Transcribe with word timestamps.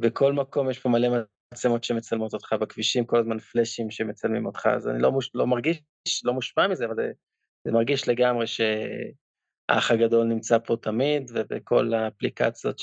בכל 0.00 0.32
מקום 0.32 0.70
יש 0.70 0.78
פה 0.78 0.88
מלא 0.88 1.08
מצלמות 1.54 1.84
שמצלמות 1.84 2.34
אותך 2.34 2.52
בכבישים, 2.52 3.06
כל 3.06 3.18
הזמן 3.18 3.38
פלאשים 3.38 3.90
שמצלמים 3.90 4.46
אותך, 4.46 4.66
אז 4.66 4.88
אני 4.88 5.02
לא 5.34 5.46
מרגיש, 5.46 5.82
לא 6.24 6.32
מושפע 6.32 6.68
מזה, 6.68 6.84
אבל 6.86 6.96
זה 7.64 7.72
מרגיש 7.72 8.08
לגמרי 8.08 8.46
שהאח 8.46 9.90
הגדול 9.90 10.26
נמצא 10.26 10.58
פה 10.58 10.76
תמיד, 10.82 11.30
ובכל 11.34 11.94
האפליקציות 11.94 12.78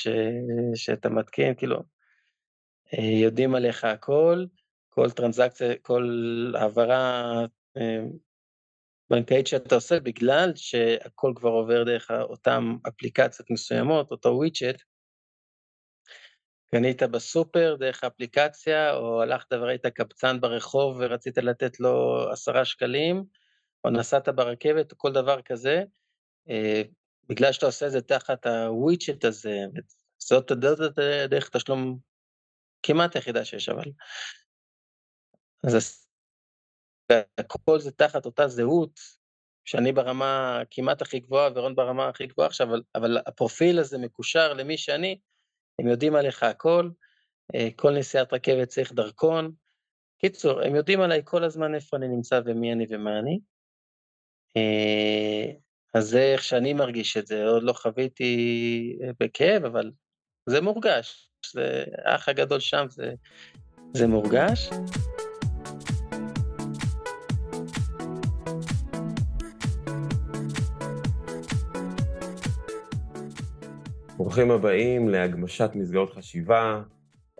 שאתה 0.76 1.10
מתקין, 1.10 1.56
כאילו, 1.56 1.84
יודעים 3.22 3.56
עליך 3.56 3.84
הכל, 3.84 4.46
כל 4.90 5.12
טרנזקציה, 5.12 5.76
כל 5.82 6.04
העברה 6.56 7.32
בנקאית 9.10 9.48
שאתה 9.48 9.76
עושה, 9.76 10.00
בגלל 10.00 10.52
שהכל 10.56 11.34
כבר 11.36 11.50
עובר 11.50 11.84
דרך 11.84 12.12
אותן 12.12 12.64
אפליקציות 12.88 13.52
מסוימות, 13.52 14.12
אותו 14.12 14.30
ווידג'ט, 14.30 14.82
קנית 16.72 17.04
בסופר 17.04 17.76
דרך 17.80 18.04
האפליקציה, 18.04 18.94
או 18.94 19.22
הלכת 19.22 19.54
וראית 19.54 19.86
קבצן 19.86 20.42
ברחוב 20.42 20.98
ורצית 21.00 21.38
לתת 21.38 21.80
לו 21.80 22.26
עשרה 22.32 22.66
שקלים, 22.66 23.24
או 23.84 23.90
נסעת 23.90 24.30
ברכבת, 24.30 24.92
או 24.92 24.98
כל 24.98 25.12
דבר 25.12 25.42
כזה, 25.42 25.84
בגלל 27.30 27.52
שאתה 27.52 27.66
עושה 27.66 27.86
את 27.86 27.92
זה 27.92 28.02
תחת 28.02 28.46
הווידג'ט 28.46 29.26
הזה, 29.26 29.58
זאת 30.18 30.52
דרך 31.30 31.50
תשלום 31.50 31.98
כמעט 32.84 33.16
היחידה 33.16 33.46
שיש, 33.46 33.70
אבל... 33.70 33.92
אז 35.68 36.08
הכל 37.38 37.80
זה 37.80 37.92
תחת 37.92 38.26
אותה 38.26 38.48
זהות, 38.48 39.00
שאני 39.66 39.92
ברמה 39.92 40.62
כמעט 40.72 41.02
הכי 41.02 41.20
גבוהה, 41.20 41.50
ורון 41.56 41.76
ברמה 41.76 42.08
הכי 42.08 42.28
גבוהה 42.28 42.48
עכשיו, 42.48 42.68
אבל 42.96 43.18
הפרופיל 43.26 43.80
הזה 43.80 43.98
מקושר 43.98 44.54
למי 44.54 44.78
שאני, 44.78 45.20
הם 45.80 45.88
יודעים 45.88 46.16
עליך 46.16 46.44
הכל, 46.44 46.90
כל 47.76 47.92
נסיעת 47.92 48.34
רכבת 48.34 48.68
צריך 48.68 48.94
דרכון. 48.94 49.52
קיצור, 50.22 50.62
הם 50.62 50.76
יודעים 50.76 51.02
עליי 51.02 51.22
כל 51.26 51.44
הזמן 51.44 51.76
איפה 51.76 51.98
אני 51.98 52.08
נמצא 52.08 52.42
ומי 52.46 52.74
אני 52.74 52.86
ומה 52.90 53.20
אני. 53.20 53.40
אז 55.94 56.06
זה 56.10 56.22
איך 56.22 56.44
שאני 56.44 56.74
מרגיש 56.74 57.18
את 57.18 57.28
זה, 57.28 57.46
עוד 57.46 57.64
לא 57.64 57.74
חוויתי 57.74 58.98
בכאב, 59.20 59.66
אבל 59.66 59.92
זה 60.50 60.62
מורגש. 60.62 61.30
זה 61.54 61.84
האח 62.06 62.30
הגדול 62.30 62.60
שם, 62.60 62.86
זה, 62.90 63.14
זה 63.94 64.08
מורגש. 64.08 64.70
ברוכים 74.40 74.56
הבאים 74.56 75.10
להגמשת 75.10 75.70
מסגרות 75.76 76.14
חשיבה, 76.14 76.84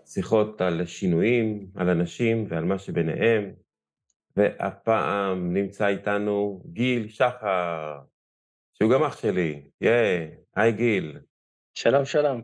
שיחות 0.06 0.60
על 0.60 0.86
שינויים, 0.86 1.70
על 1.74 1.88
אנשים 1.88 2.46
ועל 2.48 2.64
מה 2.64 2.78
שביניהם, 2.78 3.54
והפעם 4.36 5.54
נמצא 5.54 5.86
איתנו 5.86 6.62
גיל 6.66 7.08
שחר, 7.08 7.98
שהוא 8.72 8.92
גם 8.92 9.02
אח 9.02 9.20
שלי, 9.20 9.70
ייי, 9.80 10.34
היי 10.56 10.72
גיל. 10.72 11.18
שלום, 11.74 12.04
שלום. 12.04 12.42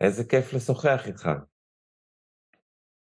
איזה 0.00 0.24
כיף 0.24 0.54
לשוחח 0.54 1.06
איתך. 1.06 1.28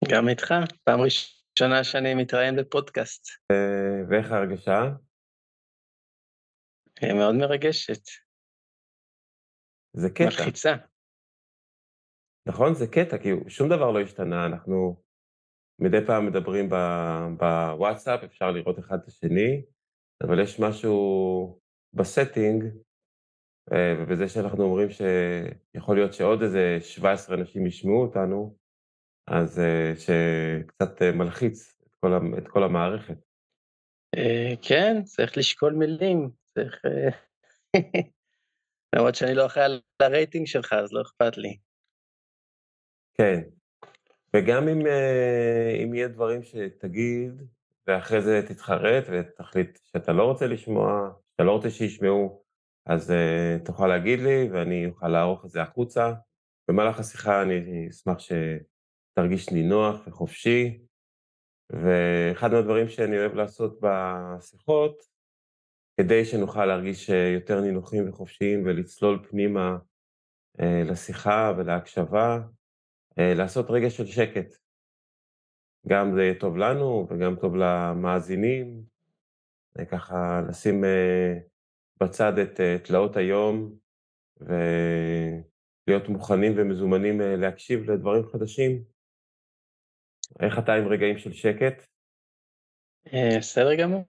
גם 0.08 0.28
איתך, 0.28 0.54
פעם 0.84 1.00
ראשונה 1.00 1.84
שאני 1.84 2.14
מתראיין 2.14 2.56
בפודקאסט. 2.56 3.28
ואיך 4.08 4.32
ההרגשה? 4.32 4.82
מאוד 7.02 7.34
מרגשת. 7.34 8.02
זה 9.96 10.10
קטע. 10.10 10.24
מלחיצה. 10.24 10.74
נכון, 12.48 12.74
זה 12.74 12.86
קטע, 12.86 13.18
כי 13.18 13.28
שום 13.48 13.68
דבר 13.68 13.90
לא 13.90 14.00
השתנה, 14.00 14.46
אנחנו 14.46 15.02
מדי 15.78 16.06
פעם 16.06 16.26
מדברים 16.26 16.68
בוואטסאפ, 17.38 18.24
אפשר 18.24 18.50
לראות 18.50 18.78
אחד 18.78 18.98
את 19.02 19.06
השני, 19.06 19.62
אבל 20.22 20.42
יש 20.42 20.60
משהו 20.60 21.58
ב 21.94 22.02
setting, 22.02 22.64
ובזה 23.70 24.28
שאנחנו 24.28 24.64
אומרים 24.64 24.88
שיכול 24.90 25.96
להיות 25.96 26.12
שעוד 26.12 26.42
איזה 26.42 26.78
17 26.80 27.36
אנשים 27.36 27.66
ישמעו 27.66 28.02
אותנו, 28.02 28.56
אז 29.28 29.60
שקצת 29.98 31.02
מלחיץ 31.14 31.74
את 31.86 31.94
כל, 32.00 32.10
את 32.38 32.48
כל 32.48 32.62
המערכת. 32.62 33.18
כן, 34.62 35.02
צריך 35.04 35.38
לשקול 35.38 35.72
מילים, 35.72 36.30
צריך... 36.54 36.82
למרות 38.94 39.14
שאני 39.14 39.34
לא 39.34 39.46
אחראי 39.46 39.64
על 39.64 39.80
הרייטינג 40.00 40.46
שלך, 40.46 40.72
אז 40.72 40.92
לא 40.92 41.02
אכפת 41.02 41.36
לי. 41.36 41.56
כן, 43.14 43.40
וגם 44.36 44.68
אם, 44.68 44.86
אם 45.84 45.94
יהיה 45.94 46.08
דברים 46.08 46.42
שתגיד, 46.42 47.42
ואחרי 47.86 48.22
זה 48.22 48.42
תתחרט 48.48 49.04
ותחליט 49.10 49.78
שאתה 49.84 50.12
לא 50.12 50.22
רוצה 50.24 50.46
לשמוע, 50.46 51.10
שאתה 51.32 51.42
לא 51.42 51.52
רוצה 51.52 51.70
שישמעו, 51.70 52.42
אז 52.86 53.10
uh, 53.10 53.64
תוכל 53.64 53.86
להגיד 53.86 54.20
לי 54.20 54.48
ואני 54.52 54.86
אוכל 54.86 55.08
לערוך 55.08 55.44
את 55.44 55.50
זה 55.50 55.62
החוצה. 55.62 56.12
במהלך 56.68 56.98
השיחה 56.98 57.42
אני 57.42 57.88
אשמח 57.90 58.18
שתרגיש 58.18 59.50
נינוח 59.50 60.06
וחופשי, 60.06 60.78
ואחד 61.70 62.52
מהדברים 62.52 62.88
שאני 62.88 63.18
אוהב 63.18 63.34
לעשות 63.34 63.78
בשיחות, 63.82 65.11
כדי 65.96 66.24
שנוכל 66.24 66.66
להרגיש 66.66 67.08
יותר 67.08 67.60
נינוחים 67.60 68.08
וחופשיים 68.08 68.62
ולצלול 68.64 69.26
פנימה 69.30 69.76
uh, 70.58 70.64
לשיחה 70.90 71.52
ולהקשבה, 71.58 72.38
uh, 73.10 73.20
לעשות 73.36 73.66
רגע 73.70 73.90
של 73.90 74.06
שקט. 74.06 74.54
גם 75.88 76.14
זה 76.14 76.22
יהיה 76.22 76.40
טוב 76.40 76.56
לנו 76.56 77.06
וגם 77.10 77.36
טוב 77.36 77.56
למאזינים, 77.56 78.82
ככה 79.90 80.40
לשים 80.48 80.84
בצד 82.00 82.38
את 82.38 82.60
תלאות 82.84 83.16
היום 83.16 83.74
ולהיות 84.40 86.08
מוכנים 86.08 86.52
ומזומנים 86.56 87.20
להקשיב 87.20 87.90
לדברים 87.90 88.26
חדשים. 88.26 88.84
איך 90.40 90.58
אתה 90.58 90.74
עם 90.74 90.88
רגעים 90.88 91.18
של 91.18 91.32
שקט? 91.32 91.86
בסדר 93.38 93.74
גמור. 93.74 94.04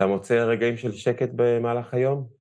אתה 0.00 0.08
מוצא 0.08 0.34
רגעים 0.34 0.76
של 0.76 0.92
שקט 0.92 1.28
במהלך 1.36 1.94
היום? 1.94 2.32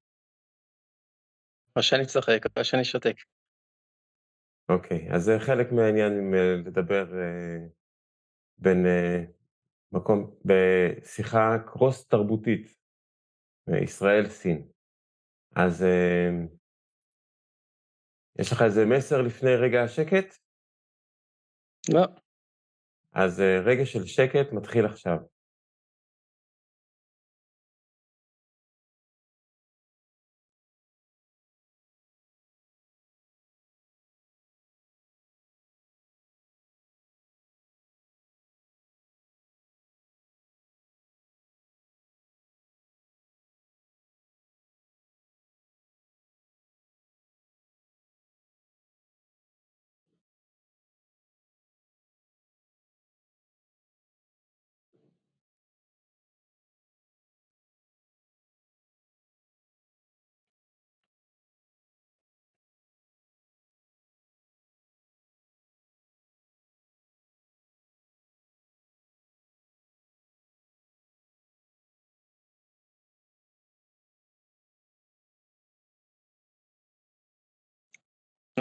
או 1.75 1.83
שאני 1.83 2.05
צוחק, 2.05 2.57
או 2.57 2.63
שאני 2.63 2.85
שותק. 2.85 3.15
אוקיי, 4.69 5.07
אז 5.15 5.21
זה 5.21 5.31
חלק 5.39 5.71
מהעניין 5.71 6.33
לדבר 6.65 7.05
בין 8.57 8.85
מקום, 9.91 10.35
בשיחה 10.45 11.57
קרוס-תרבותית, 11.67 12.77
ישראל-סין. 13.83 14.67
אז 15.55 15.85
יש 18.39 18.51
לך 18.51 18.61
איזה 18.61 18.85
מסר 18.85 19.21
לפני 19.21 19.55
רגע 19.55 19.83
השקט? 19.83 20.37
לא. 21.93 22.05
אז 23.13 23.39
רגע 23.65 23.85
של 23.85 24.05
שקט 24.05 24.53
מתחיל 24.53 24.85
עכשיו. 24.85 25.17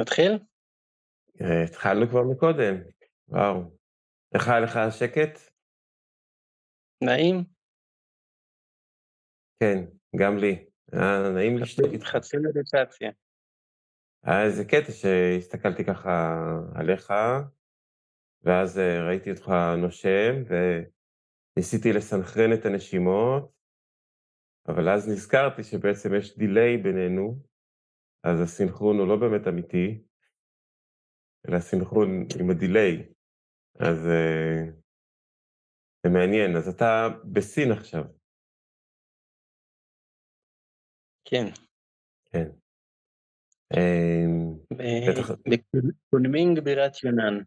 נתחיל? 0.01 0.33
התחלנו 1.65 2.09
כבר 2.09 2.23
מקודם, 2.33 2.75
וואו. 3.29 3.79
איך 4.35 4.49
היה 4.49 4.61
לך 4.61 4.77
השקט? 4.77 5.39
נעים. 7.05 7.45
כן, 9.63 9.85
גם 10.17 10.39
לי. 10.39 10.67
היה 10.93 11.31
נעים 11.35 11.59
לשתות 11.59 11.93
איתך. 11.93 12.07
חצי 12.07 12.37
מדיטציה. 12.37 13.11
היה 14.23 14.45
איזה 14.45 14.65
קטע 14.65 14.93
שהסתכלתי 14.93 15.85
ככה 15.85 16.37
עליך, 16.75 17.13
ואז 18.43 18.79
ראיתי 18.79 19.31
אותך 19.31 19.49
נושם, 19.83 20.33
וניסיתי 20.49 21.93
לסנכרן 21.93 22.53
את 22.55 22.67
הנשימות, 22.67 23.53
אבל 24.69 24.89
אז 24.89 25.09
נזכרתי 25.09 25.63
שבעצם 25.63 26.15
יש 26.19 26.39
דיליי 26.39 26.77
בינינו, 26.77 27.43
אז 28.23 28.41
הסינכרון 28.41 28.99
הוא 28.99 29.09
לא 29.09 29.17
באמת 29.17 29.49
אמיתי, 29.49 30.03
אלא 31.49 31.61
סינכרון 31.61 32.09
עם 32.41 32.51
ה 32.51 32.60
delay. 32.60 33.13
אז 33.81 33.97
זה 36.03 36.09
מעניין. 36.13 36.57
אז 36.57 36.69
אתה 36.69 37.09
בסין 37.33 37.73
עכשיו. 37.73 38.05
כן. 41.25 41.45
כן. 42.31 42.49
בטח... 45.11 45.31
בקונמינג 45.49 46.61
בירת 46.61 46.93
יונן. 47.05 47.43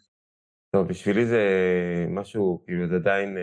טוב, 0.76 0.88
בשבילי 0.88 1.26
זה 1.26 1.46
משהו, 2.10 2.64
כאילו 2.66 2.88
זה 2.88 2.96
עדיין 2.96 3.38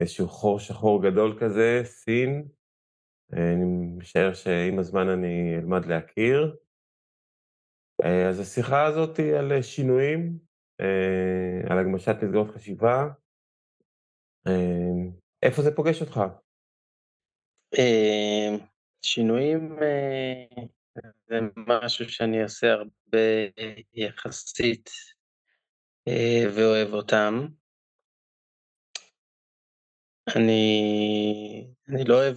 איזשהו 0.00 0.28
חור 0.28 0.58
שחור 0.58 1.02
גדול 1.02 1.38
כזה, 1.40 1.80
סין. 1.84 2.48
אני 3.32 3.64
משער 3.96 4.34
שעם 4.34 4.78
הזמן 4.78 5.08
אני 5.08 5.56
אלמד 5.58 5.86
להכיר. 5.86 6.56
אז 8.28 8.40
השיחה 8.40 8.86
הזאת 8.86 9.16
היא 9.16 9.34
על 9.34 9.62
שינויים, 9.62 10.38
על 11.70 11.78
הגמשת 11.78 12.14
מסגרות 12.22 12.50
חשיבה. 12.54 13.08
איפה 15.42 15.62
זה 15.62 15.76
פוגש 15.76 16.00
אותך? 16.00 16.20
שינויים 19.02 19.78
זה 21.28 21.38
משהו 21.56 22.08
שאני 22.08 22.42
עושה 22.42 22.72
הרבה 22.72 23.18
יחסית 23.94 24.90
ואוהב 26.56 26.92
אותם. 26.92 27.46
אני, 30.36 31.66
אני 31.88 32.04
לא 32.04 32.14
אוהב 32.14 32.36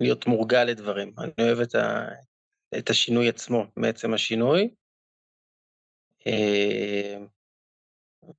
להיות 0.00 0.26
מורגל 0.26 0.64
לדברים, 0.64 1.14
אני 1.18 1.32
אוהב 1.48 1.58
את, 1.58 1.74
ה, 1.74 2.08
את 2.78 2.90
השינוי 2.90 3.28
עצמו, 3.28 3.64
מעצם 3.76 4.14
השינוי. 4.14 4.74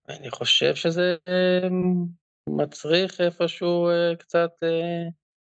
אני 0.09 0.29
חושב 0.29 0.75
שזה 0.75 1.15
מצריך 2.49 3.21
איפשהו 3.21 3.89
קצת 4.19 4.51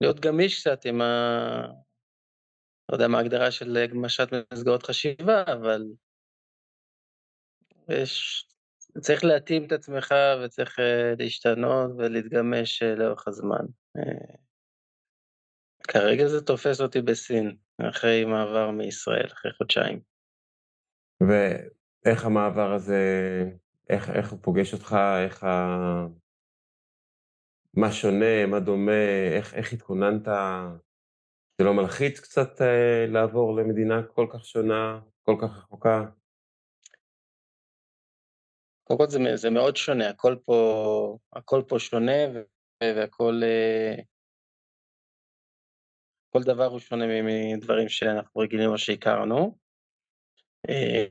להיות 0.00 0.20
גמיש 0.20 0.60
קצת 0.60 0.84
עם 0.84 1.00
ה... 1.00 1.08
לא 2.88 2.94
יודע 2.96 3.08
מה 3.08 3.18
ההגדרה 3.18 3.50
של 3.50 3.76
הגמשת 3.76 4.28
מסגרות 4.52 4.82
חשיבה, 4.82 5.42
אבל 5.52 5.82
יש... 7.88 8.44
צריך 9.00 9.24
להתאים 9.24 9.66
את 9.66 9.72
עצמך 9.72 10.14
וצריך 10.44 10.78
להשתנות 11.18 11.90
ולהתגמש 11.98 12.82
לאורך 12.82 13.28
הזמן. 13.28 13.64
כרגע 15.88 16.26
זה 16.26 16.44
תופס 16.44 16.80
אותי 16.80 17.02
בסין, 17.02 17.56
אחרי 17.90 18.24
מעבר 18.24 18.70
מישראל, 18.70 19.26
אחרי 19.32 19.52
חודשיים. 19.52 20.00
ואיך 21.20 22.24
המעבר 22.24 22.72
הזה, 22.72 23.02
איך, 23.90 24.10
איך 24.10 24.30
הוא 24.30 24.38
פוגש 24.42 24.74
אותך, 24.74 24.96
איך 25.24 25.44
ה... 25.44 26.06
מה 27.74 27.92
שונה, 27.92 28.46
מה 28.46 28.60
דומה, 28.60 29.32
איך, 29.36 29.54
איך 29.54 29.72
התכוננת? 29.72 30.28
זה 31.58 31.64
לא 31.64 31.74
מלחיץ 31.74 32.20
קצת 32.20 32.60
אה, 32.60 33.06
לעבור 33.08 33.56
למדינה 33.56 34.02
כל 34.02 34.26
כך 34.32 34.44
שונה, 34.44 35.00
כל 35.22 35.36
כך 35.42 35.58
רחוקה? 35.58 36.04
קודם 38.88 38.98
כל 38.98 39.08
זה, 39.08 39.18
זה 39.34 39.50
מאוד 39.50 39.76
שונה, 39.76 40.08
הכל 40.08 40.36
פה, 40.44 41.18
הכל 41.32 41.62
פה 41.68 41.78
שונה 41.78 42.12
והכל... 42.82 43.40
אה, 43.42 43.94
כל 46.32 46.42
דבר 46.42 46.66
הוא 46.66 46.78
שונה 46.78 47.04
מדברים 47.56 47.88
שאנחנו 47.88 48.40
רגילים 48.40 48.70
או 48.70 48.78
שהכרנו. 48.78 49.58
אה, 50.68 51.04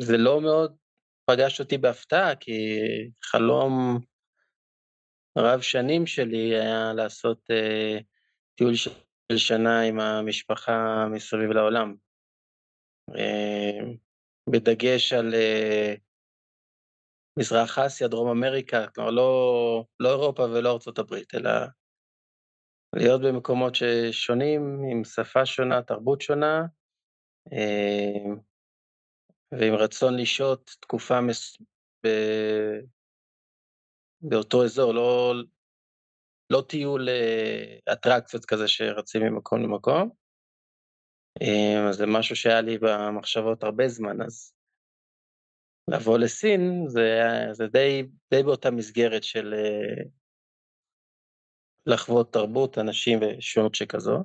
זה 0.00 0.16
לא 0.16 0.40
מאוד 0.40 0.76
פגש 1.24 1.60
אותי 1.60 1.78
בהפתעה, 1.78 2.36
כי 2.36 2.80
חלום 3.24 3.98
רב 5.38 5.60
שנים 5.60 6.06
שלי 6.06 6.56
היה 6.56 6.92
לעשות 6.96 7.50
uh, 7.50 8.02
טיול 8.54 8.74
של 8.74 9.36
שנה 9.36 9.80
עם 9.80 10.00
המשפחה 10.00 11.06
מסביב 11.10 11.50
לעולם. 11.50 11.94
בדגש 14.50 15.12
על 15.12 15.34
מזרח 17.38 17.78
אסיה, 17.78 18.08
דרום 18.08 18.30
אמריקה, 18.30 18.86
כלומר 18.94 19.10
לא, 19.10 19.84
לא 20.00 20.08
אירופה 20.08 20.42
ולא 20.42 20.72
ארצות 20.72 20.98
הברית, 20.98 21.34
אלא 21.34 21.50
להיות 22.96 23.20
במקומות 23.22 23.74
ששונים, 23.74 24.80
עם 24.90 25.04
שפה 25.04 25.46
שונה, 25.46 25.82
תרבות 25.82 26.20
שונה, 26.20 26.62
uh, 27.48 28.38
ועם 29.52 29.74
רצון 29.74 30.16
לשהות 30.16 30.70
תקופה 30.80 31.20
מס... 31.20 31.62
ב... 32.06 32.08
באותו 34.22 34.64
אזור, 34.64 34.94
לא, 34.94 35.34
לא 36.50 36.62
טיול 36.68 37.08
אה, 37.08 37.92
אטרקציות 37.92 38.44
כזה 38.44 38.68
שרצים 38.68 39.22
ממקום 39.22 39.62
למקום. 39.62 40.10
אה, 41.42 41.88
אז 41.88 41.96
זה 41.96 42.06
משהו 42.06 42.36
שהיה 42.36 42.60
לי 42.60 42.78
במחשבות 42.78 43.62
הרבה 43.62 43.88
זמן, 43.88 44.22
אז 44.22 44.52
לבוא 45.90 46.18
לסין 46.18 46.84
זה, 46.86 47.20
זה 47.52 47.66
די, 47.66 48.02
די 48.30 48.42
באותה 48.42 48.70
מסגרת 48.70 49.24
של 49.24 49.54
אה, 49.54 50.04
לחוות 51.86 52.32
תרבות, 52.32 52.78
אנשים 52.78 53.18
ושונות 53.22 53.74
שכזו. 53.74 54.24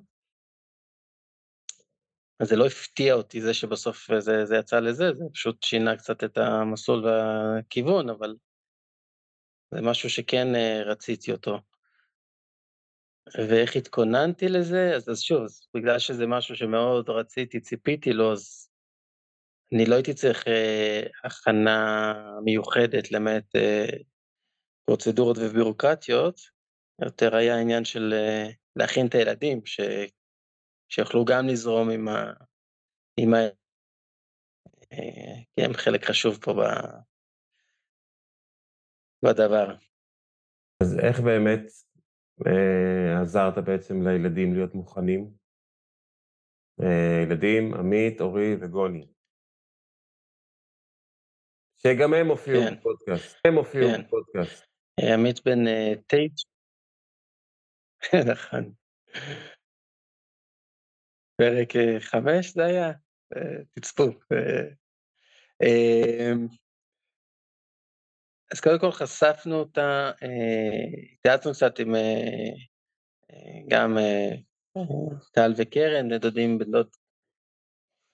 אז 2.39 2.47
זה 2.47 2.55
לא 2.55 2.65
הפתיע 2.65 3.13
אותי, 3.13 3.41
זה 3.41 3.53
שבסוף 3.53 4.09
זה, 4.19 4.45
זה 4.45 4.55
יצא 4.55 4.79
לזה, 4.79 5.05
זה 5.13 5.23
פשוט 5.33 5.63
שינה 5.63 5.97
קצת 5.97 6.23
את 6.23 6.37
המסלול 6.37 7.05
והכיוון, 7.05 8.09
אבל 8.09 8.35
זה 9.71 9.81
משהו 9.81 10.09
שכן 10.09 10.47
רציתי 10.85 11.31
אותו. 11.31 11.59
ואיך 13.33 13.75
התכוננתי 13.75 14.47
לזה? 14.47 14.95
אז, 14.95 15.09
אז 15.09 15.21
שוב, 15.21 15.43
אז 15.43 15.67
בגלל 15.73 15.99
שזה 15.99 16.27
משהו 16.27 16.55
שמאוד 16.55 17.09
רציתי, 17.09 17.59
ציפיתי 17.59 18.13
לו, 18.13 18.31
אז 18.33 18.69
אני 19.75 19.85
לא 19.85 19.95
הייתי 19.95 20.13
צריך 20.13 20.47
אה, 20.47 21.01
הכנה 21.23 22.13
מיוחדת 22.43 23.11
למעט 23.11 23.55
אה, 23.55 23.97
פרוצדורות 24.85 25.37
ובירוקרטיות, 25.37 26.39
יותר 27.01 27.35
היה 27.35 27.59
עניין 27.61 27.85
של 27.85 28.13
אה, 28.13 28.49
להכין 28.75 29.07
את 29.07 29.15
הילדים, 29.15 29.65
ש, 29.65 29.81
שיוכלו 30.89 31.25
גם 31.25 31.47
לזרום 31.47 31.89
עם 31.89 32.07
ה... 32.07 32.33
עם 33.19 33.33
ה... 33.33 33.37
אה, 34.93 35.41
כי 35.55 35.65
הם 35.65 35.73
חלק 35.73 36.03
חשוב 36.03 36.37
פה 36.41 36.53
ב... 36.53 36.61
בדבר. 39.25 39.75
אז 40.83 40.99
איך 40.99 41.19
באמת 41.19 41.61
אה, 42.47 43.21
עזרת 43.21 43.63
בעצם 43.65 44.07
לילדים 44.07 44.53
להיות 44.53 44.75
מוכנים. 44.75 45.31
אה, 46.81 47.23
ילדים, 47.23 47.73
עמית, 47.73 48.21
אורי 48.21 48.55
וגוני. 48.61 49.14
שגם 51.77 52.13
הם 52.13 52.27
הופיעו 52.27 52.61
כן. 52.61 52.75
בפודקאסט. 52.75 53.37
הם 53.45 53.55
הופיעו 53.55 53.89
כן. 53.89 54.01
בפודקאסט. 54.01 54.65
אה, 54.99 55.13
עמית 55.13 55.43
בן 55.45 55.59
תשע. 56.07 56.47
נכון. 58.31 58.73
פרק 61.37 61.73
חמש 61.99 62.53
זה 62.53 62.65
היה? 62.65 62.91
תצפו. 63.73 64.03
אז 68.51 68.59
קודם 68.59 68.79
כל 68.79 68.91
חשפנו 68.91 69.55
אותה, 69.55 70.11
אה, 70.23 71.09
התייעצנו 71.13 71.51
קצת 71.53 71.79
עם 71.79 71.95
אה, 71.95 72.49
אה, 73.31 73.61
גם 73.67 73.97
טל 75.31 75.53
וקרן, 75.57 76.11
לדודים, 76.11 76.57
בנות, 76.57 76.97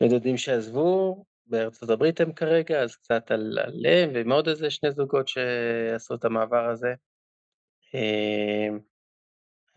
לדודים 0.01 0.37
שעזבו, 0.37 1.25
בארצות 1.51 1.89
הברית 1.89 2.21
הם 2.21 2.33
כרגע, 2.33 2.83
אז 2.83 2.95
קצת 2.95 3.31
עליהם, 3.31 4.09
ועם 4.13 4.31
עוד 4.31 4.47
איזה 4.47 4.69
שני 4.69 4.91
זוגות 4.91 5.27
שעשו 5.27 6.15
את 6.15 6.25
המעבר 6.25 6.69
הזה. 6.69 6.93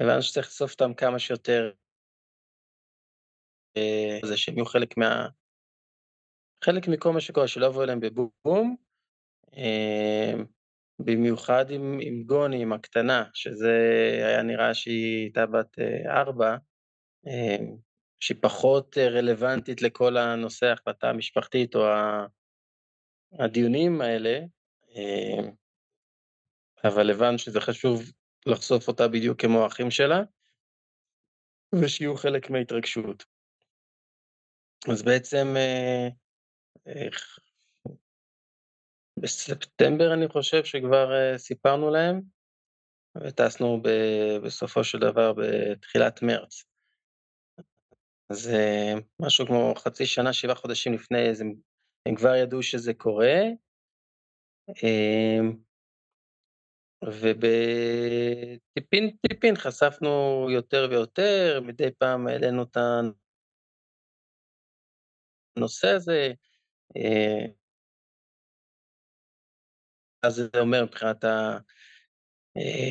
הבנו 0.01 0.23
שצריך 0.23 0.47
לחשוף 0.47 0.73
אותם 0.73 0.95
כמה 0.95 1.19
שיותר, 1.19 1.73
זה 4.25 4.37
שהם 4.37 4.55
יהיו 4.55 4.67
חלק 4.67 4.97
מה... 4.97 5.29
חלק 6.65 6.89
מכל 6.89 7.13
מה 7.13 7.21
שקורה, 7.21 7.49
שלא 7.49 7.67
יבואו 7.67 7.85
אליהם 7.85 8.01
בבום, 8.01 8.77
אמ, 9.57 10.45
במיוחד 10.99 11.71
עם, 11.71 11.99
עם 12.03 12.23
גוני, 12.23 12.63
עם 12.63 12.73
הקטנה, 12.73 13.25
שזה 13.35 13.73
היה 14.27 14.43
נראה 14.43 14.75
שהיא 14.75 15.23
הייתה 15.23 15.47
בת 15.47 15.79
אה, 15.79 16.21
ארבע, 16.21 16.57
אמ, 17.27 17.77
שהיא 18.25 18.37
פחות 18.43 18.99
רלוונטית 18.99 19.83
לכל 19.83 20.17
הנושא 20.17 20.67
ההחלטה 20.67 21.11
המשפחתית 21.11 21.75
או 21.75 21.83
הדיונים 23.33 24.01
האלה, 24.01 24.39
אבל 26.85 27.11
הבנו 27.11 27.39
שזה 27.39 27.61
חשוב 27.61 28.03
לחשוף 28.47 28.89
אותה 28.89 29.09
בדיוק 29.09 29.41
כמו 29.41 29.63
האחים 29.65 29.91
שלה, 29.91 30.21
ושיהיו 31.83 32.17
חלק 32.17 32.51
מההתרגשות. 32.51 33.25
אז 34.93 35.03
בעצם 35.03 35.55
בספטמבר 39.19 40.15
אני 40.15 40.29
חושב 40.29 40.65
שכבר 40.65 41.09
סיפרנו 41.37 41.91
להם, 41.91 42.21
וטסנו 43.17 43.83
בסופו 44.45 44.85
של 44.85 44.99
דבר 44.99 45.33
בתחילת 45.33 46.23
מרץ. 46.23 46.74
אז 48.31 48.51
משהו 49.21 49.47
כמו 49.47 49.75
חצי 49.79 50.07
שנה, 50.07 50.33
שבעה 50.33 50.55
חודשים 50.55 50.93
לפני, 50.93 51.19
הם 52.09 52.17
כבר 52.17 52.35
ידעו 52.35 52.63
שזה 52.63 52.95
קורה, 52.95 53.41
ובטיפין 57.05 59.17
טיפין 59.29 59.57
חשפנו 59.57 60.47
יותר 60.51 60.89
ויותר, 60.91 61.61
מדי 61.67 61.91
פעם 61.99 62.27
העלינו 62.27 62.63
את 62.63 62.77
הנושא 65.57 65.89
הזה. 65.89 66.33
אז 70.23 70.35
זה 70.35 70.49
אומר 70.61 70.85
מבחינת 70.85 71.25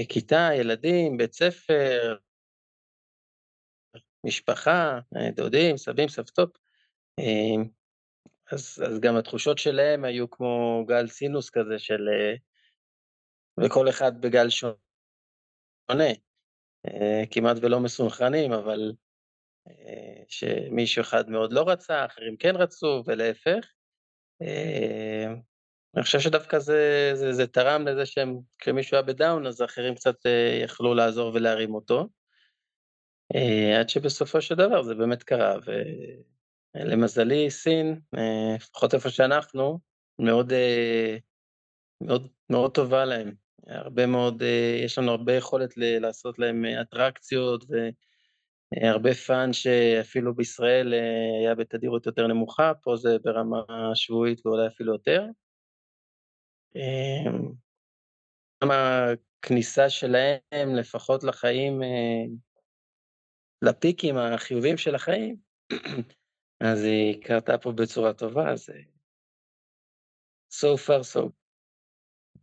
הכיתה, 0.04 0.50
ילדים, 0.60 1.18
בית 1.18 1.34
ספר, 1.34 2.18
משפחה, 4.24 5.00
דודים, 5.36 5.78
סבים, 5.78 6.10
סבתות. 6.10 6.58
אז, 8.52 8.84
אז 8.88 9.00
גם 9.00 9.16
התחושות 9.16 9.58
שלהם 9.58 10.06
היו 10.06 10.30
כמו 10.30 10.84
גל 10.88 11.08
סינוס 11.08 11.50
כזה 11.50 11.80
של... 11.80 12.10
וכל 13.60 13.90
אחד 13.90 14.22
בגל 14.22 14.50
שונה, 14.50 14.74
כמעט 17.32 17.58
ולא 17.62 17.80
מסונכרנים, 17.80 18.54
אבל 18.54 18.92
שמישהו 20.28 21.02
אחד 21.02 21.30
מאוד 21.30 21.54
לא 21.54 21.64
רצה, 21.68 22.06
אחרים 22.06 22.38
כן 22.38 22.56
רצו, 22.56 23.04
ולהפך. 23.06 23.72
אני 25.96 26.04
חושב 26.04 26.20
שדווקא 26.20 26.60
זה, 26.60 27.12
זה, 27.14 27.34
זה 27.34 27.48
תרם 27.48 27.88
לזה 27.88 28.06
שהם, 28.06 28.40
כשמישהו 28.60 28.96
היה 28.96 29.02
בדאון, 29.02 29.48
אז 29.48 29.62
האחרים 29.62 29.96
קצת 29.96 30.16
יכלו 30.64 30.94
לעזור 30.94 31.32
ולהרים 31.34 31.76
אותו. 31.76 32.08
עד 33.80 33.90
שבסופו 33.90 34.42
של 34.42 34.56
דבר 34.56 34.84
זה 34.84 34.96
באמת 34.96 35.24
קרה, 35.24 35.56
ולמזלי, 36.76 37.52
סין, 37.52 38.00
לפחות 38.56 38.94
איפה 38.94 39.10
שאנחנו, 39.10 39.80
מאוד, 40.20 40.54
מאוד, 42.02 42.28
מאוד 42.50 42.74
טובה 42.74 43.06
להם. 43.06 43.32
הרבה 43.68 44.06
מאוד, 44.06 44.44
יש 44.86 44.98
לנו 44.98 45.12
הרבה 45.12 45.34
יכולת 45.34 45.74
לעשות 45.78 46.40
להם 46.40 46.66
אטרקציות, 46.82 47.66
והרבה 48.82 49.14
fun 49.14 49.54
שאפילו 49.54 50.36
בישראל 50.36 50.94
היה 51.42 51.56
בתדירות 51.56 52.06
יותר 52.06 52.28
נמוכה, 52.28 52.72
פה 52.82 52.96
זה 52.96 53.18
ברמה 53.24 53.62
שבועית 53.96 54.46
ואולי 54.46 54.68
אפילו 54.68 54.94
יותר. 54.94 55.26
גם 58.64 58.72
הכניסה 58.72 59.90
שלהם, 59.90 60.76
לפחות 60.76 61.24
לחיים, 61.24 61.82
לפיקים 63.64 64.18
החיוביים 64.18 64.78
של 64.78 64.96
החיים, 64.96 65.36
אז 66.70 66.84
היא 66.84 67.24
קרתה 67.24 67.58
פה 67.58 67.72
בצורה 67.72 68.14
טובה, 68.14 68.52
אז 68.52 68.70
so 70.54 70.78
far 70.88 71.02
so. 71.14 71.30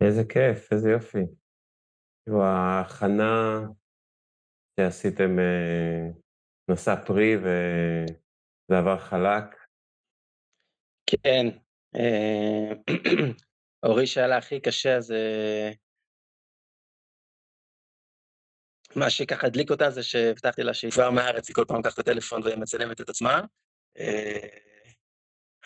איזה 0.01 0.21
כיף, 0.29 0.73
איזה 0.73 0.89
יופי. 0.89 1.25
כאילו, 2.23 2.43
ההכנה 2.43 3.59
שעשיתם 4.79 5.37
נשא 6.71 6.95
פרי 7.07 7.35
וזה 7.37 8.77
עבר 8.79 8.97
חלק. 8.97 9.55
כן, 11.05 11.45
אורי 13.85 14.07
שאלה 14.07 14.37
הכי 14.37 14.59
קשה 14.59 15.01
זה... 15.01 15.17
מה 18.95 19.09
שככה 19.09 19.47
הדליק 19.47 19.71
אותה 19.71 19.89
זה 19.89 20.03
שהבטחתי 20.03 20.63
לה 20.63 20.73
שהיא 20.73 20.91
כבר 20.91 21.09
מהארץ, 21.09 21.47
היא 21.47 21.55
כל 21.55 21.65
פעם 21.67 21.79
לקחת 21.79 21.93
את 21.93 21.99
הטלפון 21.99 22.41
ומצלמת 22.45 23.01
את 23.01 23.09
עצמה. 23.09 23.41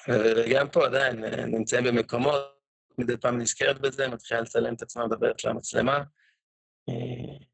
וגם 0.10 0.70
פה 0.70 0.86
עדיין 0.86 1.24
נמצאים 1.26 1.84
במקומות, 1.84 2.56
מדי 2.98 3.18
פעם 3.18 3.38
נזכרת 3.38 3.82
בזה, 3.82 4.08
מתחילה 4.08 4.42
לצלם 4.42 4.74
את 4.74 4.82
עצמה, 4.82 5.08
מדברת 5.08 5.44
למצלמה. 5.44 6.04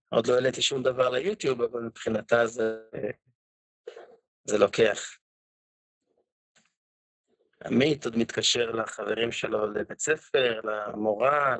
עוד 0.09 0.27
לא 0.27 0.33
העליתי 0.33 0.61
שום 0.61 0.83
דבר 0.83 1.09
ליוטיוב, 1.09 1.61
אבל 1.61 1.79
מבחינתה 1.81 2.47
זה, 2.47 2.77
זה 4.43 4.57
לוקח. 4.57 5.17
עמית 7.65 8.05
עוד 8.05 8.17
מתקשר 8.17 8.71
לחברים 8.71 9.31
שלו 9.31 9.71
לבית 9.71 9.99
ספר, 9.99 10.61
למורה, 10.63 11.55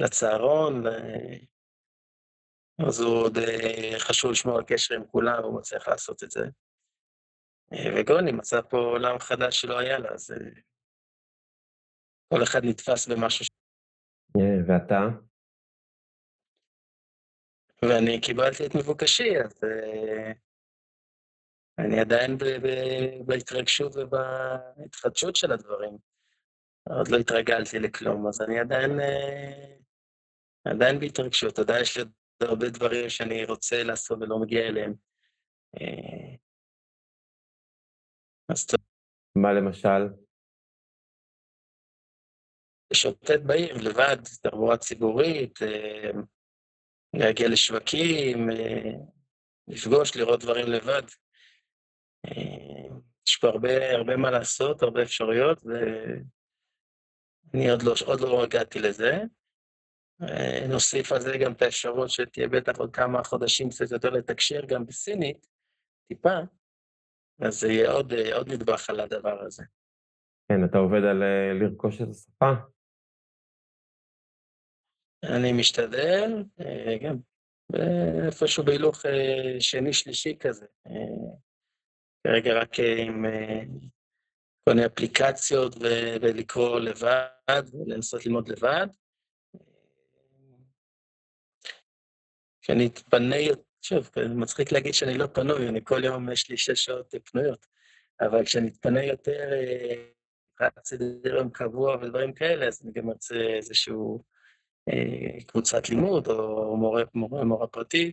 לצהרון, 0.00 0.84
אז 2.86 3.00
הוא 3.00 3.22
עוד 3.22 3.38
חשוב 3.98 4.30
לשמור 4.30 4.56
על 4.58 4.64
קשר 4.66 4.94
עם 4.94 5.06
כולם, 5.06 5.40
והוא 5.40 5.58
מצליח 5.58 5.88
לעשות 5.88 6.22
את 6.22 6.30
זה. 6.30 6.40
וגוני 7.72 8.32
מצא 8.32 8.60
פה 8.60 8.76
עולם 8.76 9.18
חדש 9.18 9.60
שלא 9.60 9.78
היה 9.78 9.98
לה, 9.98 10.08
אז 10.08 10.30
כל 12.34 12.42
אחד 12.42 12.60
נתפס 12.64 13.08
במשהו. 13.08 13.46
ואתה? 14.68 15.00
ואני 17.82 18.20
קיבלתי 18.20 18.66
את 18.66 18.74
מבוקשי, 18.74 19.40
אז 19.44 19.60
אני 21.78 22.00
עדיין 22.00 22.38
בהתרגשות 23.26 23.92
ובהתחדשות 23.96 25.36
של 25.36 25.52
הדברים. 25.52 25.98
עוד 26.88 27.08
לא 27.08 27.16
התרגלתי 27.16 27.78
לכלום, 27.78 28.28
אז 28.28 28.40
אני 28.42 28.60
עדיין, 28.60 28.90
עדיין 30.64 31.00
בהתרגשות, 31.00 31.58
עדיין 31.58 31.82
יש 31.82 31.98
לי 31.98 32.04
הרבה 32.40 32.70
דברים 32.70 33.08
שאני 33.08 33.44
רוצה 33.44 33.82
לעשות 33.82 34.18
ולא 34.20 34.38
מגיע 34.38 34.60
אליהם. 34.60 34.94
אז 38.48 38.66
טוב. 38.66 38.80
מה 39.36 39.52
למשל? 39.52 40.08
לשוטט 42.92 43.40
בעיר 43.46 43.74
לבד, 43.74 44.16
תחבורה 44.42 44.76
ציבורית, 44.76 45.58
להגיע 47.14 47.48
לשווקים, 47.48 48.48
לפגוש, 49.68 50.16
לראות 50.16 50.40
דברים 50.40 50.66
לבד. 50.66 51.02
יש 53.28 53.36
פה 53.40 53.48
הרבה, 53.48 53.90
הרבה 53.90 54.16
מה 54.16 54.30
לעשות, 54.30 54.82
הרבה 54.82 55.02
אפשרויות, 55.02 55.62
ואני 57.52 57.70
עוד 57.70 57.82
לא, 57.82 57.94
עוד 58.06 58.20
לא 58.20 58.44
הגעתי 58.44 58.78
לזה. 58.78 59.12
נוסיף 60.68 61.12
על 61.12 61.20
זה 61.20 61.38
גם 61.44 61.52
את 61.52 61.62
האפשרות 61.62 62.10
שתהיה 62.10 62.48
בטח 62.48 62.78
עוד 62.78 62.94
כמה 62.96 63.24
חודשים 63.24 63.68
קצת 63.70 63.90
יותר 63.90 64.10
לתקשר 64.10 64.60
גם 64.66 64.86
בסינית, 64.86 65.46
טיפה, 66.08 66.38
אז 67.40 67.60
זה 67.60 67.68
יהיה 67.68 67.90
עוד, 67.90 68.12
עוד 68.12 68.48
נדבך 68.52 68.90
על 68.90 69.00
הדבר 69.00 69.42
הזה. 69.42 69.64
כן, 70.48 70.64
אתה 70.64 70.78
עובד 70.78 71.04
על 71.10 71.22
לרכוש 71.60 72.02
את 72.02 72.08
השפה? 72.08 72.52
אני 75.24 75.52
משתדל, 75.52 76.44
גם 77.04 77.16
איפשהו 78.26 78.64
בהילוך 78.64 79.02
שני-שלישי 79.60 80.38
כזה. 80.38 80.66
כרגע 82.26 82.60
רק 82.60 82.72
עם 83.08 83.24
כל 84.64 84.74
מיני 84.74 84.86
אפליקציות 84.86 85.74
ולקרוא 86.20 86.80
לבד, 86.80 87.62
ולנסות 87.72 88.26
ללמוד 88.26 88.48
לבד. 88.48 88.86
כשאני 92.68 92.86
אתפנה, 92.86 93.36
שוב, 93.82 94.10
מצחיק 94.28 94.72
להגיד 94.72 94.94
שאני 94.94 95.18
לא 95.18 95.26
פנוי, 95.26 95.68
אני 95.68 95.80
כל 95.84 96.04
יום 96.04 96.32
יש 96.32 96.50
לי 96.50 96.56
שש 96.56 96.84
שעות 96.84 97.14
פנויות, 97.24 97.66
אבל 98.20 98.44
כשאני 98.44 98.68
אתפנה 98.68 99.04
יותר, 99.04 99.50
רק 100.60 100.72
סדר 100.84 101.36
יום 101.36 101.50
קבוע 101.50 101.96
ודברים 101.96 102.32
כאלה, 102.32 102.66
אז 102.66 102.82
אני 102.84 102.92
גם 102.92 103.10
ארצה 103.10 103.34
איזשהו 103.34 104.24
קבוצת 105.46 105.88
לימוד, 105.88 106.26
או 106.26 106.76
מורה, 106.76 107.02
מורה, 107.14 107.44
מורה 107.44 107.66
פרטי, 107.66 108.12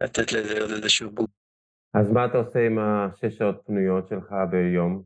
לתת 0.00 0.32
לזה 0.32 0.60
עוד 0.60 0.70
איזשהו 0.70 1.10
בוק. 1.10 1.30
אז 1.94 2.10
מה 2.10 2.26
אתה 2.26 2.38
עושה 2.38 2.58
עם 2.66 2.78
השש 2.78 3.38
שעות 3.38 3.62
פנויות 3.66 4.08
שלך 4.08 4.32
ביום? 4.50 5.02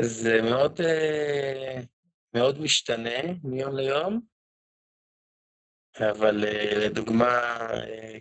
זה 0.00 0.42
מאוד, 0.42 0.80
מאוד 2.34 2.60
משתנה 2.60 3.32
מיום 3.44 3.76
ליום. 3.76 4.31
אבל 6.00 6.44
לדוגמה, 6.86 7.58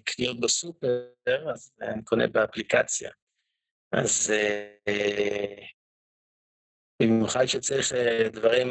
קניות 0.06 0.40
בסופר, 0.40 1.51
אז 1.54 1.74
אני 1.82 2.04
קונה 2.04 2.28
באפליקציה. 2.28 3.12
אז 3.92 4.34
במיוחד 7.01 7.46
שצריך 7.46 7.92
דברים 8.34 8.68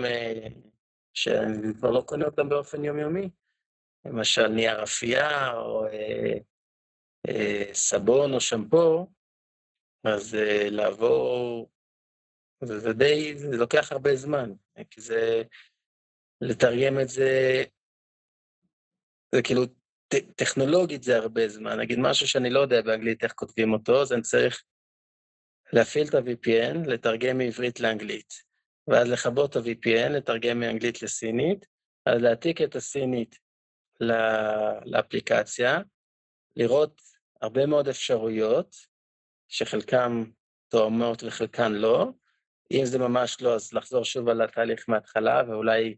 שאני 1.15 1.75
כבר 1.79 1.91
לא 1.91 2.03
קונה 2.07 2.25
אותם 2.25 2.49
באופן 2.49 2.85
יומיומי, 2.85 3.31
למשל 4.05 4.49
נייר 4.49 4.83
אפייה 4.83 5.53
או 5.53 5.87
סבון 7.73 8.35
או 8.35 8.41
שמפו, 8.41 9.07
אז 10.05 10.37
לעבור, 10.71 11.71
זה 12.65 12.93
די, 12.93 13.39
זה 13.39 13.57
לוקח 13.57 13.93
הרבה 13.93 14.15
זמן, 14.15 14.53
כי 14.91 15.01
זה, 15.01 15.43
לתרגם 16.41 17.01
את 17.03 17.09
זה, 17.09 17.63
זה 19.35 19.43
כאילו, 19.43 19.63
טכנולוגית 20.37 21.03
זה 21.03 21.17
הרבה 21.17 21.49
זמן. 21.49 21.81
נגיד 21.81 21.99
משהו 21.99 22.29
שאני 22.29 22.51
לא 22.51 22.61
יודע 22.61 22.83
באנגלית 22.83 23.25
איך 23.25 23.33
כותבים 23.33 23.73
אותו, 23.73 24.03
אז 24.03 24.13
אני 24.13 24.23
צריך 24.23 24.63
להפעיל 25.73 26.09
את 26.09 26.15
ה-VPN, 26.15 26.89
לתרגם 26.89 27.39
מעברית 27.39 27.81
לאנגלית, 27.81 28.35
ואז 28.89 29.09
לכבות 29.09 29.51
את 29.51 29.57
ה-VPN, 29.57 30.09
לתרגם 30.09 30.61
מאנגלית 30.61 31.03
לסינית, 31.03 31.67
אז 32.07 32.23
להעתיק 32.23 32.63
את 32.63 32.77
הסינית 32.77 33.37
לאפליקציה, 34.85 35.79
לראות 36.57 37.01
הרבה 37.43 37.67
מאוד 37.67 37.89
אפשרויות, 37.89 38.77
שחלקן 39.49 40.25
תואמות 40.69 41.23
וחלקן 41.23 41.73
לא. 41.73 42.11
אם 42.73 42.85
זה 42.85 42.99
ממש 42.99 43.43
לא, 43.43 43.55
אז 43.55 43.73
לחזור 43.73 44.05
שוב 44.05 44.29
על 44.29 44.43
התהליך 44.43 44.89
מההתחלה, 44.89 45.43
ואולי 45.49 45.97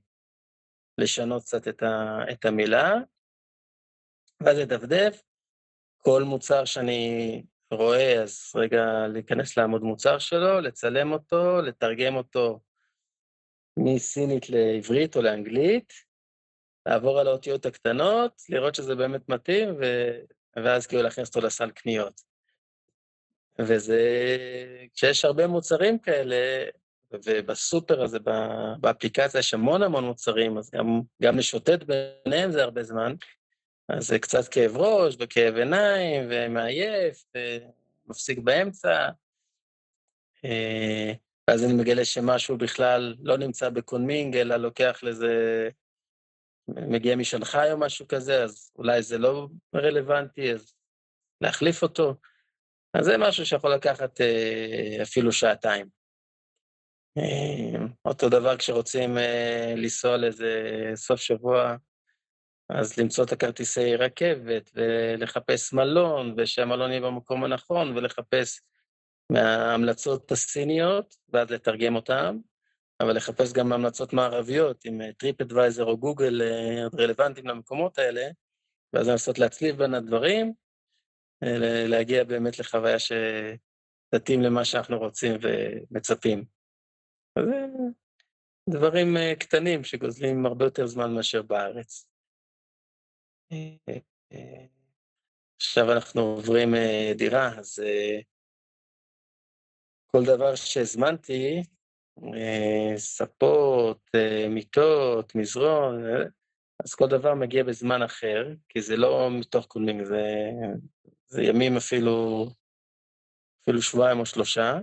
לשנות 0.99 1.43
קצת 1.43 1.69
את 2.33 2.45
המילה, 2.45 2.95
ואז 4.45 4.59
לדפדף. 4.59 5.23
כל 5.99 6.23
מוצר 6.23 6.65
שאני 6.65 7.43
רואה, 7.71 8.23
אז 8.23 8.53
רגע 8.55 9.07
להיכנס 9.09 9.57
לעמוד 9.57 9.83
מוצר 9.83 10.19
שלו, 10.19 10.61
לצלם 10.61 11.13
אותו, 11.13 11.63
לתרגם 11.63 12.17
אותו 12.17 12.61
מסינית 13.79 14.51
לעברית 14.51 15.17
או 15.17 15.23
לאנגלית, 15.23 15.93
לעבור 16.87 17.21
על 17.21 17.29
האותיות 17.29 17.67
הקטנות, 17.67 18.43
לראות 18.49 18.75
שזה 18.75 18.95
באמת 18.95 19.29
מתאים, 19.29 19.69
ו... 19.81 20.11
ואז 20.57 20.87
כאילו 20.87 21.03
להכניס 21.03 21.29
אותו 21.29 21.47
לסל 21.47 21.71
קניות. 21.71 22.21
וזה, 23.59 24.01
כשיש 24.95 25.25
הרבה 25.25 25.47
מוצרים 25.47 25.99
כאלה, 25.99 26.65
ובסופר 27.13 28.03
הזה, 28.03 28.19
באפליקציה 28.81 29.39
יש 29.39 29.55
המון 29.55 29.83
המון 29.83 30.05
מוצרים, 30.05 30.59
אז 30.59 30.71
גם, 30.71 31.01
גם 31.23 31.39
לשוטט 31.39 31.83
ביניהם 31.83 32.53
זה 32.53 32.63
הרבה 32.63 32.83
זמן, 32.83 33.15
אז 33.89 34.07
זה 34.07 34.19
קצת 34.19 34.49
כאב 34.49 34.77
ראש 34.77 35.17
וכאב 35.21 35.55
עיניים 35.55 36.25
ומעייף, 36.31 37.25
ומפסיק 38.07 38.39
באמצע. 38.39 39.09
אה, 40.45 41.13
ואז 41.51 41.65
אני 41.65 41.73
מגלה 41.73 42.05
שמשהו 42.05 42.59
בכלל 42.59 43.15
לא 43.21 43.37
נמצא 43.37 43.71
בקונמינג, 43.71 44.37
אלא 44.37 44.57
לוקח 44.57 45.01
לזה, 45.03 45.69
מגיע 46.69 47.17
משנגחאי 47.17 47.73
או 47.73 47.79
משהו 47.79 48.09
כזה, 48.09 48.45
אז 48.45 48.73
אולי 48.77 49.03
זה 49.03 49.19
לא 49.19 49.49
רלוונטי, 49.75 50.53
אז 50.53 50.75
להחליף 51.41 51.83
אותו. 51.83 52.15
אז 52.95 53.05
זה 53.05 53.19
משהו 53.19 53.47
שיכול 53.47 53.75
לקחת 53.75 54.21
אה, 54.21 55.03
אפילו 55.03 55.33
שעתיים. 55.33 55.87
אה, 57.19 57.87
אותו 58.05 58.29
דבר 58.29 58.57
כשרוצים 58.57 59.17
לנסוע 59.77 60.17
לאיזה 60.17 60.63
סוף 60.95 61.21
שבוע, 61.21 61.77
אז 62.75 62.99
למצוא 62.99 63.25
את 63.25 63.33
הכרטיסי 63.33 63.97
רכבת, 63.97 64.71
ולחפש 64.75 65.73
מלון, 65.73 66.35
ושהמלון 66.37 66.91
יהיה 66.91 67.01
במקום 67.01 67.45
הנכון, 67.45 67.97
ולחפש 67.97 68.61
מההמלצות 69.31 70.33
הסיניות, 70.33 71.17
ואז 71.29 71.51
לתרגם 71.51 71.97
אותן, 71.97 72.39
אבל 73.01 73.17
לחפש 73.17 73.53
גם 73.53 73.73
המלצות 73.73 74.13
מערביות, 74.13 74.85
עם 74.85 75.13
TripAdvisor 75.13 75.85
או 75.85 75.99
גוגל 75.99 76.43
רלוונטיים 76.99 77.47
למקומות 77.47 77.99
האלה, 77.99 78.29
ואז 78.93 79.09
לנסות 79.09 79.39
להצליב 79.39 79.77
בין 79.77 79.95
הדברים, 79.95 80.53
להגיע 81.89 82.25
באמת 82.25 82.59
לחוויה 82.59 82.97
שתתאים 82.99 84.43
למה 84.43 84.65
שאנחנו 84.65 84.99
רוצים 84.99 85.37
ומצפים. 85.41 86.45
אז 87.37 87.45
דברים 88.71 89.17
קטנים 89.39 89.85
שגוזלים 89.85 90.47
הרבה 90.47 90.65
יותר 90.65 90.87
זמן 90.87 91.15
מאשר 91.15 91.43
בארץ. 91.43 92.12
עכשיו 95.61 95.93
אנחנו 95.93 96.21
עוברים 96.23 96.75
דירה, 97.17 97.59
אז 97.59 97.83
כל 100.07 100.25
דבר 100.25 100.55
שהזמנתי, 100.55 101.63
ספות, 102.97 104.11
מיטות, 104.49 105.35
מזרון, 105.35 106.05
אז 106.85 106.95
כל 106.95 107.07
דבר 107.09 107.35
מגיע 107.35 107.65
בזמן 107.65 108.03
אחר, 108.03 108.55
כי 108.69 108.83
זה 108.83 108.97
לא 108.97 109.29
מתוך 109.41 109.67
קודמים, 109.67 110.05
זה, 110.05 110.23
זה 111.27 111.43
ימים 111.43 111.77
אפילו, 111.77 112.47
אפילו 113.63 113.83
שבועיים 113.83 114.21
או 114.21 114.27
שלושה, 114.27 114.79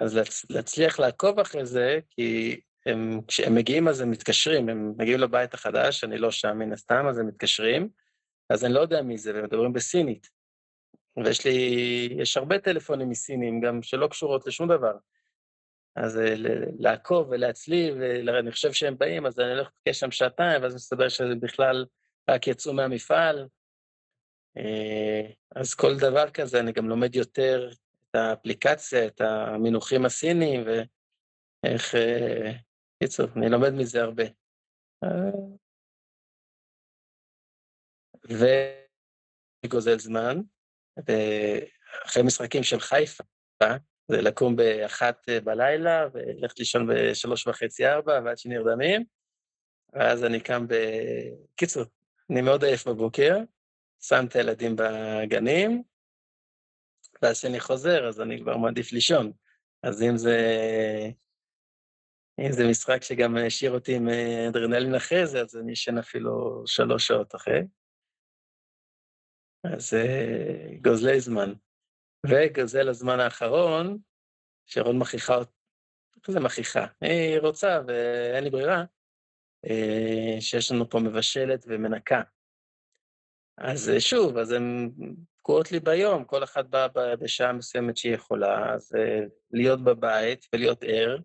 אז 0.00 0.16
להצ, 0.16 0.50
להצליח 0.50 0.98
לעקוב 0.98 1.38
אחרי 1.38 1.66
זה, 1.66 1.98
כי 2.10 2.60
הם, 2.86 3.20
כשהם 3.26 3.54
מגיעים 3.54 3.88
אז 3.88 4.00
הם 4.00 4.10
מתקשרים, 4.10 4.68
הם 4.68 4.94
מגיעים 4.98 5.20
לבית 5.20 5.54
החדש, 5.54 6.04
אני 6.04 6.18
לא 6.18 6.30
שם 6.30 6.58
מן 6.58 6.72
הסתם, 6.72 7.06
אז 7.08 7.18
הם 7.18 7.26
מתקשרים, 7.26 7.88
אז 8.50 8.64
אני 8.64 8.74
לא 8.74 8.80
יודע 8.80 9.02
מי 9.02 9.18
זה, 9.18 9.34
והם 9.34 9.44
מדברים 9.44 9.72
בסינית. 9.72 10.28
ויש 11.24 11.46
לי, 11.46 11.52
יש 12.18 12.36
הרבה 12.36 12.58
טלפונים 12.58 13.10
מסינים, 13.10 13.60
גם 13.60 13.82
שלא 13.82 14.06
קשורות 14.06 14.46
לשום 14.46 14.68
דבר. 14.68 14.92
אז 15.96 16.18
אה, 16.18 16.34
לעקוב 16.78 17.28
ולהצליב, 17.30 17.94
ואני 18.26 18.52
חושב 18.52 18.72
שהם 18.72 18.98
באים, 18.98 19.26
אז 19.26 19.40
אני 19.40 19.50
הולך 19.50 19.68
לבקש 19.68 20.00
שם 20.00 20.10
שעתיים, 20.10 20.62
ואז 20.62 20.74
מסתבר 20.74 21.08
שזה 21.08 21.34
בכלל 21.40 21.86
רק 22.30 22.46
יצאו 22.46 22.72
מהמפעל. 22.72 23.48
אה, 24.56 25.30
אז 25.56 25.74
כל 25.74 25.96
דבר 25.96 26.30
כזה, 26.30 26.60
אני 26.60 26.72
גם 26.72 26.88
לומד 26.88 27.16
יותר 27.16 27.70
את 28.10 28.14
האפליקציה, 28.14 29.06
את 29.06 29.20
המינוחים 29.20 30.04
הסיניים, 30.04 30.64
ואיך 30.66 31.94
אה, 31.94 32.52
קיצור, 33.02 33.26
אני 33.36 33.48
לומד 33.48 33.70
מזה 33.70 34.02
הרבה. 34.02 34.24
וגוזל 39.64 39.98
זמן, 39.98 40.36
ואחרי 40.96 42.22
משחקים 42.22 42.62
של 42.62 42.80
חיפה, 42.80 43.24
זה 44.08 44.22
לקום 44.22 44.56
באחת 44.56 45.28
בלילה, 45.44 46.06
ולכת 46.12 46.58
לישון 46.58 46.86
בשלוש 46.88 47.46
וחצי, 47.46 47.86
ארבע, 47.86 48.20
ועד 48.24 48.38
שנרדמים, 48.38 49.04
ואז 49.92 50.24
אני 50.24 50.40
קם 50.40 50.66
ב... 50.68 50.74
קיצור, 51.56 51.82
אני 52.30 52.42
מאוד 52.42 52.64
עייף 52.64 52.88
בבוקר, 52.88 53.36
שם 54.00 54.24
את 54.28 54.36
הילדים 54.36 54.76
בגנים, 54.76 55.82
ואז 57.22 57.38
כשאני 57.38 57.60
חוזר, 57.60 58.08
אז 58.08 58.20
אני 58.20 58.40
כבר 58.40 58.56
מעדיף 58.56 58.92
לישון. 58.92 59.32
אז 59.82 60.02
אם 60.02 60.16
זה 60.16 60.36
אם 62.38 62.52
זה 62.52 62.62
משחק 62.70 63.02
שגם 63.02 63.36
השאיר 63.46 63.72
אותי 63.72 63.96
עם 63.96 64.08
אדרנלין 64.48 64.94
אחרי 64.94 65.26
זה, 65.26 65.40
אז 65.40 65.56
אני 65.56 65.72
אשן 65.72 65.98
אפילו 65.98 66.62
שלוש 66.66 67.06
שעות 67.06 67.34
אחרי. 67.34 67.60
אז 69.64 69.96
גוזלי 70.82 71.20
זמן. 71.20 71.52
וגוזל 72.26 72.88
הזמן 72.88 73.20
האחרון, 73.20 73.98
שרון 74.66 74.98
מכריחה 74.98 75.34
אותי, 75.34 75.52
איך 76.16 76.30
זה 76.30 76.40
מכריחה? 76.40 76.86
היא 77.00 77.38
רוצה 77.38 77.80
ואין 77.86 78.44
לי 78.44 78.50
ברירה, 78.50 78.84
שיש 80.40 80.72
לנו 80.72 80.90
פה 80.90 80.98
מבשלת 81.00 81.64
ומנקה. 81.68 82.22
אז 83.58 83.90
שוב, 83.98 84.36
אז 84.36 84.52
הן 84.52 84.90
תקועות 85.38 85.72
לי 85.72 85.80
ביום, 85.80 86.24
כל 86.24 86.44
אחת 86.44 86.64
באה 86.66 87.16
בשעה 87.16 87.52
מסוימת 87.52 87.96
שהיא 87.96 88.14
יכולה, 88.14 88.74
אז 88.74 88.92
להיות 89.50 89.84
בבית 89.84 90.46
ולהיות 90.52 90.78
ער, 90.82 91.18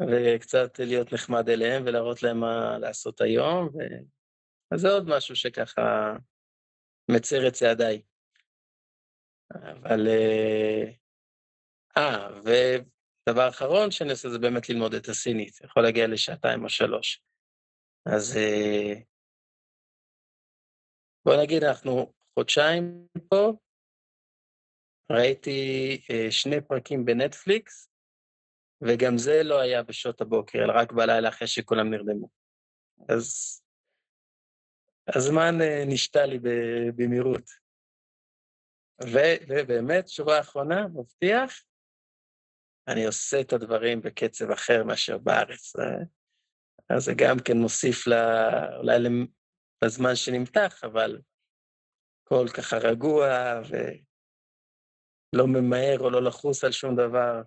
וקצת 0.00 0.78
להיות 0.78 1.12
נחמד 1.12 1.48
אליהם 1.48 1.82
ולהראות 1.86 2.22
להם 2.22 2.40
מה 2.40 2.78
לעשות 2.78 3.20
היום, 3.20 3.66
ו... 3.66 3.78
אז 4.70 4.80
זה 4.80 4.88
עוד 4.88 5.08
משהו 5.08 5.36
שככה 5.36 6.16
מצר 7.10 7.48
את 7.48 7.52
צעדיי. 7.52 8.02
אבל... 9.50 10.08
אה, 10.08 10.90
אה 11.96 12.28
ודבר 12.40 13.48
אחרון 13.48 13.90
שאני 13.90 14.10
עושה 14.10 14.28
זה 14.28 14.38
באמת 14.38 14.68
ללמוד 14.68 14.94
את 14.94 15.08
הסינית, 15.08 15.60
יכול 15.64 15.82
להגיע 15.82 16.06
לשעתיים 16.06 16.64
או 16.64 16.68
שלוש. 16.68 17.22
אז 18.06 18.36
אה, 18.36 18.94
בוא 21.26 21.42
נגיד, 21.42 21.64
אנחנו 21.64 22.12
חודשיים 22.38 23.06
פה, 23.28 23.52
ראיתי 25.12 26.00
אה, 26.10 26.30
שני 26.30 26.60
פרקים 26.68 27.04
בנטפליקס, 27.04 27.93
וגם 28.88 29.18
זה 29.18 29.42
לא 29.42 29.60
היה 29.60 29.82
בשעות 29.82 30.20
הבוקר, 30.20 30.58
אלא 30.64 30.72
רק 30.76 30.92
בלילה 30.92 31.28
אחרי 31.28 31.48
שכולם 31.48 31.90
נרדמו. 31.90 32.28
אז 33.08 33.60
הזמן 35.08 35.60
אה, 35.60 35.84
נשתה 35.86 36.26
לי 36.26 36.38
במהירות. 36.96 37.64
ובאמת, 39.48 40.08
שורה 40.08 40.40
אחרונה, 40.40 40.88
מבטיח, 40.88 41.64
אני 42.88 43.06
עושה 43.06 43.40
את 43.40 43.52
הדברים 43.52 44.00
בקצב 44.00 44.50
אחר 44.50 44.84
מאשר 44.84 45.18
בארץ. 45.18 45.76
אה? 45.76 46.04
אז 46.88 47.04
זה 47.04 47.12
גם 47.16 47.36
כן 47.44 47.56
מוסיף 47.56 48.06
לה, 48.06 48.76
אולי 48.76 48.92
לזמן 49.84 50.16
שנמתח, 50.16 50.84
אבל 50.84 51.20
הכל 52.22 52.46
ככה 52.56 52.76
רגוע 52.76 53.26
ולא 53.68 55.46
ממהר 55.46 55.98
או 56.00 56.10
לא 56.10 56.22
לחוס 56.22 56.64
על 56.64 56.72
שום 56.72 56.96
דבר. 56.96 57.42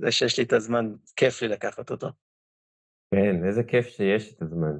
זה 0.00 0.12
שיש 0.12 0.38
לי 0.38 0.44
את 0.44 0.52
הזמן, 0.52 0.94
כיף 1.16 1.42
לי 1.42 1.48
לקחת 1.48 1.90
אותו. 1.90 2.08
כן, 3.14 3.46
איזה 3.46 3.62
כיף 3.64 3.86
שיש 3.86 4.34
את 4.34 4.42
הזמן. 4.42 4.76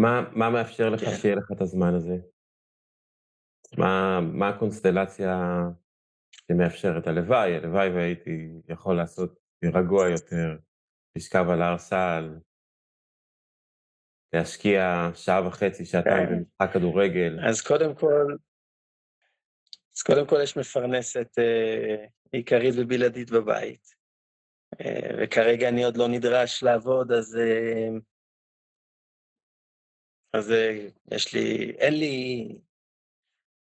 מה, 0.00 0.30
מה 0.32 0.50
מאפשר 0.50 0.90
לך 0.90 1.00
כן. 1.00 1.16
שיהיה 1.20 1.34
לך 1.36 1.52
את 1.52 1.60
הזמן 1.60 1.94
הזה? 1.94 2.16
מה, 3.78 4.20
מה 4.20 4.48
הקונסטלציה 4.48 5.62
שמאפשרת? 6.48 7.06
הלוואי, 7.06 7.56
הלוואי 7.56 7.88
והייתי 7.88 8.48
יכול 8.68 8.96
לעשות 8.96 9.38
רגוע 9.64 10.08
יותר, 10.08 10.56
לשכב 11.16 11.46
על 11.48 11.62
הר 11.62 11.78
סל, 11.78 12.38
להשקיע 14.32 15.10
שעה 15.14 15.46
וחצי, 15.46 15.84
שעתיים 15.84 16.28
כן. 16.28 16.34
במשחק 16.34 16.72
כדורגל. 16.72 17.38
אז 17.48 17.60
קודם 17.60 17.94
כל, 17.94 18.36
אז 19.96 20.02
קודם 20.02 20.26
כל 20.26 20.36
יש 20.42 20.56
מפרנסת 20.56 21.38
אה, 21.38 22.06
עיקרית 22.32 22.74
ובלעדית 22.78 23.30
בבית, 23.30 23.94
אה, 24.80 25.10
וכרגע 25.22 25.68
אני 25.68 25.84
עוד 25.84 25.96
לא 25.96 26.08
נדרש 26.08 26.62
לעבוד, 26.62 27.12
אז, 27.12 27.36
אה, 27.36 27.88
אז 30.32 30.52
אה, 30.52 30.88
יש 31.12 31.34
לי, 31.34 31.70
אין 31.78 31.94
לי 31.94 32.48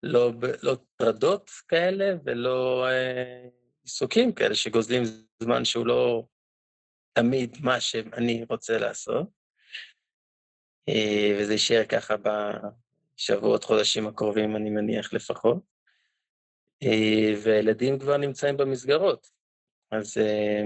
לא, 0.04 0.32
לא 0.64 0.76
טרדות 0.98 1.52
כאלה 1.68 2.06
ולא 2.26 2.88
אה, 2.88 3.48
עיסוקים 3.84 4.34
כאלה 4.34 4.56
שגוזלים 4.56 5.04
זמן 5.40 5.66
שהוא 5.66 5.88
לא 5.88 6.28
תמיד 7.14 7.58
מה 7.62 7.80
שאני 7.80 8.46
רוצה 8.50 8.78
לעשות. 8.78 9.28
אה, 10.90 11.38
וזה 11.40 11.54
יישאר 11.54 11.86
ככה 11.90 12.16
בשבועות, 12.18 13.64
חודשים 13.64 14.08
הקרובים, 14.08 14.56
אני 14.56 14.70
מניח 14.70 15.14
לפחות. 15.14 15.75
אה, 16.86 17.34
והילדים 17.44 18.00
כבר 18.00 18.18
נמצאים 18.18 18.58
במסגרות, 18.58 19.32
אז 19.92 20.18
אה, 20.18 20.62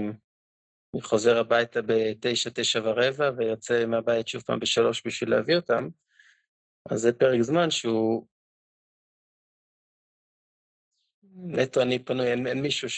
אני 0.94 1.02
חוזר 1.02 1.38
הביתה 1.38 1.80
בתשע, 1.86 2.50
תשע 2.54 2.80
ורבע, 2.84 3.30
ויוצא 3.36 3.86
מהבית 3.86 4.28
שוב 4.28 4.42
פעם 4.42 4.60
בשלוש 4.60 5.06
בשביל 5.06 5.30
להביא 5.30 5.56
אותם, 5.56 5.88
אז 6.90 7.00
זה 7.00 7.12
פרק 7.12 7.40
זמן 7.40 7.70
שהוא... 7.70 8.26
נטו 11.34 11.82
אני 11.82 12.04
פנוי, 12.04 12.26
אין, 12.26 12.46
אין 12.46 12.62
מישהו 12.62 12.88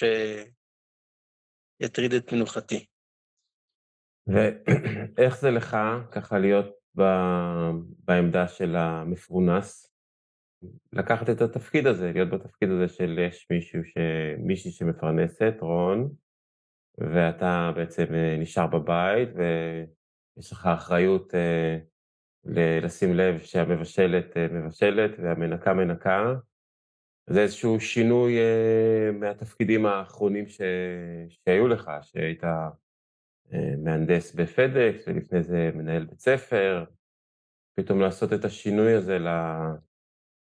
שיטריד 1.81 2.13
את 2.13 2.33
מנוחתי. 2.33 2.87
ואיך 4.27 5.41
זה 5.41 5.51
לך 5.51 5.77
ככה 6.13 6.39
להיות 6.39 6.67
ב... 6.99 7.03
בעמדה 7.99 8.49
של 8.49 8.77
המפרונס, 8.77 9.92
לקחת 10.93 11.31
את 11.31 11.41
התפקיד 11.41 11.87
הזה, 11.87 12.13
להיות 12.13 12.31
בתפקיד 12.31 12.71
הזה 12.71 12.89
של 12.89 13.19
יש 13.19 13.47
מישהו 13.51 13.85
ש... 13.85 13.95
מישהי 14.39 14.71
שמפרנסת, 14.71 15.55
רון, 15.61 16.09
ואתה 16.99 17.73
בעצם 17.77 18.15
אה, 18.15 18.37
נשאר 18.39 18.67
בבית, 18.67 19.29
ויש 19.35 20.53
לך 20.53 20.67
אחריות 20.67 21.35
אה, 21.35 21.79
לשים 22.83 23.15
לב 23.15 23.41
שהמבשלת 23.41 24.37
אה, 24.37 24.47
מבשלת 24.51 25.11
והמנקה 25.19 25.75
מנקה. 25.75 26.35
זה 27.27 27.41
איזשהו 27.41 27.81
שינוי 27.81 28.37
מהתפקידים 29.13 29.87
האחרונים 29.87 30.47
ש... 30.47 30.61
שהיו 31.29 31.69
לך, 31.69 31.91
שהיית 32.03 32.43
מהנדס 33.85 34.35
בפדקס, 34.35 35.09
ולפני 35.09 35.43
זה 35.43 35.71
מנהל 35.75 36.05
בית 36.05 36.21
ספר, 36.21 36.85
פתאום 37.75 38.01
לעשות 38.01 38.33
את 38.33 38.45
השינוי 38.45 38.95
הזה 38.95 39.19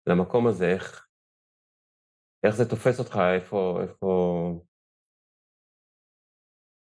למקום 0.09 0.47
הזה, 0.47 0.65
איך, 0.75 1.07
איך 2.47 2.55
זה 2.55 2.65
תופס 2.71 2.99
אותך, 2.99 3.19
איפה, 3.37 3.79
איפה, 3.83 4.07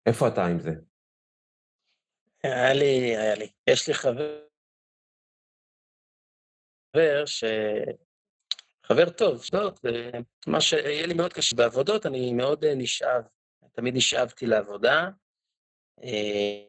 איפה 0.05 0.27
אתה 0.27 0.45
עם 0.45 0.59
זה? 0.59 0.71
היה 2.43 2.73
לי, 2.73 3.17
היה 3.17 3.35
לי. 3.35 3.51
יש 3.69 3.87
לי 3.87 3.93
חבר, 3.93 4.45
ש... 7.25 7.43
חבר 8.85 9.09
טוב, 9.17 9.41
טוב, 9.51 9.79
מה 10.47 10.61
שיהיה 10.61 11.07
לי 11.07 11.13
מאוד 11.13 11.33
קשה. 11.33 11.55
בעבודות 11.55 12.05
אני 12.05 12.33
מאוד 12.33 12.63
אה, 12.63 12.75
נשאב, 12.75 13.23
תמיד 13.71 13.93
נשאבתי 13.95 14.45
לעבודה, 14.45 15.09
אה, 16.03 16.65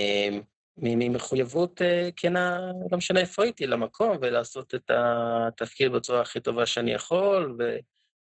אה, 0.00 0.28
ממחויבות 0.82 1.82
אה, 1.82 2.08
כנה, 2.16 2.60
לא 2.90 2.98
משנה 2.98 3.20
איפה 3.20 3.42
הייתי, 3.42 3.66
למקום, 3.66 4.16
ולעשות 4.20 4.74
את 4.74 4.90
התפקיד 4.90 5.92
בצורה 5.92 6.20
הכי 6.20 6.40
טובה 6.40 6.66
שאני 6.66 6.92
יכול, 6.92 7.56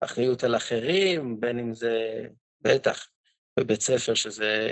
ואחריות 0.02 0.44
על 0.44 0.56
אחרים, 0.56 1.40
בין 1.40 1.60
אם 1.60 1.74
זה, 1.74 2.26
בטח, 2.62 3.08
בבית 3.60 3.82
ספר 3.82 4.14
שזה 4.14 4.68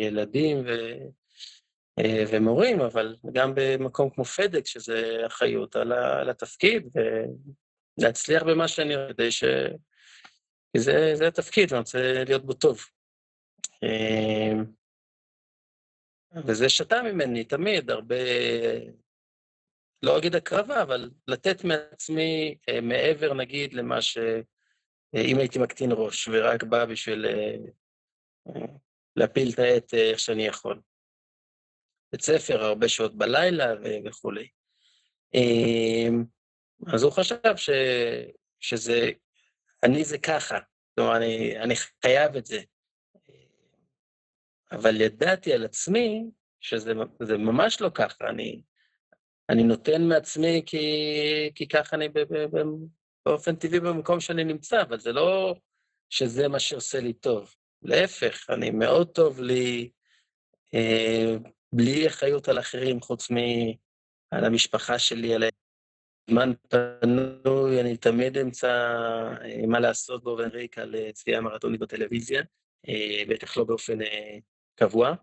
ילדים 0.00 0.62
ו... 0.66 0.70
ומורים, 2.28 2.80
אבל 2.80 3.16
גם 3.32 3.52
במקום 3.54 4.10
כמו 4.10 4.24
פדק, 4.24 4.66
שזה 4.66 5.22
אחריות 5.26 5.76
על 5.76 6.30
התפקיד, 6.30 6.88
ולהצליח 7.98 8.42
במה 8.42 8.68
שאני 8.68 8.96
רואה, 8.96 9.12
כדי 9.12 9.32
ש... 9.32 9.44
כי 10.72 10.78
זה, 10.78 11.12
זה 11.14 11.28
התפקיד, 11.28 11.72
ואני 11.72 11.78
רוצה 11.78 12.24
להיות 12.24 12.46
בו 12.46 12.52
טוב. 12.52 12.84
וזה 16.46 16.68
שתה 16.68 17.02
ממני 17.02 17.44
תמיד 17.44 17.90
הרבה, 17.90 18.16
לא 20.02 20.18
אגיד 20.18 20.34
הקרבה, 20.34 20.82
אבל 20.82 21.10
לתת 21.28 21.64
מעצמי 21.64 22.58
אה, 22.68 22.80
מעבר, 22.80 23.34
נגיד, 23.34 23.72
למה 23.72 24.02
ש... 24.02 24.18
אה, 25.14 25.20
אם 25.20 25.38
הייתי 25.38 25.58
מקטין 25.58 25.90
ראש, 25.92 26.28
ורק 26.28 26.62
בא 26.62 26.84
בשביל 26.84 27.26
אה, 27.26 27.56
להפיל 29.16 29.50
את 29.54 29.58
העט 29.58 29.94
איך 29.94 30.18
שאני 30.18 30.46
יכול. 30.46 30.80
בית 32.12 32.22
ספר, 32.22 32.64
הרבה 32.64 32.88
שעות 32.88 33.14
בלילה 33.14 33.74
וכולי. 34.04 34.48
אמ, 35.34 36.24
אז 36.86 37.02
הוא 37.02 37.12
חשב 37.12 37.56
ש... 37.56 37.70
שזה, 38.60 39.10
אני 39.82 40.04
זה 40.04 40.18
ככה, 40.18 40.58
כלומר, 40.94 41.16
אני, 41.16 41.58
אני 41.58 41.74
חייב 42.02 42.36
את 42.36 42.46
זה. 42.46 42.60
אבל 44.72 45.00
ידעתי 45.00 45.52
על 45.52 45.64
עצמי 45.64 46.24
שזה 46.60 46.94
ממש 47.38 47.80
לא 47.80 47.90
ככה, 47.94 48.28
אני, 48.28 48.62
אני 49.48 49.62
נותן 49.62 50.02
מעצמי 50.02 50.62
כי, 50.66 50.86
כי 51.54 51.68
ככה 51.68 51.96
אני 51.96 52.08
ב, 52.08 52.18
ב, 52.18 52.56
ב, 52.56 52.62
באופן 53.26 53.56
טבעי 53.56 53.80
במקום 53.80 54.20
שאני 54.20 54.44
נמצא, 54.44 54.82
אבל 54.82 54.98
זה 54.98 55.12
לא 55.12 55.54
שזה 56.10 56.48
מה 56.48 56.58
שעושה 56.58 57.00
לי 57.00 57.12
טוב. 57.12 57.54
להפך, 57.82 58.50
אני 58.50 58.70
מאוד 58.70 59.08
טוב 59.08 59.40
לי 59.40 59.90
אה, 60.74 61.36
בלי 61.72 62.06
אחריות 62.06 62.48
על 62.48 62.58
אחרים, 62.58 63.00
חוץ 63.00 63.30
מעל 63.30 64.44
המשפחה 64.44 64.98
שלי, 64.98 65.34
על 65.34 65.44
זמן 66.30 66.52
פנוי, 66.68 67.80
אני 67.80 67.96
תמיד 67.96 68.38
אמצא 68.38 68.68
אה, 69.44 69.66
מה 69.66 69.80
לעשות 69.80 70.24
באופן 70.24 70.48
ריק 70.48 70.78
על 70.78 70.94
אה, 71.28 71.40
מרתונית 71.40 71.80
בטלוויזיה, 71.80 72.42
אה, 72.88 73.22
בטח 73.28 73.56
לא 73.56 73.64
באופן 73.64 73.98
קבוע. 74.78 75.14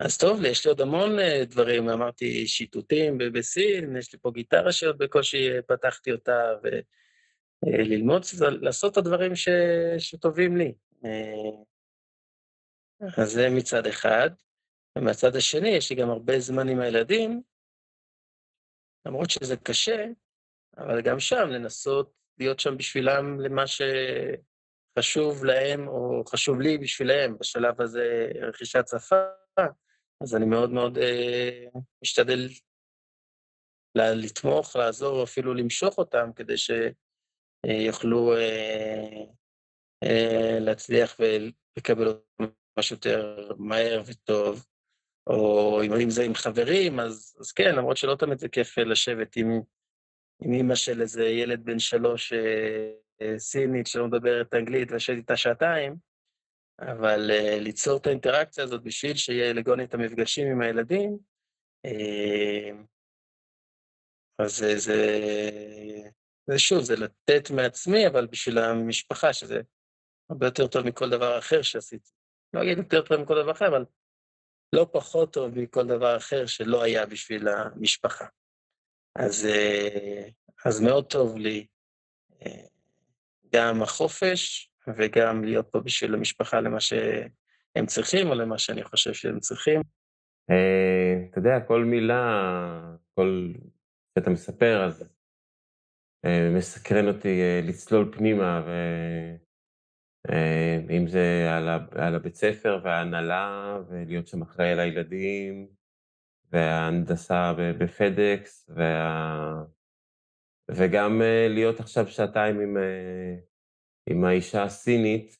אז 0.00 0.18
טוב, 0.18 0.44
יש 0.44 0.66
לי 0.66 0.68
עוד 0.68 0.80
המון 0.80 1.18
אה, 1.18 1.44
דברים, 1.44 1.88
אמרתי 1.88 2.46
שיטוטים 2.46 3.18
בסין, 3.18 3.96
יש 3.96 4.12
לי 4.12 4.18
פה 4.18 4.30
גיטרה 4.34 4.72
שעוד 4.72 4.98
בקושי 4.98 5.50
אה, 5.50 5.62
פתחתי 5.62 6.12
אותה, 6.12 6.52
וללמוד, 7.66 8.22
אה, 8.42 8.50
לעשות 8.50 8.92
את 8.92 8.96
הדברים 8.96 9.36
ש... 9.36 9.48
שטובים 9.98 10.56
לי. 10.56 10.74
אז 13.16 13.30
זה 13.30 13.50
מצד 13.50 13.86
אחד. 13.86 14.30
ומהצד 14.98 15.36
השני, 15.36 15.68
יש 15.68 15.90
לי 15.90 15.96
גם 15.96 16.10
הרבה 16.10 16.40
זמן 16.40 16.68
עם 16.68 16.80
הילדים, 16.80 17.42
למרות 19.06 19.30
שזה 19.30 19.56
קשה, 19.56 20.06
אבל 20.76 21.02
גם 21.02 21.20
שם 21.20 21.48
לנסות 21.48 22.12
להיות 22.38 22.60
שם 22.60 22.76
בשבילם 22.76 23.40
למה 23.40 23.66
ש... 23.66 23.82
חשוב 24.98 25.44
להם, 25.44 25.88
או 25.88 26.24
חשוב 26.28 26.60
לי 26.60 26.78
בשבילם, 26.78 27.38
בשלב 27.38 27.80
הזה 27.80 28.28
רכישת 28.42 28.84
שפה, 28.90 29.24
אז 30.22 30.36
אני 30.36 30.46
מאוד 30.46 30.70
מאוד 30.70 30.98
אה, 30.98 31.64
משתדל 32.02 32.48
לתמוך, 33.96 34.76
לעזור, 34.76 35.22
אפילו 35.22 35.54
למשוך 35.54 35.98
אותם, 35.98 36.30
כדי 36.36 36.54
שיוכלו 36.56 38.36
אה, 38.36 39.24
אה, 40.04 40.58
להצליח 40.60 41.16
ולקבל 41.18 42.20
משהו 42.78 42.96
יותר 42.96 43.52
מהר 43.58 44.02
וטוב. 44.06 44.66
או 45.26 45.82
אם 45.82 46.10
זה 46.10 46.24
עם 46.24 46.34
חברים, 46.34 47.00
אז, 47.00 47.36
אז 47.40 47.52
כן, 47.52 47.74
למרות 47.74 47.96
שלא 47.96 48.14
תמיד 48.14 48.38
זה 48.38 48.48
כיף 48.48 48.78
לשבת 48.78 49.36
עם, 49.36 49.60
עם 50.42 50.52
אימא 50.52 50.74
של 50.74 51.00
איזה 51.00 51.24
ילד 51.24 51.64
בן 51.64 51.78
שלוש 51.78 52.32
אה, 52.32 52.90
סינית 53.38 53.86
שלא 53.86 54.06
מדברת 54.06 54.54
אנגלית 54.54 54.92
ולשבת 54.92 55.16
איתה 55.16 55.36
שעתיים, 55.36 55.96
אבל 56.80 57.30
uh, 57.30 57.60
ליצור 57.60 57.96
את 57.96 58.06
האינטראקציה 58.06 58.64
הזאת 58.64 58.82
בשביל 58.82 59.16
שיהיה 59.16 59.52
לגוני 59.52 59.84
את 59.84 59.94
המפגשים 59.94 60.46
עם 60.46 60.60
הילדים, 60.60 61.18
uh, 61.86 62.74
אז 64.38 64.56
זה, 64.56 64.78
זה, 64.78 65.00
זה 66.46 66.58
שוב, 66.58 66.80
זה 66.80 66.94
לתת 66.96 67.50
מעצמי, 67.50 68.06
אבל 68.06 68.26
בשביל 68.26 68.58
המשפחה, 68.58 69.32
שזה 69.32 69.60
הרבה 70.30 70.46
יותר 70.46 70.66
טוב 70.66 70.86
מכל 70.86 71.10
דבר 71.10 71.38
אחר 71.38 71.62
שעשיתי. 71.62 72.10
לא 72.54 72.62
אגיד 72.62 72.78
יותר 72.78 73.02
טוב 73.02 73.20
מכל 73.20 73.42
דבר 73.42 73.52
אחר, 73.52 73.68
אבל 73.68 73.84
לא 74.72 74.86
פחות 74.92 75.32
טוב 75.32 75.58
מכל 75.58 75.86
דבר 75.86 76.16
אחר 76.16 76.46
שלא 76.46 76.82
היה 76.82 77.06
בשביל 77.06 77.48
המשפחה. 77.48 78.26
אז, 79.16 79.48
אז 80.64 80.80
מאוד 80.80 81.10
טוב 81.10 81.36
לי 81.36 81.66
גם 83.54 83.82
החופש, 83.82 84.70
וגם 84.96 85.44
להיות 85.44 85.68
פה 85.70 85.80
בשביל 85.80 86.14
המשפחה 86.14 86.60
למה 86.60 86.80
שהם 86.80 87.86
צריכים, 87.86 88.28
או 88.28 88.34
למה 88.34 88.58
שאני 88.58 88.84
חושב 88.84 89.14
שהם 89.14 89.40
צריכים. 89.40 89.80
אה, 90.50 91.26
אתה 91.30 91.38
יודע, 91.38 91.60
כל 91.60 91.84
מילה, 91.84 92.96
כל... 93.14 93.52
שאתה 94.18 94.30
מספר, 94.30 94.84
אז 94.84 95.08
אה, 96.24 96.50
מסקרן 96.56 97.08
אותי 97.08 97.42
אה, 97.42 97.60
לצלול 97.62 98.12
פנימה, 98.12 98.62
ואם 100.88 101.06
זה 101.08 101.48
על 101.96 102.14
הבית 102.14 102.34
ספר 102.34 102.80
וההנהלה, 102.84 103.78
ולהיות 103.88 104.26
שם 104.26 104.42
אחראי 104.42 104.72
על 104.72 104.80
הילדים, 104.80 105.68
וההנדסה 106.52 107.52
בפדקס, 107.78 108.70
וה... 108.74 109.64
וגם 110.70 111.22
להיות 111.48 111.80
עכשיו 111.80 112.06
שעתיים 112.08 112.60
עם 112.60 112.76
עם 114.10 114.24
האישה 114.24 114.62
הסינית, 114.62 115.36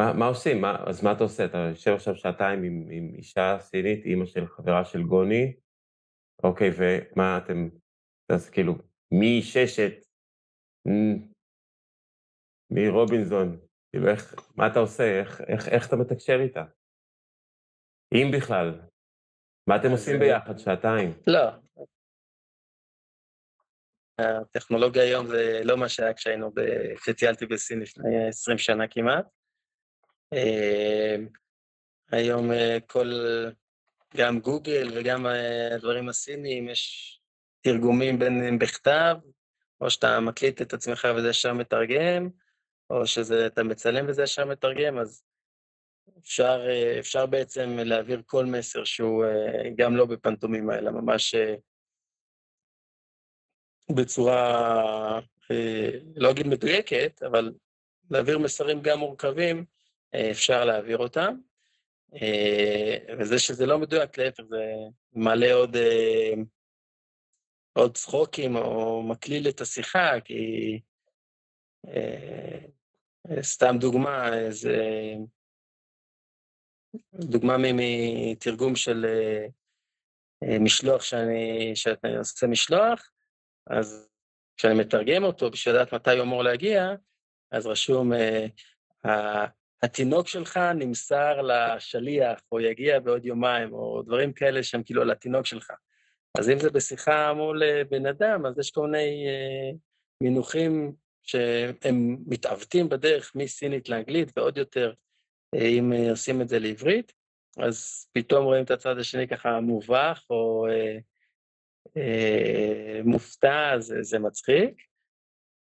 מה, 0.00 0.12
מה 0.18 0.26
עושים? 0.26 0.60
מה, 0.60 0.76
אז 0.86 1.04
מה 1.04 1.12
אתה 1.12 1.24
עושה? 1.24 1.44
אתה 1.44 1.58
יושב 1.58 1.90
עכשיו 1.90 2.16
שעתיים 2.16 2.62
עם, 2.62 2.86
עם 2.90 3.14
אישה 3.14 3.56
סינית, 3.60 4.04
אימא 4.04 4.26
של 4.26 4.46
חברה 4.46 4.84
של 4.84 5.02
גוני, 5.02 5.56
אוקיי, 6.44 6.70
ומה 6.78 7.38
אתם, 7.38 7.68
אז 8.32 8.50
כאילו, 8.50 8.72
מי 9.12 9.42
ששת, 9.42 9.92
מי 12.70 12.88
רובינזון, 12.88 13.60
כאילו, 13.90 14.08
איך, 14.08 14.34
מה 14.56 14.66
אתה 14.66 14.78
עושה? 14.78 15.20
איך, 15.20 15.40
איך, 15.40 15.68
איך 15.68 15.88
אתה 15.88 15.96
מתקשר 15.96 16.40
איתה? 16.40 16.64
אם 18.14 18.30
בכלל. 18.36 18.80
מה 19.68 19.76
אתם 19.76 19.90
עושים 19.90 20.14
אה, 20.14 20.20
ביחד? 20.20 20.58
שעתיים? 20.58 21.10
לא, 21.26 21.50
הטכנולוגיה 24.18 25.02
היום 25.02 25.26
זה 25.26 25.60
לא 25.64 25.76
מה 25.76 25.88
שהיה 25.88 26.14
כשהיינו, 26.14 26.52
כשטיילתי 27.02 27.46
בסין 27.46 27.80
לפני 27.80 28.28
20 28.28 28.58
שנה 28.58 28.88
כמעט. 28.88 29.24
אמ, 30.32 31.28
היום 32.10 32.52
אה, 32.52 32.78
כל, 32.86 33.12
גם 34.16 34.40
גוגל 34.40 34.90
וגם 34.94 35.26
אה, 35.26 35.74
הדברים 35.74 36.08
הסיניים, 36.08 36.68
יש 36.68 37.14
תרגומים 37.60 38.18
בין 38.18 38.44
אם 38.44 38.58
בכתב, 38.58 39.16
או 39.80 39.90
שאתה 39.90 40.20
מקליט 40.20 40.62
את 40.62 40.72
עצמך 40.72 41.08
וזה 41.16 41.32
שם 41.32 41.58
מתרגם, 41.58 42.28
או 42.90 43.06
שאתה 43.06 43.62
מצלם 43.62 44.04
וזה 44.08 44.26
שם 44.26 44.48
מתרגם, 44.48 44.98
אז 44.98 45.22
אפשר, 46.18 46.66
אה, 46.68 46.98
אפשר 46.98 47.26
בעצם 47.26 47.78
להעביר 47.78 48.22
כל 48.26 48.44
מסר 48.44 48.84
שהוא 48.84 49.24
גם 49.76 49.96
לא 49.96 50.06
בפנטומים 50.06 50.70
האלה, 50.70 50.90
ממש 50.90 51.34
בצורה, 53.96 55.20
אה, 55.50 55.90
לא 56.16 56.30
אגיד 56.30 56.46
מדויקת, 56.46 57.22
אבל 57.22 57.52
להעביר 58.10 58.38
מסרים 58.38 58.82
גם 58.82 58.98
מורכבים, 58.98 59.64
אה, 60.14 60.30
אפשר 60.30 60.64
להעביר 60.64 60.98
אותם. 60.98 61.34
אה, 62.14 62.96
וזה 63.18 63.38
שזה 63.38 63.66
לא 63.66 63.78
מדויק, 63.78 64.18
להפך, 64.18 64.42
זה 64.48 64.74
מעלה 65.12 65.54
עוד, 65.54 65.76
עוד 67.72 67.96
צחוקים 67.96 68.56
או 68.56 69.02
מקליל 69.02 69.48
את 69.48 69.60
השיחה, 69.60 70.20
כי 70.24 70.80
סתם 73.42 73.76
דוגמה, 73.80 74.30
זה 74.50 74.78
דוגמה 77.14 77.56
מתרגום 77.58 78.76
של 78.76 79.06
משלוח 80.60 81.02
שאני, 81.02 81.72
שאני 81.74 82.16
עושה 82.18 82.46
משלוח, 82.46 83.10
אז 83.68 84.08
כשאני 84.56 84.74
מתרגם 84.74 85.24
אותו 85.24 85.50
בשביל 85.50 85.74
לדעת 85.74 85.94
מתי 85.94 86.10
הוא 86.10 86.22
אמור 86.22 86.42
להגיע, 86.42 86.94
אז 87.50 87.66
רשום, 87.66 88.12
uh, 88.12 89.08
התינוק 89.82 90.28
שלך 90.28 90.56
נמסר 90.56 91.42
לשליח, 91.42 92.40
או 92.52 92.60
יגיע 92.60 93.00
בעוד 93.00 93.24
יומיים, 93.24 93.72
או 93.72 94.02
דברים 94.02 94.32
כאלה 94.32 94.62
שהם 94.62 94.82
כאילו 94.82 95.02
על 95.02 95.10
התינוק 95.10 95.46
שלך. 95.46 95.70
אז 96.38 96.50
אם 96.50 96.58
זה 96.58 96.70
בשיחה 96.70 97.32
מול 97.32 97.62
אה, 97.62 97.82
בן 97.90 98.06
אדם, 98.06 98.46
אז 98.46 98.58
יש 98.58 98.70
כל 98.70 98.86
מיני 98.86 99.26
uh, 99.26 99.76
מינוחים 100.22 100.92
שהם 101.22 102.16
מתעוותים 102.26 102.88
בדרך 102.88 103.32
מסינית 103.34 103.88
לאנגלית, 103.88 104.32
ועוד 104.36 104.58
יותר 104.58 104.92
אם 105.54 105.92
עושים 106.10 106.42
את 106.42 106.48
זה 106.48 106.58
לעברית, 106.58 107.12
אז 107.58 108.06
פתאום 108.12 108.44
רואים 108.44 108.64
את 108.64 108.70
הצד 108.70 108.98
השני 108.98 109.28
ככה 109.28 109.60
מובך, 109.60 110.24
או... 110.30 110.66
אה, 111.96 113.00
מופתע, 113.04 113.78
זה, 113.78 114.02
זה 114.02 114.18
מצחיק. 114.18 114.82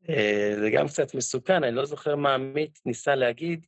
אה, 0.09 0.51
זה 0.59 0.69
גם 0.73 0.87
קצת 0.87 1.15
מסוכן, 1.15 1.63
אני 1.63 1.75
לא 1.75 1.85
זוכר 1.85 2.15
מה 2.15 2.33
עמית 2.33 2.79
ניסה 2.85 3.15
להגיד 3.15 3.65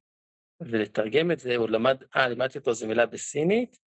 ולתרגם 0.61 1.31
את 1.31 1.39
זה, 1.39 1.55
הוא 1.55 1.69
למד, 1.69 2.03
אה, 2.15 2.27
לימדתי 2.27 2.57
אותו 2.57 2.69
איזו 2.69 2.87
מילה 2.87 3.05
בסינית, 3.05 3.77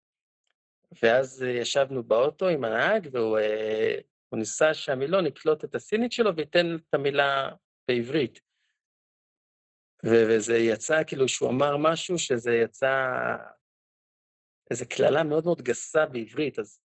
ואז 1.01 1.41
ישבנו 1.41 2.03
באוטו 2.03 2.47
עם 2.47 2.63
הנהג, 2.63 3.09
והוא 3.11 3.37
אה, 3.39 3.95
ניסה 4.33 4.73
שהמילון 4.73 5.25
יקלוט 5.27 5.63
את 5.63 5.75
הסינית 5.75 6.11
שלו 6.11 6.35
וייתן 6.35 6.75
את 6.75 6.93
המילה 6.93 7.49
בעברית. 7.87 8.39
וזה 10.05 10.57
יצא, 10.57 11.03
כאילו, 11.07 11.27
שהוא 11.27 11.49
אמר 11.49 11.77
משהו 11.77 12.19
שזה 12.19 12.53
יצא 12.53 13.15
איזו 14.71 14.85
קללה 14.89 15.23
מאוד 15.23 15.45
מאוד 15.45 15.61
גסה 15.61 16.05
בעברית, 16.05 16.59
אז 16.59 16.79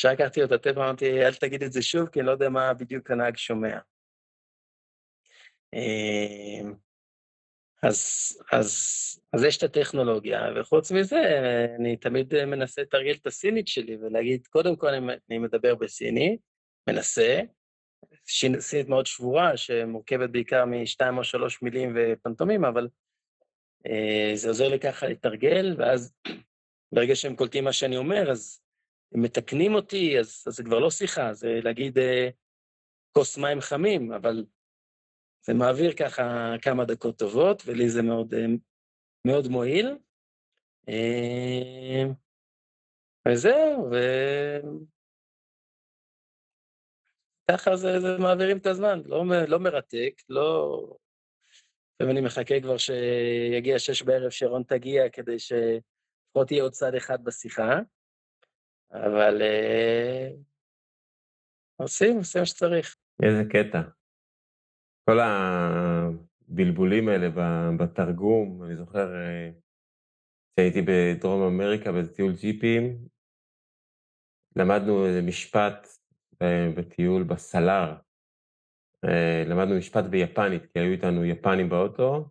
כשלקחתי 0.00 0.40
לו 0.40 0.46
את 0.46 0.52
הטלפון, 0.52 0.82
אמרתי, 0.82 1.26
אל 1.26 1.34
תגיד 1.34 1.62
את 1.62 1.72
זה 1.72 1.82
שוב, 1.82 2.08
כי 2.08 2.20
אני 2.20 2.26
לא 2.26 2.32
יודע 2.32 2.48
מה 2.48 2.74
בדיוק 2.74 3.10
הנהג 3.10 3.36
שומע. 3.36 3.78
אמ, 5.74 6.74
אז, 7.82 7.98
אז, 8.52 8.70
אז 9.32 9.44
יש 9.44 9.58
את 9.58 9.62
הטכנולוגיה, 9.62 10.40
וחוץ 10.56 10.92
מזה, 10.92 11.20
אני 11.78 11.96
תמיד 11.96 12.44
מנסה 12.44 12.82
לתרגל 12.82 13.14
את 13.14 13.26
הסינית 13.26 13.68
שלי 13.68 13.96
ולהגיד, 13.96 14.46
קודם 14.46 14.76
כל 14.76 14.88
אני, 14.88 15.38
מדבר 15.38 15.74
בסינית, 15.74 16.40
מנסה, 16.88 17.40
סינית 18.26 18.88
מאוד 18.88 19.06
שבורה, 19.06 19.56
שמורכבת 19.56 20.30
בעיקר 20.30 20.64
משתיים 20.64 21.18
או 21.18 21.24
שלוש 21.24 21.62
מילים 21.62 21.96
ופנטומים, 21.96 22.64
אבל 22.64 22.88
אה, 23.86 24.32
זה 24.34 24.48
עוזר 24.48 24.68
לי 24.68 24.80
ככה 24.80 25.06
לתרגל, 25.06 25.74
ואז 25.78 26.14
ברגע 26.94 27.14
שהם 27.14 27.36
קולטים 27.36 27.64
מה 27.64 27.72
שאני 27.72 27.96
אומר, 27.96 28.30
אז 28.30 28.60
הם 29.12 29.22
מתקנים 29.22 29.74
אותי, 29.74 30.18
אז, 30.18 30.44
אז 30.46 30.54
זה 30.54 30.64
כבר 30.64 30.78
לא 30.78 30.90
שיחה, 30.90 31.32
זה 31.32 31.60
להגיד 31.64 31.98
אה, 31.98 32.28
כוס 33.12 33.38
מים 33.38 33.60
חמים, 33.60 34.12
אבל 34.12 34.44
זה 35.46 35.54
מעביר 35.54 35.92
ככה 35.92 36.54
כמה 36.62 36.84
דקות 36.84 37.18
טובות, 37.18 37.62
ולי 37.66 37.88
זה 37.88 38.02
מאוד, 38.02 38.34
אה, 38.34 38.46
מאוד 39.26 39.48
מועיל. 39.48 39.98
אה, 40.88 42.04
וזהו, 43.28 43.90
ו... 43.90 43.96
ככה 47.50 47.76
זה, 47.76 48.00
זה 48.00 48.08
מעבירים 48.18 48.58
את 48.58 48.66
הזמן, 48.66 49.00
לא, 49.06 49.24
לא 49.48 49.58
מרתק, 49.58 50.22
לא... 50.28 50.96
ואני 52.00 52.20
מחכה 52.20 52.60
כבר 52.60 52.76
שיגיע 52.76 53.78
שש 53.78 54.02
בערב, 54.02 54.30
שרון 54.30 54.62
תגיע, 54.62 55.08
כדי 55.08 55.38
שלפחות 55.38 56.50
יהיה 56.50 56.62
עוד 56.62 56.72
צד 56.72 56.94
אחד 56.94 57.24
בשיחה. 57.24 57.80
אבל 58.92 59.42
אה, 59.42 60.30
עושים, 61.76 62.16
עושים 62.16 62.40
מה 62.40 62.46
שצריך. 62.46 62.96
איזה 63.22 63.42
קטע. 63.50 63.82
כל 65.04 65.18
הבלבולים 65.20 67.08
האלה 67.08 67.28
בתרגום, 67.78 68.62
אני 68.62 68.76
זוכר 68.76 69.14
אה, 69.14 69.50
שהייתי 70.56 70.82
בדרום 70.82 71.42
אמריקה 71.42 71.92
באיזה 71.92 72.14
טיול 72.14 72.32
ג'יפים, 72.32 73.08
למדנו 74.56 75.06
איזה 75.06 75.22
משפט 75.22 75.88
בטיול 76.76 77.22
בסלאר, 77.22 77.96
אה, 79.04 79.44
למדנו 79.46 79.78
משפט 79.78 80.04
ביפנית, 80.04 80.62
כי 80.72 80.78
היו 80.78 80.92
איתנו 80.92 81.24
יפנים 81.24 81.68
באוטו, 81.68 82.28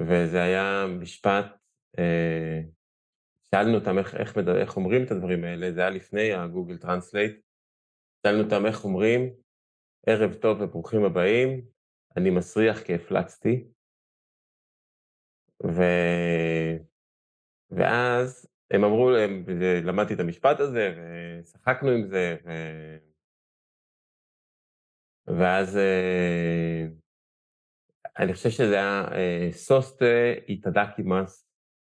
וזה 0.00 0.42
היה 0.42 0.86
משפט 1.00 1.46
שאלנו 3.54 3.74
אותם 3.74 3.98
איך, 3.98 4.14
איך, 4.14 4.38
איך 4.60 4.76
אומרים 4.76 5.04
את 5.04 5.10
הדברים 5.10 5.44
האלה, 5.44 5.72
זה 5.72 5.80
היה 5.80 5.90
לפני 5.90 6.32
ה 6.32 6.39
Google 6.39 6.78
Translate, 6.78 7.40
שאלנו 8.22 8.44
אותם 8.44 8.66
איך 8.66 8.84
אומרים, 8.84 9.30
ערב 10.06 10.34
טוב 10.34 10.60
וברוכים 10.60 11.04
הבאים, 11.04 11.66
אני 12.16 12.30
מסריח 12.30 12.82
כי 12.82 12.94
הפלצתי, 12.94 13.64
ו... 15.66 15.82
ואז 17.70 18.48
הם 18.70 18.84
אמרו, 18.84 19.10
הם, 19.10 19.44
למדתי 19.84 20.14
את 20.14 20.20
המשפט 20.20 20.60
הזה, 20.60 20.94
ושחקנו 21.42 21.90
עם 21.90 22.06
זה, 22.06 22.36
ו... 22.44 22.50
ואז 25.26 25.76
אה, 25.76 26.86
אני 28.18 28.34
חושב 28.34 28.50
שזה 28.50 28.74
היה 28.74 29.04
אה, 29.12 29.48
סוסטה 29.52 30.04
איתדקי 30.48 31.02
מס, 31.02 31.48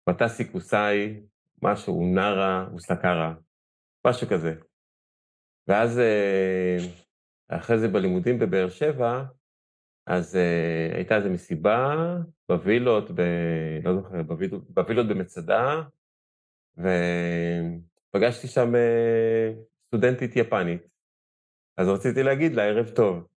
וטסי 0.09 0.51
קוסאי, 0.51 1.21
משהו, 1.61 2.13
נארה 2.15 2.67
וסקרה, 2.75 3.33
משהו 4.07 4.27
כזה. 4.27 4.53
ואז 5.67 5.99
אה, 5.99 6.77
אחרי 7.49 7.79
זה 7.79 7.87
בלימודים 7.87 8.39
בבאר 8.39 8.69
שבע, 8.69 9.23
אז 10.09 10.35
uh, 10.35 10.95
הייתה 10.95 11.15
איזו 11.15 11.29
מסיבה 11.29 11.95
בווילות, 12.49 13.11
ב... 13.11 13.21
לא 13.83 13.95
זוכר, 13.95 14.23
בווילות, 14.23 14.69
בווילות 14.69 15.07
במצדה, 15.07 15.81
ופגשתי 16.77 18.47
שם 18.47 18.71
uh, 18.75 19.59
סטודנטית 19.87 20.35
יפנית. 20.35 20.81
אז 21.77 21.87
רציתי 21.87 22.23
להגיד 22.23 22.53
לה 22.53 22.63
ערב 22.63 22.89
טוב, 22.89 23.27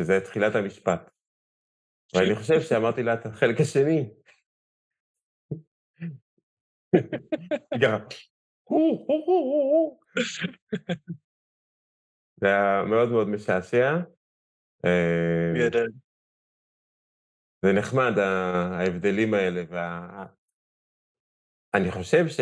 שזה 0.00 0.20
תחילת 0.24 0.54
המשפט. 0.54 1.10
ואני 2.14 2.34
חושב 2.34 2.60
שאמרתי 2.60 3.02
לה 3.02 3.14
את 3.14 3.26
החלק 3.26 3.60
השני. 3.60 4.10
זה 12.40 12.46
היה 12.46 12.82
מאוד 12.88 13.10
מאוד 13.10 13.28
משעשע. 13.28 13.96
גדול. 15.66 15.92
זה 17.64 17.72
נחמד, 17.72 18.18
ההבדלים 18.18 19.34
האלה, 19.34 19.62
וה... 19.68 20.26
אני 21.74 21.90
חושב 21.90 22.28
ש... 22.28 22.40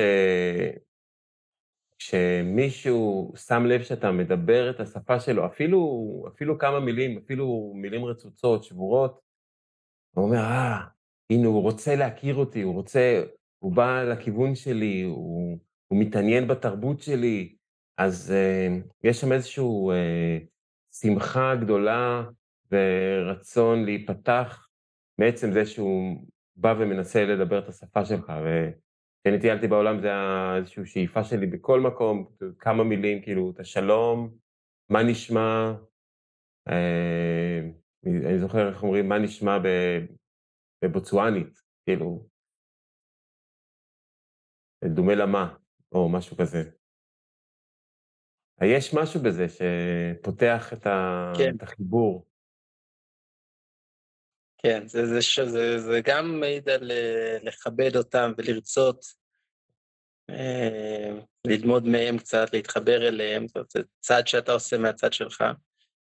כשמישהו 1.98 3.32
שם 3.36 3.66
לב 3.66 3.82
שאתה 3.82 4.12
מדבר 4.12 4.70
את 4.70 4.80
השפה 4.80 5.20
שלו, 5.20 5.46
אפילו, 5.46 5.80
אפילו 6.28 6.58
כמה 6.58 6.80
מילים, 6.80 7.18
אפילו 7.18 7.72
מילים 7.74 8.04
רצוצות, 8.04 8.64
שבורות, 8.64 9.20
הוא 10.14 10.24
אומר, 10.24 10.38
אה, 10.38 10.80
הנה, 11.30 11.46
הוא 11.46 11.62
רוצה 11.62 11.96
להכיר 11.96 12.34
אותי, 12.34 12.62
הוא 12.62 12.74
רוצה, 12.74 13.22
הוא 13.64 13.72
בא 13.72 14.02
לכיוון 14.02 14.54
שלי, 14.54 15.02
הוא, 15.02 15.58
הוא 15.88 16.00
מתעניין 16.00 16.48
בתרבות 16.48 17.00
שלי, 17.00 17.56
אז 17.98 18.32
uh, 18.32 18.88
יש 19.04 19.20
שם 19.20 19.32
איזושהי 19.32 19.64
uh, 19.64 20.46
שמחה 21.00 21.54
גדולה 21.54 22.24
ורצון 22.72 23.84
להיפתח 23.84 24.68
מעצם 25.18 25.52
זה 25.52 25.66
שהוא 25.66 26.26
בא 26.56 26.74
ומנסה 26.78 27.24
לדבר 27.24 27.58
את 27.58 27.68
השפה 27.68 28.04
שלך. 28.04 28.32
וכשאני 28.42 29.40
טיילתי 29.40 29.68
בעולם 29.68 30.00
זה 30.00 30.06
היה 30.06 30.56
איזושהי 30.56 30.86
שאיפה 30.86 31.24
שלי 31.24 31.46
בכל 31.46 31.80
מקום, 31.80 32.26
כמה 32.58 32.84
מילים, 32.84 33.22
כאילו, 33.22 33.50
את 33.50 33.60
השלום, 33.60 34.34
מה 34.90 35.02
נשמע, 35.02 35.74
אה, 36.68 37.60
אני 38.06 38.38
זוכר 38.38 38.68
איך 38.68 38.82
אומרים, 38.82 39.08
מה 39.08 39.18
נשמע 39.18 39.58
בבוצואנית, 40.84 41.60
כאילו, 41.86 42.33
דומה 44.88 45.14
למה, 45.14 45.54
או 45.92 46.08
משהו 46.08 46.36
כזה. 46.36 46.62
יש 48.62 48.94
משהו 48.94 49.20
בזה 49.20 49.46
שפותח 49.48 50.72
את, 50.72 50.86
ה... 50.86 51.32
כן. 51.38 51.56
את 51.56 51.62
החיבור. 51.62 52.26
כן, 54.58 54.86
זה, 54.86 55.06
זה, 55.06 55.18
זה, 55.20 55.50
זה, 55.50 55.78
זה 55.78 56.00
גם 56.04 56.40
מעיד 56.40 56.68
על 56.68 56.90
אה, 56.90 57.38
לכבד 57.42 57.96
אותם 57.96 58.32
ולרצות 58.38 59.04
אה, 60.30 61.10
ללמוד 61.46 61.84
מהם 61.84 62.18
קצת, 62.18 62.52
להתחבר 62.52 63.08
אליהם, 63.08 63.46
זאת 63.46 63.56
אומרת, 63.56 63.70
זה 63.70 63.80
צעד 64.00 64.26
שאתה 64.26 64.52
עושה 64.52 64.78
מהצד 64.78 65.12
שלך, 65.12 65.44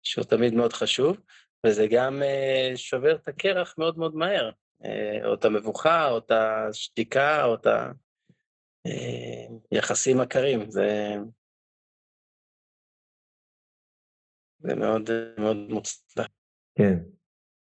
שהוא 0.03 0.25
תמיד 0.25 0.53
מאוד 0.53 0.73
חשוב, 0.73 1.17
וזה 1.65 1.87
גם 1.87 2.23
אה, 2.23 2.71
שובר 2.75 3.15
את 3.15 3.27
הקרח 3.27 3.75
מאוד 3.77 3.97
מאוד 3.97 4.15
מהר, 4.15 4.51
אה, 4.85 5.25
או 5.25 5.33
את 5.33 5.45
המבוכה, 5.45 6.09
או 6.09 6.17
את 6.17 6.31
השתיקה, 6.31 7.45
או 7.45 7.55
את 7.55 7.67
היחסים 7.67 8.02
אה, 8.85 10.21
הקרים, 10.23 10.71
זה... 10.71 11.15
זה 14.59 14.75
מאוד 14.75 15.09
מאוד 15.39 15.57
מוצלח. 15.69 16.27
כן. 16.77 16.99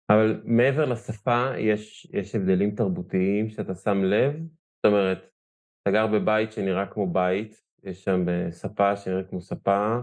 אבל 0.10 0.42
מעבר 0.46 0.86
לשפה, 0.86 1.58
יש, 1.58 2.08
יש 2.14 2.36
הבדלים 2.36 2.76
תרבותיים 2.76 3.50
שאתה 3.50 3.76
שם 3.76 4.04
לב? 4.04 4.34
זאת 4.76 4.86
אומרת, 4.86 5.18
אתה 5.82 5.92
גר 5.92 6.08
בבית 6.08 6.52
שנראה 6.52 6.94
כמו 6.94 7.14
בית, 7.14 7.62
יש 7.84 8.04
שם 8.04 8.30
אה, 8.30 8.52
ספה 8.52 8.98
שנראית 8.98 9.30
כמו 9.30 9.42
ספה, 9.42 9.98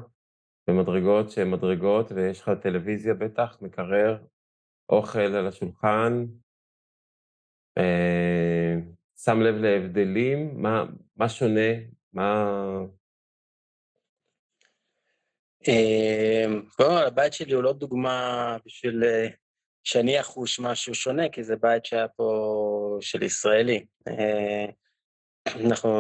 ומדרגות 0.70 1.30
שהן 1.30 1.50
מדרגות, 1.50 2.12
ויש 2.12 2.40
לך 2.40 2.50
טלוויזיה 2.62 3.14
בטח, 3.14 3.58
מקרר, 3.62 4.24
אוכל 4.88 5.18
על 5.18 5.46
השולחן. 5.46 6.24
אה, 7.78 8.74
שם 9.16 9.40
לב 9.40 9.54
להבדלים? 9.54 10.62
מה, 10.62 10.84
מה 11.16 11.28
שונה? 11.28 11.70
מה... 12.12 12.44
אה, 15.68 16.44
בוא, 16.78 16.98
הבית 17.00 17.32
שלי 17.32 17.54
הוא 17.54 17.62
לא 17.62 17.72
דוגמה 17.72 18.56
בשביל 18.66 19.04
אה, 19.04 19.26
שאני 19.84 20.20
אחוש 20.20 20.60
משהו 20.60 20.94
שונה, 20.94 21.28
כי 21.28 21.44
זה 21.44 21.56
בית 21.56 21.84
שהיה 21.84 22.08
פה 22.08 22.98
של 23.00 23.22
ישראלי. 23.22 23.86
אה, 24.08 24.66
אנחנו, 25.64 25.90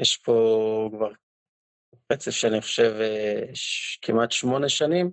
יש 0.00 0.16
פה 0.16 0.90
כבר 0.92 1.10
רצף 2.12 2.30
שאני 2.30 2.60
חושב 2.60 2.94
כמעט 4.02 4.32
שמונה 4.32 4.68
שנים, 4.68 5.10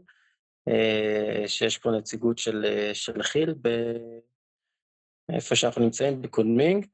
שיש 1.48 1.78
פה 1.78 1.92
נציגות 1.92 2.38
של, 2.38 2.66
של 2.94 3.24
כי"ל 3.24 3.54
איפה 5.34 5.56
שאנחנו 5.56 5.84
נמצאים, 5.84 6.22
בקודמינג, 6.22 6.86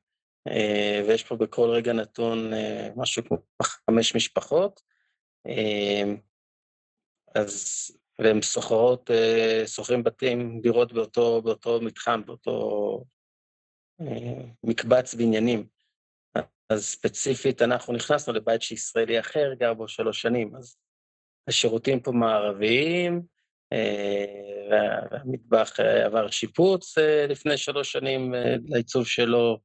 ויש 1.08 1.24
פה 1.24 1.36
בכל 1.36 1.70
רגע 1.70 1.94
נתון 1.94 2.52
משהו 2.96 3.24
כמו 3.26 3.38
חמש 3.64 4.16
משפחות. 4.16 4.82
אז, 7.36 7.92
והם 8.20 8.42
סוחרות, 8.42 9.12
אה, 9.12 9.64
סוחרים 9.66 10.04
בתים, 10.04 10.62
דירות 10.62 10.94
באותו, 10.94 11.42
באותו 11.42 11.82
מתחם, 11.82 12.22
באותו 12.26 13.04
אה, 14.02 14.44
מקבץ 14.64 15.14
בניינים. 15.14 15.68
אז 16.70 16.86
ספציפית 16.86 17.62
אנחנו 17.62 17.94
נכנסנו 17.94 18.34
לבית 18.34 18.62
שישראלי 18.62 19.20
אחר 19.20 19.54
גר 19.60 19.74
בו 19.74 19.88
שלוש 19.88 20.22
שנים, 20.22 20.56
אז 20.56 20.78
השירותים 21.48 22.00
פה 22.00 22.12
מערביים, 22.12 23.22
אה, 23.74 24.26
והמטבח 24.72 25.80
עבר 25.80 26.30
שיפוץ 26.30 26.98
לפני 27.30 27.58
שלוש 27.58 27.92
שנים 27.92 28.34
לעיצוב 28.66 29.08
שלו. 29.08 29.60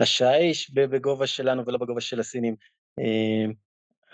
השיש 0.00 0.70
בגובה 0.70 1.26
שלנו 1.26 1.66
ולא 1.66 1.78
בגובה 1.78 2.00
של 2.00 2.20
הסינים. 2.20 2.56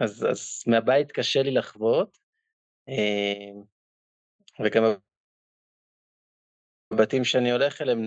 אז, 0.00 0.26
אז 0.30 0.64
מהבית 0.66 1.12
קשה 1.12 1.42
לי 1.42 1.50
לחוות, 1.50 2.18
אה, 2.88 3.62
וגם 4.64 4.82
הבתים 6.92 7.24
שאני 7.24 7.52
הולך 7.52 7.82
אליהם, 7.82 7.98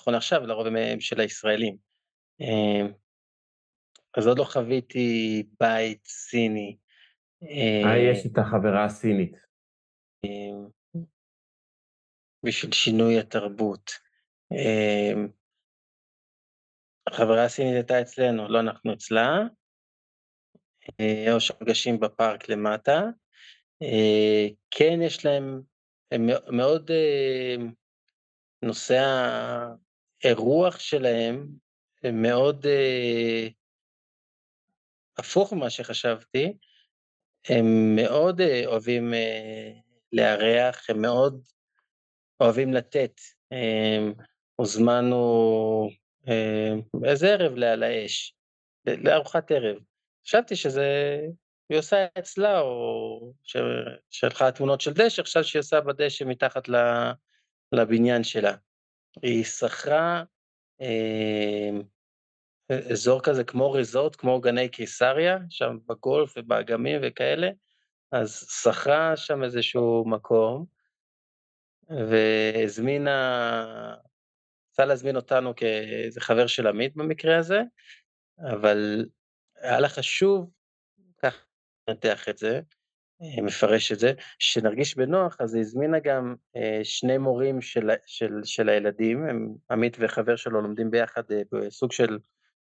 נכון 0.00 0.14
עכשיו, 0.14 0.46
לרוב 0.46 0.66
הם 0.66 1.00
של 1.00 1.20
הישראלים. 1.20 1.76
אה, 2.40 2.86
אז 4.16 4.26
עוד 4.26 4.38
לא 4.38 4.44
חוויתי 4.44 5.42
בית 5.60 6.06
סיני. 6.06 6.76
אה, 7.42 7.98
יש 8.12 8.26
את 8.26 8.38
החברה 8.38 8.84
הסינית. 8.84 9.36
בשביל 12.44 12.72
שינוי 12.72 13.18
התרבות. 13.18 13.90
החברה 17.14 17.44
הסינית 17.44 17.74
הייתה 17.74 18.00
אצלנו, 18.00 18.48
לא 18.48 18.60
אנחנו 18.60 18.92
אצלה, 18.92 19.38
אה, 21.00 21.32
או 21.32 21.40
שמגשים 21.40 22.00
בפארק 22.00 22.48
למטה. 22.48 23.02
אה, 23.82 24.46
כן, 24.70 25.02
יש 25.02 25.24
להם, 25.24 25.60
הם 26.12 26.26
מאוד, 26.50 26.90
אה, 26.90 27.56
נושא 28.62 29.02
האירוח 30.24 30.78
שלהם, 30.78 31.48
הם 32.04 32.22
מאוד 32.22 32.66
הפוך 35.18 35.52
ממה 35.52 35.70
שחשבתי, 35.70 36.56
הם 37.48 37.96
מאוד 37.96 38.40
אוהבים 38.66 39.12
לארח, 40.12 40.90
הם 40.90 41.02
מאוד 41.02 41.48
אוהבים 42.40 42.74
לתת. 42.74 43.20
הוזמנו 44.56 45.88
איזה 47.04 47.32
ערב 47.32 47.52
על 47.62 47.82
האש, 47.82 48.34
לארוחת 48.86 49.50
ערב. 49.50 49.76
חשבתי 50.26 50.56
שזה, 50.56 51.20
היא 51.68 51.78
עושה 51.78 52.06
אצלה, 52.18 52.60
או 52.60 53.32
שלחה 54.10 54.52
תמונות 54.52 54.80
של 54.80 54.92
דשא, 54.92 55.22
חשבתי 55.22 55.48
שהיא 55.48 55.60
עושה 55.60 55.80
בדשא 55.80 56.24
מתחת 56.24 56.68
לבניין 57.72 58.24
שלה. 58.24 58.54
היא 59.22 59.44
שכרה 59.44 60.22
אזור 62.90 63.22
כזה 63.22 63.44
כמו 63.44 63.72
ריזורט, 63.72 64.16
כמו 64.16 64.40
גני 64.40 64.68
קיסריה, 64.68 65.38
שם 65.48 65.78
בגולף 65.86 66.34
ובאגמים 66.36 67.00
וכאלה, 67.02 67.50
אז 68.12 68.48
שכרה 68.62 69.16
שם 69.16 69.44
איזשהו 69.44 70.04
מקום, 70.08 70.64
והזמינה, 71.88 73.14
רצתה 74.74 74.84
להזמין 74.84 75.16
אותנו 75.16 75.56
כאיזה 75.56 76.20
חבר 76.20 76.46
של 76.46 76.66
עמית 76.66 76.96
במקרה 76.96 77.38
הזה, 77.38 77.60
אבל 78.52 79.06
היה 79.56 79.80
לה 79.80 79.88
חשוב, 79.88 80.50
ככה 81.22 81.44
לנתח 81.88 82.28
את 82.28 82.38
זה, 82.38 82.60
מפרש 83.42 83.92
את 83.92 83.98
זה, 83.98 84.12
שנרגיש 84.38 84.96
בנוח, 84.96 85.36
אז 85.40 85.54
היא 85.54 85.60
הזמינה 85.60 85.98
גם 85.98 86.34
שני 86.82 87.18
מורים 87.18 87.58
של 88.44 88.68
הילדים, 88.68 89.26
עמית 89.70 89.96
וחבר 90.00 90.36
שלו 90.36 90.60
לומדים 90.60 90.90
ביחד 90.90 91.22
בסוג 91.52 91.92
של 91.92 92.18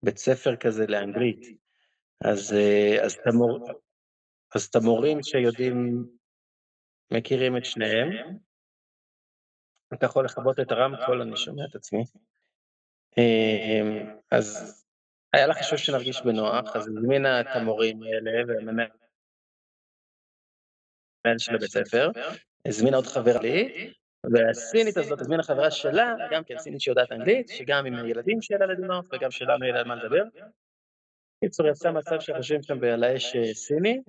בית 0.03 0.18
ספר 0.18 0.57
כזה 0.57 0.86
לאנגלית, 0.86 1.59
אז 2.24 2.57
את 4.70 4.76
המורים 4.76 5.22
שיודעים, 5.22 6.07
מכירים 7.12 7.57
את 7.57 7.64
שניהם, 7.64 8.09
אתה 9.95 10.07
יכול 10.07 10.24
לכבות 10.24 10.61
את 10.61 10.72
הרמקול, 10.72 11.22
אני 11.22 11.36
שומע 11.36 11.64
את 11.70 11.74
עצמי, 11.74 12.05
אז 14.30 14.80
היה 15.32 15.47
לה 15.47 15.55
חשוב 15.55 15.78
שנרגיש 15.78 16.22
בנוח, 16.22 16.76
אז 16.76 16.88
הזמינה 16.88 17.40
את 17.40 17.47
המורים 17.55 18.03
האלה, 18.03 18.30
והמנהל 18.49 18.88
של 21.38 21.55
הבית 21.55 21.70
ספר, 21.70 22.11
הזמינה 22.68 22.97
עוד 22.97 23.07
חברה 23.07 23.42
לי, 23.42 23.92
והסינית 24.32 24.97
הזאת 24.97 25.20
הזמינה 25.20 25.42
חברה 25.42 25.70
שלה, 25.70 26.14
גם 26.30 26.45
כן 26.45 26.59
סינית 26.59 26.80
שיודעת 26.80 27.12
אנגלית, 27.12 27.49
שגם 27.49 27.86
עם 27.86 27.95
הילדים 27.95 28.42
שלה 28.42 28.66
לדבר, 28.66 29.01
וגם 29.12 29.30
שלנו 29.30 29.66
לה 29.66 29.80
על 29.80 29.88
מה 29.88 29.95
לדבר. 29.95 30.24
בקיצור, 31.36 31.66
יצא 31.66 31.90
מצב 31.90 32.20
שאנחנו 32.20 32.40
יושבים 32.40 32.62
שם 32.62 32.84
על 32.84 33.05
האש 33.05 33.36
סיני, 33.53 34.03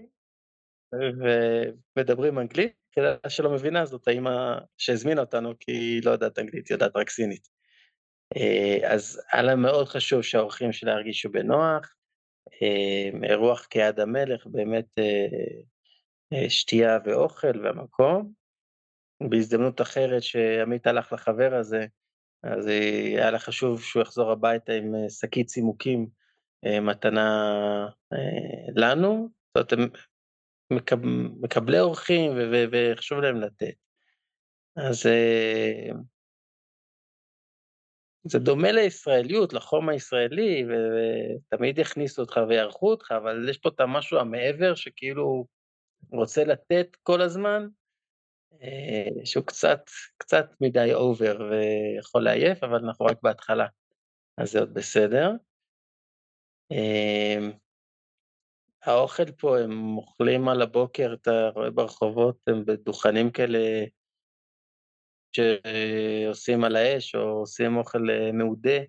ומדברים 1.96 2.40
אנגלית, 2.40 2.85
היחידה 2.98 3.30
שלא 3.30 3.52
מבינה 3.52 3.86
זאת 3.86 4.08
האמא 4.08 4.58
שהזמינה 4.78 5.22
אותנו, 5.22 5.54
כי 5.60 5.72
היא 5.72 6.02
לא 6.06 6.12
יודעת 6.12 6.40
אנגלית, 6.40 6.68
היא 6.68 6.76
יודעת 6.76 6.96
רק 6.96 7.10
סינית. 7.10 7.48
אז 8.88 9.22
היה 9.32 9.44
לה 9.44 9.56
מאוד 9.56 9.88
חשוב 9.88 10.22
שהאורחים 10.22 10.72
שלה 10.72 10.92
ירגישו 10.92 11.32
בנוח, 11.32 11.96
אירוח 13.24 13.66
כיד 13.70 14.00
המלך, 14.00 14.48
באמת 14.48 14.86
שתייה 16.50 17.00
ואוכל 17.06 17.64
והמקום. 17.64 18.32
בהזדמנות 19.30 19.82
אחרת 19.82 20.24
שעמית 20.24 20.88
הלך 20.88 21.14
לחבר 21.14 21.56
הזה, 21.56 21.86
אז 22.44 22.68
היה 22.68 23.32
לה 23.32 23.40
חשוב 23.40 23.84
שהוא 23.84 24.02
יחזור 24.02 24.32
הביתה 24.32 24.74
עם 24.74 24.94
שקית 25.10 25.48
צימוקים, 25.48 26.08
מתנה 26.82 27.88
לנו, 28.76 29.30
זאת 29.58 29.74
אומרת, 29.74 29.92
מקבלי 31.42 31.80
אורחים 31.80 32.32
וחשוב 32.72 33.20
להם 33.20 33.42
לתת. 33.42 33.74
אז 34.76 35.04
זה 38.24 38.40
דומה 38.40 38.72
לישראליות, 38.72 39.54
לחום 39.54 39.90
הישראלי, 39.90 40.66
ותמיד 40.66 41.80
יכניסו 41.80 42.22
אותך 42.22 42.40
ויערכו 42.50 42.92
אותך, 42.92 43.12
אבל 43.18 43.50
יש 43.50 43.58
פה 43.58 43.70
את 43.70 43.80
המשהו 43.80 44.20
המעבר 44.20 44.76
שכאילו 44.76 45.46
רוצה 46.12 46.44
לתת 46.44 46.88
כל 47.04 47.22
הזמן, 47.22 47.68
שהוא 49.26 49.46
קצת, 49.46 49.82
קצת 50.18 50.46
מדי 50.62 50.94
אובר 50.94 51.38
ויכול 51.52 52.24
לעייף, 52.24 52.64
אבל 52.64 52.86
אנחנו 52.86 53.06
רק 53.06 53.18
בהתחלה, 53.24 53.68
אז 54.38 54.52
זה 54.52 54.60
עוד 54.60 54.74
בסדר. 54.74 55.32
האוכל 58.86 59.32
פה, 59.32 59.60
הם 59.60 59.98
אוכלים 59.98 60.48
על 60.48 60.62
הבוקר, 60.62 61.14
אתה 61.22 61.50
רואה 61.56 61.70
ברחובות, 61.70 62.48
הם 62.48 62.66
בדוכנים 62.66 63.32
כאלה 63.32 63.60
שעושים 65.32 66.64
על 66.64 66.76
האש, 66.76 67.16
או 67.16 67.22
עושים 67.22 67.78
אוכל 67.78 68.08
מעודה, 68.34 68.80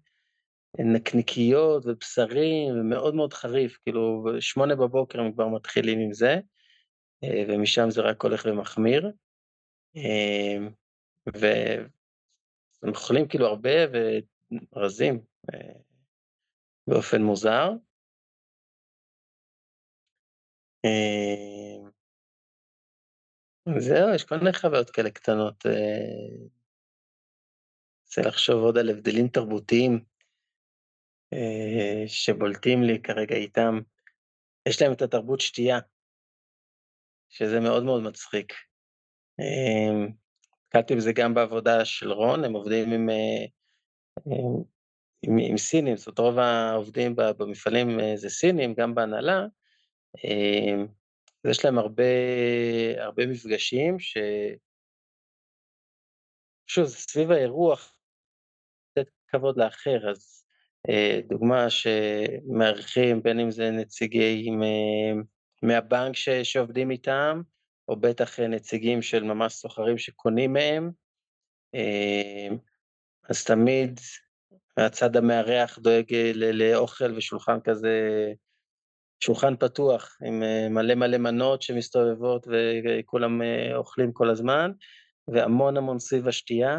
נקניקיות 0.79 1.87
ובשרים, 1.87 2.81
ומאוד 2.81 3.15
מאוד 3.15 3.33
חריף, 3.33 3.79
כאילו, 3.83 4.25
בשמונה 4.25 4.77
בבוקר 4.77 5.21
הם 5.21 5.33
כבר 5.33 5.49
מתחילים 5.49 5.99
עם 5.99 6.13
זה, 6.13 6.39
ומשם 7.49 7.91
זה 7.91 8.01
רק 8.01 8.23
הולך 8.23 8.47
ומחמיר. 8.51 9.11
והם 11.27 11.89
אוכלים 12.89 13.29
כאילו 13.29 13.47
הרבה 13.47 13.71
ורזים 14.73 15.21
באופן 16.87 17.23
מוזר. 17.23 17.71
זהו, 23.79 24.15
יש 24.15 24.25
כל 24.25 24.39
מיני 24.39 24.53
חוויות 24.53 24.91
כאלה 24.91 25.11
קטנות. 25.11 25.67
מנסה 28.05 28.23
לחשוב 28.29 28.63
עוד 28.63 28.79
על 28.79 28.91
הבדלים 28.91 29.29
תרבותיים 29.29 30.05
שבולטים 32.07 32.83
לי 32.83 33.03
כרגע 33.03 33.35
איתם. 33.35 33.81
יש 34.69 34.83
להם 34.83 34.93
את 34.93 35.03
התרבות 35.03 35.41
שתייה, 35.41 35.79
שזה 37.29 37.61
מאוד 37.61 37.85
מאוד 37.85 38.03
מצחיק. 38.03 38.53
נתקלתי 40.67 40.97
בזה 40.97 41.13
גם 41.13 41.35
בעבודה 41.35 41.85
של 41.85 42.13
רון, 42.13 42.45
הם 42.45 42.53
עובדים 42.53 43.09
עם 45.23 45.57
סינים, 45.57 45.97
זאת 45.97 46.07
אומרת, 46.07 46.19
רוב 46.19 46.39
העובדים 46.39 47.17
במפעלים 47.17 47.89
זה 48.15 48.31
סינים, 48.31 48.75
גם 48.75 48.95
בהנהלה, 48.95 49.47
יש 51.51 51.65
להם 51.65 51.79
הרבה 51.79 53.27
מפגשים 53.29 53.99
ש... 53.99 54.19
שוב, 56.67 56.87
סביב 56.87 57.31
האירוח, 57.31 57.99
לתת 58.97 59.11
כבוד 59.29 59.59
לאחר, 59.59 60.11
אז 60.11 60.45
דוגמה 61.29 61.67
שמארחים, 61.71 63.23
בין 63.23 63.41
אם 63.41 63.51
זה 63.51 63.71
נציגים 63.71 64.63
מהבנק 65.63 66.17
שעובדים 66.43 66.91
איתם, 66.91 67.43
או 67.89 67.97
בטח 67.97 68.41
נציגים 68.41 69.03
של 69.03 69.23
ממש 69.23 69.55
סוחרים 69.55 69.99
שקונים 69.99 70.53
מהם, 70.53 70.91
אז 73.29 73.45
תמיד 73.45 74.01
הצד 74.77 75.17
המארח 75.17 75.79
דואג 75.79 76.15
לאוכל 76.53 77.17
ושולחן 77.17 77.61
כזה, 77.65 78.33
שולחן 79.21 79.57
פתוח, 79.57 80.19
עם 80.27 80.43
מלא 80.71 80.95
מלא 80.95 81.19
מנות 81.19 81.63
שמסתובבות 81.63 82.47
וכולם 82.49 83.41
אוכלים 83.75 84.13
כל 84.13 84.31
הזמן, 84.31 84.71
והמון 85.29 85.77
המון 85.77 85.99
סביב 85.99 86.29
השתייה, 86.29 86.79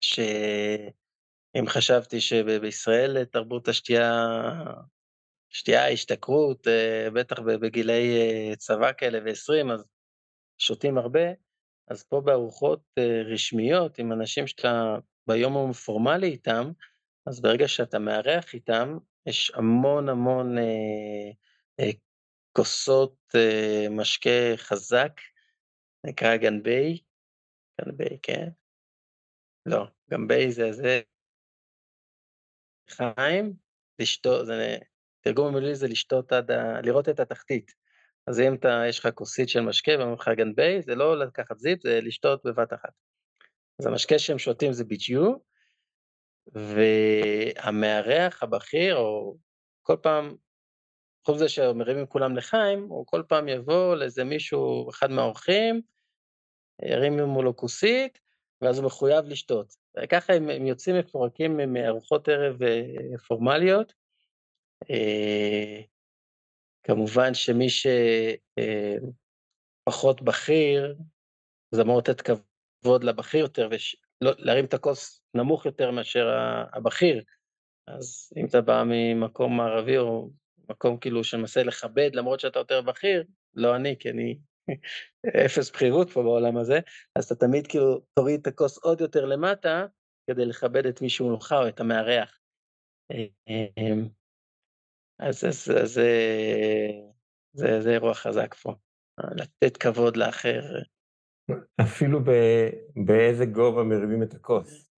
שאם 0.00 1.66
חשבתי 1.66 2.20
שבישראל 2.20 3.24
תרבות 3.24 3.68
השתייה, 3.68 4.32
שתייה, 5.50 5.88
השתכרות, 5.88 6.66
בטח 7.14 7.38
בגילי 7.40 8.18
צבא 8.58 8.92
כאלה 8.92 9.18
ועשרים, 9.24 9.70
אז 9.70 9.84
שותים 10.58 10.98
הרבה, 10.98 11.30
אז 11.88 12.04
פה 12.04 12.20
בארוחות 12.20 12.80
רשמיות, 13.32 13.98
עם 13.98 14.12
אנשים 14.12 14.46
שאתה 14.46 14.96
ביום 15.26 15.70
הפורמלי 15.70 16.26
איתם, 16.26 16.70
אז 17.26 17.40
ברגע 17.40 17.68
שאתה 17.68 17.98
מארח 17.98 18.54
איתם, 18.54 18.98
יש 19.26 19.52
המון 19.54 20.08
המון 20.08 20.56
כוסות 22.52 23.34
משקה 23.90 24.56
חזק, 24.56 25.12
נקרא 26.06 26.36
גנבי, 26.36 27.02
גנבי, 27.80 28.18
כן? 28.22 28.48
לא, 29.66 29.86
גנבי 30.10 30.52
זה 30.52 30.72
זה, 30.72 31.00
חיים, 32.90 33.52
לשתות, 33.98 34.46
זה, 34.46 34.76
תרגום 35.20 35.46
המילים 35.46 35.74
זה 35.74 35.88
לשתות 35.88 36.32
עד 36.32 36.50
ה... 36.50 36.80
לראות 36.80 37.08
את 37.08 37.20
התחתית. 37.20 37.72
אז 38.26 38.40
אם 38.40 38.54
אתה, 38.54 38.82
יש 38.88 38.98
לך 38.98 39.08
כוסית 39.14 39.48
של 39.48 39.60
משקה 39.60 39.92
ואומרים 39.98 40.18
לך 40.18 40.28
גנבי, 40.36 40.82
זה 40.82 40.94
לא 40.94 41.18
לקחת 41.18 41.58
זיפ, 41.58 41.82
זה 41.82 42.00
לשתות 42.00 42.44
בבת 42.44 42.72
אחת. 42.72 42.92
אז 43.80 43.86
המשקה 43.86 44.18
שהם 44.18 44.38
שותים 44.38 44.72
זה 44.72 44.84
ביג'יו, 44.84 45.34
והמארח 46.46 48.42
הבכיר, 48.42 48.96
או 48.96 49.36
כל 49.82 49.96
פעם, 50.02 50.36
חוץ 51.26 51.36
מזה 51.36 51.48
שמרימים 51.48 52.06
כולם 52.06 52.36
לחיים, 52.36 52.82
הוא 52.88 53.06
כל 53.06 53.22
פעם 53.28 53.48
יבוא 53.48 53.94
לאיזה 53.94 54.24
מישהו, 54.24 54.90
אחד 54.90 55.10
מהאורחים, 55.10 55.80
ירים 56.82 57.20
מולו 57.20 57.56
כוסית, 57.56 58.20
ואז 58.60 58.78
הוא 58.78 58.86
מחויב 58.86 59.24
לשתות. 59.24 59.74
ככה 60.08 60.32
הם, 60.32 60.50
הם 60.50 60.66
יוצאים 60.66 60.98
מפורקים 60.98 61.72
מארוחות 61.72 62.28
ערב 62.28 62.58
פורמליות. 63.26 63.94
כמובן 66.82 67.34
שמי 67.34 67.66
שפחות 69.88 70.22
בכיר, 70.22 70.96
זה 71.70 71.82
אמור 71.82 71.98
לתת 71.98 72.20
כבוד 72.20 73.04
לבכיר 73.04 73.40
יותר, 73.40 73.68
ולהרים 74.22 74.64
את 74.64 74.74
הכוס 74.74 75.22
נמוך 75.34 75.66
יותר 75.66 75.90
מאשר 75.90 76.28
הבכיר. 76.72 77.22
אז 77.86 78.32
אם 78.36 78.46
אתה 78.46 78.60
בא 78.60 78.82
ממקום 78.86 79.56
מערבי 79.56 79.98
או 79.98 80.30
מקום 80.68 80.98
כאילו 80.98 81.24
שמנסה 81.24 81.62
לכבד, 81.62 82.10
למרות 82.14 82.40
שאתה 82.40 82.58
יותר 82.58 82.80
בכיר, 82.82 83.24
לא 83.54 83.76
אני, 83.76 83.96
כי 83.98 84.10
אני 84.10 84.38
אפס 85.46 85.70
בכירות 85.70 86.10
פה 86.10 86.22
בעולם 86.22 86.56
הזה, 86.56 86.80
אז 87.18 87.24
אתה 87.24 87.46
תמיד 87.46 87.66
כאילו 87.66 88.00
תוריד 88.14 88.40
את 88.40 88.46
הכוס 88.46 88.78
עוד 88.78 89.00
יותר 89.00 89.24
למטה, 89.24 89.86
כדי 90.30 90.44
לכבד 90.44 90.86
את 90.86 91.02
מישהו 91.02 91.28
מולך 91.28 91.52
או 91.52 91.68
את 91.68 91.80
המארח. 91.80 92.38
אז 95.18 95.44
זה 97.54 97.90
אירוע 97.90 98.14
חזק 98.14 98.54
פה, 98.54 98.74
לתת 99.36 99.76
כבוד 99.76 100.16
לאחר. 100.16 100.60
אפילו 101.80 102.20
באיזה 103.06 103.46
גובה 103.46 103.82
מרימים 103.82 104.22
את 104.22 104.34
הכוס. 104.34 104.90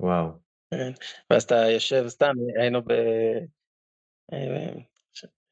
וואו. 0.00 0.28
כן, 0.70 0.92
ואז 1.30 1.42
אתה 1.42 1.54
יושב 1.54 2.08
סתם, 2.08 2.32
היינו 2.60 2.82
ב... 2.84 2.92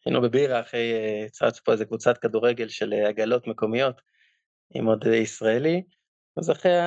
היינו 0.05 0.23
בבירה 0.23 0.61
אחרי, 0.61 0.93
צרצנו 1.31 1.65
פה 1.65 1.73
איזה 1.73 1.85
קבוצת 1.85 2.19
כדורגל 2.19 2.69
של 2.69 2.93
עגלות 2.93 3.47
מקומיות, 3.47 4.03
עם 4.75 4.87
עוד 4.87 5.05
ישראלי, 5.07 5.83
אז 6.37 6.51
אחרי 6.51 6.79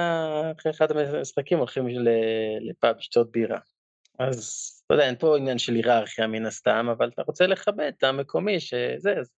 אחד 0.69 0.91
המשחקים 0.91 1.57
הולכים 1.57 1.85
לפאב 2.69 2.95
לשתות 2.97 3.31
בירה. 3.31 3.59
אז 4.19 4.71
אתה 4.85 4.93
יודע, 4.93 5.05
אין 5.05 5.15
פה 5.15 5.37
עניין 5.37 5.57
של 5.57 5.73
היררכיה 5.73 6.27
מן 6.27 6.45
הסתם, 6.45 6.87
אבל 6.97 7.09
אתה 7.09 7.21
רוצה 7.21 7.47
לכבד 7.47 7.91
את 7.97 8.03
המקומי 8.03 8.59
שזה, 8.59 9.13
אז 9.19 9.31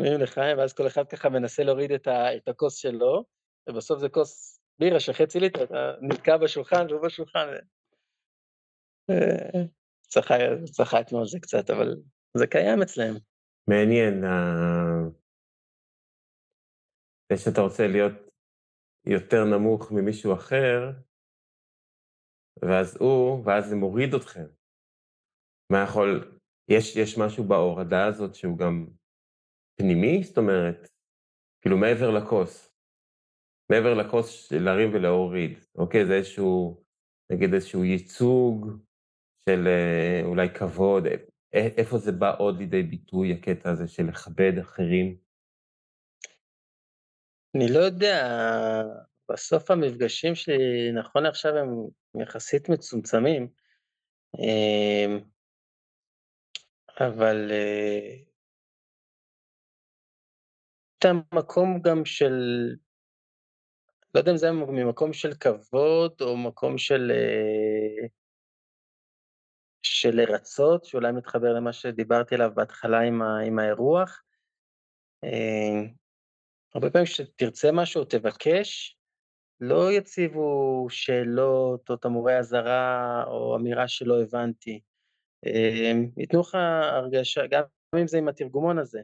מביאים 0.00 0.20
לחיים, 0.20 0.58
ואז 0.58 0.72
כל 0.72 0.86
אחד 0.86 1.08
ככה 1.08 1.28
מנסה 1.28 1.62
להוריד 1.64 1.92
את, 1.92 2.08
את 2.08 2.48
הכוס 2.48 2.74
שלו, 2.74 3.24
ובסוף 3.68 3.98
זה 3.98 4.08
כוס 4.08 4.60
בירה 4.78 5.00
של 5.00 5.12
חצי 5.12 5.40
ליטר, 5.40 5.64
אתה 5.64 5.92
נתקע 6.00 6.36
בשולחן 6.36 6.86
והוא 6.88 7.02
בשולחן. 7.02 7.46
צחקנו 10.72 11.18
על 11.18 11.26
זה 11.26 11.38
קצת, 11.40 11.70
אבל 11.70 11.96
זה 12.36 12.46
קיים 12.46 12.82
אצלם. 12.82 13.14
מעניין, 13.68 14.24
זה 17.32 17.36
שאתה 17.44 17.60
רוצה 17.60 17.86
להיות 17.86 18.12
יותר 19.06 19.44
נמוך 19.44 19.92
ממישהו 19.92 20.34
אחר, 20.34 20.90
ואז 22.62 22.96
הוא, 23.00 23.44
ואז 23.44 23.68
זה 23.68 23.76
מוריד 23.76 24.14
אתכם. 24.14 24.46
מה 25.72 25.78
יכול, 25.88 26.38
יש, 26.70 26.96
יש 26.96 27.18
משהו 27.18 27.44
בהורדה 27.44 28.06
הזאת 28.06 28.34
שהוא 28.34 28.58
גם 28.58 28.86
פנימי? 29.80 30.22
זאת 30.22 30.38
אומרת, 30.38 30.88
כאילו 31.60 31.76
מעבר 31.76 32.10
לכוס. 32.10 32.74
מעבר 33.70 33.94
לכוס 33.94 34.52
להרים 34.52 34.94
ולהוריד. 34.94 35.58
אוקיי, 35.74 36.06
זה 36.06 36.14
איזשהו, 36.14 36.82
נגיד 37.32 37.54
איזשהו 37.54 37.84
ייצוג 37.84 38.66
של 39.44 39.66
אה, 39.66 40.20
אולי 40.24 40.48
כבוד. 40.54 41.04
איפה 41.52 41.98
זה 41.98 42.12
בא 42.12 42.36
עוד 42.38 42.58
לידי 42.58 42.82
ביטוי, 42.82 43.32
הקטע 43.32 43.70
הזה 43.70 43.88
של 43.88 44.02
לכבד 44.08 44.58
אחרים? 44.60 45.16
אני 47.56 47.72
לא 47.74 47.78
יודע, 47.78 48.22
בסוף 49.32 49.70
המפגשים 49.70 50.34
שלי, 50.34 50.92
נכון 50.92 51.22
לעכשיו 51.22 51.56
הם 51.56 51.68
יחסית 52.22 52.68
מצומצמים, 52.68 53.48
אבל 57.00 57.50
אה, 57.50 58.29
את 61.00 61.04
המקום 61.04 61.80
גם 61.82 62.04
של, 62.04 62.32
לא 64.14 64.20
יודע 64.20 64.32
אם 64.32 64.36
זה 64.36 64.52
ממקום 64.52 65.12
של 65.12 65.34
כבוד 65.34 66.20
או 66.20 66.36
מקום 66.36 66.78
של, 66.78 67.12
אה, 67.14 68.06
של 69.82 70.10
לרצות, 70.10 70.84
שאולי 70.84 71.12
מתחבר 71.12 71.52
למה 71.52 71.72
שדיברתי 71.72 72.34
עליו 72.34 72.50
בהתחלה 72.54 73.00
עם, 73.00 73.22
ה, 73.22 73.38
עם 73.46 73.58
האירוח. 73.58 74.22
אמ, 75.24 75.88
הרבה 76.74 76.90
פעמים 76.90 77.06
כשתרצה 77.06 77.72
משהו, 77.72 78.04
תבקש, 78.04 78.96
לא 79.60 79.92
יציבו 79.92 80.86
שאלות 80.90 81.90
או 81.90 81.96
תמרורי 81.96 82.38
אזהרה 82.38 83.24
או 83.26 83.56
אמירה 83.56 83.88
שלא 83.88 84.22
הבנתי. 84.22 84.80
אמ, 85.46 86.10
ייתנו 86.16 86.40
לך 86.40 86.54
הרגשה, 86.82 87.46
גם 87.46 87.62
אם 88.00 88.06
זה 88.06 88.18
עם 88.18 88.28
התרגומון 88.28 88.78
הזה, 88.78 89.00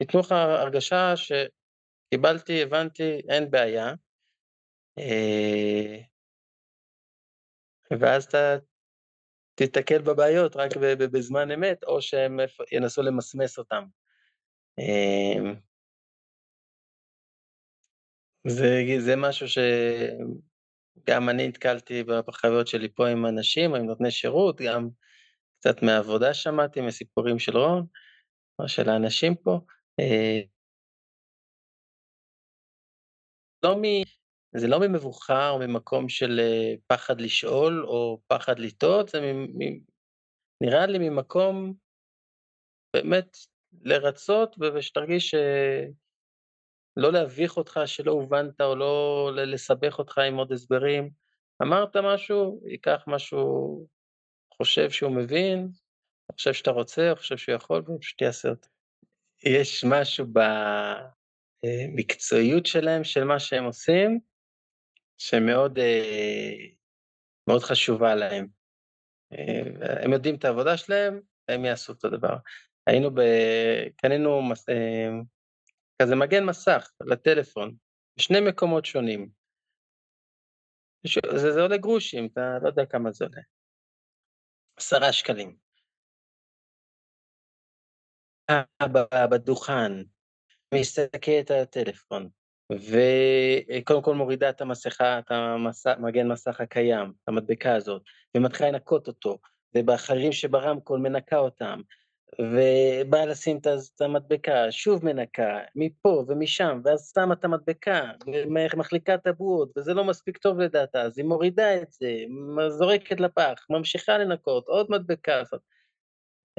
ייתנו 0.00 0.20
לך 0.20 0.32
הרגשה 0.32 1.14
שקיבלתי, 1.16 2.62
הבנתי, 2.62 3.20
אין 3.28 3.50
בעיה. 3.50 3.94
אה, 4.98 5.98
ואז 8.00 8.24
אתה 8.24 8.56
תיתקל 9.54 10.02
בבעיות 10.02 10.56
רק 10.56 10.70
בזמן 11.12 11.50
אמת, 11.50 11.84
או 11.84 12.02
שהם 12.02 12.36
ינסו 12.72 13.02
למסמס 13.02 13.58
אותם. 13.58 13.84
אמ, 14.78 15.54
זה, 18.46 18.82
זה 18.98 19.16
משהו 19.16 19.46
שגם 19.48 21.28
אני 21.28 21.48
נתקלתי 21.48 22.04
בחוויות 22.04 22.66
שלי 22.66 22.88
פה 22.88 23.08
עם 23.08 23.26
אנשים, 23.26 23.74
עם 23.74 23.86
נותני 23.86 24.10
שירות, 24.10 24.60
גם 24.60 24.88
קצת 25.60 25.82
מהעבודה 25.82 26.34
שמעתי, 26.34 26.80
מסיפורים 26.80 27.38
של 27.38 27.56
רון, 27.56 27.86
או 28.58 28.68
של 28.68 28.88
האנשים 28.88 29.34
פה. 29.34 29.60
אה, 30.00 30.40
לא 33.64 33.76
מ... 33.76 33.82
זה 34.56 34.68
לא 34.68 34.80
ממבוכה 34.80 35.50
או 35.50 35.58
ממקום 35.58 36.08
של 36.08 36.40
אה, 36.40 36.74
פחד 36.86 37.20
לשאול 37.20 37.84
או 37.86 38.20
פחד 38.26 38.58
לטעות, 38.58 39.08
זה 39.08 39.20
מ... 39.20 39.58
נראה 40.60 40.86
לי 40.86 40.98
ממקום 40.98 41.74
באמת 42.96 43.36
לרצות 43.82 44.56
ושתרגיש 44.74 45.34
לא 46.96 47.12
להביך 47.12 47.56
אותך 47.56 47.80
שלא 47.86 48.12
הובנת 48.12 48.60
או 48.60 48.76
לא 48.76 49.30
לסבך 49.34 49.98
אותך 49.98 50.18
עם 50.18 50.36
עוד 50.36 50.52
הסברים. 50.52 51.10
אמרת 51.62 51.96
משהו, 51.96 52.60
ייקח 52.66 53.04
משהו, 53.06 53.86
חושב 54.54 54.90
שהוא 54.90 55.16
מבין, 55.16 55.68
חושב 56.32 56.52
שאתה 56.52 56.70
רוצה, 56.70 57.12
חושב 57.16 57.36
שהוא 57.36 57.54
יכול, 57.54 57.82
ופשוט 57.88 58.22
יעשה 58.22 58.48
אותו. 58.48 58.73
יש 59.44 59.84
משהו 59.84 60.26
במקצועיות 61.64 62.66
שלהם, 62.66 63.04
של 63.04 63.24
מה 63.24 63.40
שהם 63.40 63.64
עושים, 63.64 64.20
שמאוד 65.18 65.78
מאוד 67.48 67.62
חשובה 67.62 68.14
להם. 68.14 68.46
הם 70.02 70.12
יודעים 70.12 70.34
את 70.34 70.44
העבודה 70.44 70.76
שלהם, 70.76 71.20
הם 71.48 71.64
יעשו 71.64 71.92
אותו 71.92 72.08
דבר. 72.08 72.36
היינו 72.86 73.14
ב... 73.14 73.20
קנינו 73.96 74.40
כזה 76.02 76.16
מגן 76.16 76.44
מסך 76.44 76.90
לטלפון, 77.00 77.74
בשני 78.18 78.38
מקומות 78.48 78.84
שונים. 78.84 79.28
זה, 81.06 81.50
זה 81.52 81.62
עולה 81.62 81.76
גרושים, 81.76 82.26
אתה 82.32 82.58
לא 82.62 82.68
יודע 82.68 82.86
כמה 82.86 83.12
זה 83.12 83.24
עולה. 83.24 83.40
עשרה 84.76 85.12
שקלים. 85.12 85.63
בדוכן, 89.30 89.92
מסתכלת 90.74 91.50
על 91.50 91.60
הטלפון, 91.60 92.28
וקודם 92.72 94.02
כל 94.02 94.14
מורידה 94.14 94.50
את 94.50 94.60
המסכה, 94.60 95.18
את 95.18 95.30
המגן 95.86 96.28
מסך 96.28 96.60
הקיים, 96.60 97.12
את 97.22 97.28
המדבקה 97.28 97.74
הזאת, 97.74 98.02
ומתחילה 98.36 98.70
לנקות 98.70 99.08
אותו, 99.08 99.38
ובאחרים 99.76 100.32
שברמקול 100.32 101.00
מנקה 101.00 101.38
אותם, 101.38 101.80
ובאה 102.40 103.26
לשים 103.26 103.58
את 103.58 104.00
המדבקה, 104.00 104.70
שוב 104.70 105.04
מנקה, 105.04 105.58
מפה 105.74 106.24
ומשם, 106.28 106.80
ואז 106.84 107.12
שמה 107.14 107.34
את 107.34 107.44
המדבקה, 107.44 108.10
ומחליקה 108.72 109.14
את 109.14 109.26
הבועות, 109.26 109.72
וזה 109.76 109.94
לא 109.94 110.04
מספיק 110.04 110.38
טוב 110.38 110.60
לדעתה, 110.60 111.02
אז 111.02 111.18
היא 111.18 111.26
מורידה 111.26 111.76
את 111.82 111.92
זה, 111.92 112.16
זורקת 112.68 113.20
לפח, 113.20 113.66
ממשיכה 113.70 114.18
לנקות, 114.18 114.68
עוד 114.68 114.86
מדבקה. 114.90 115.42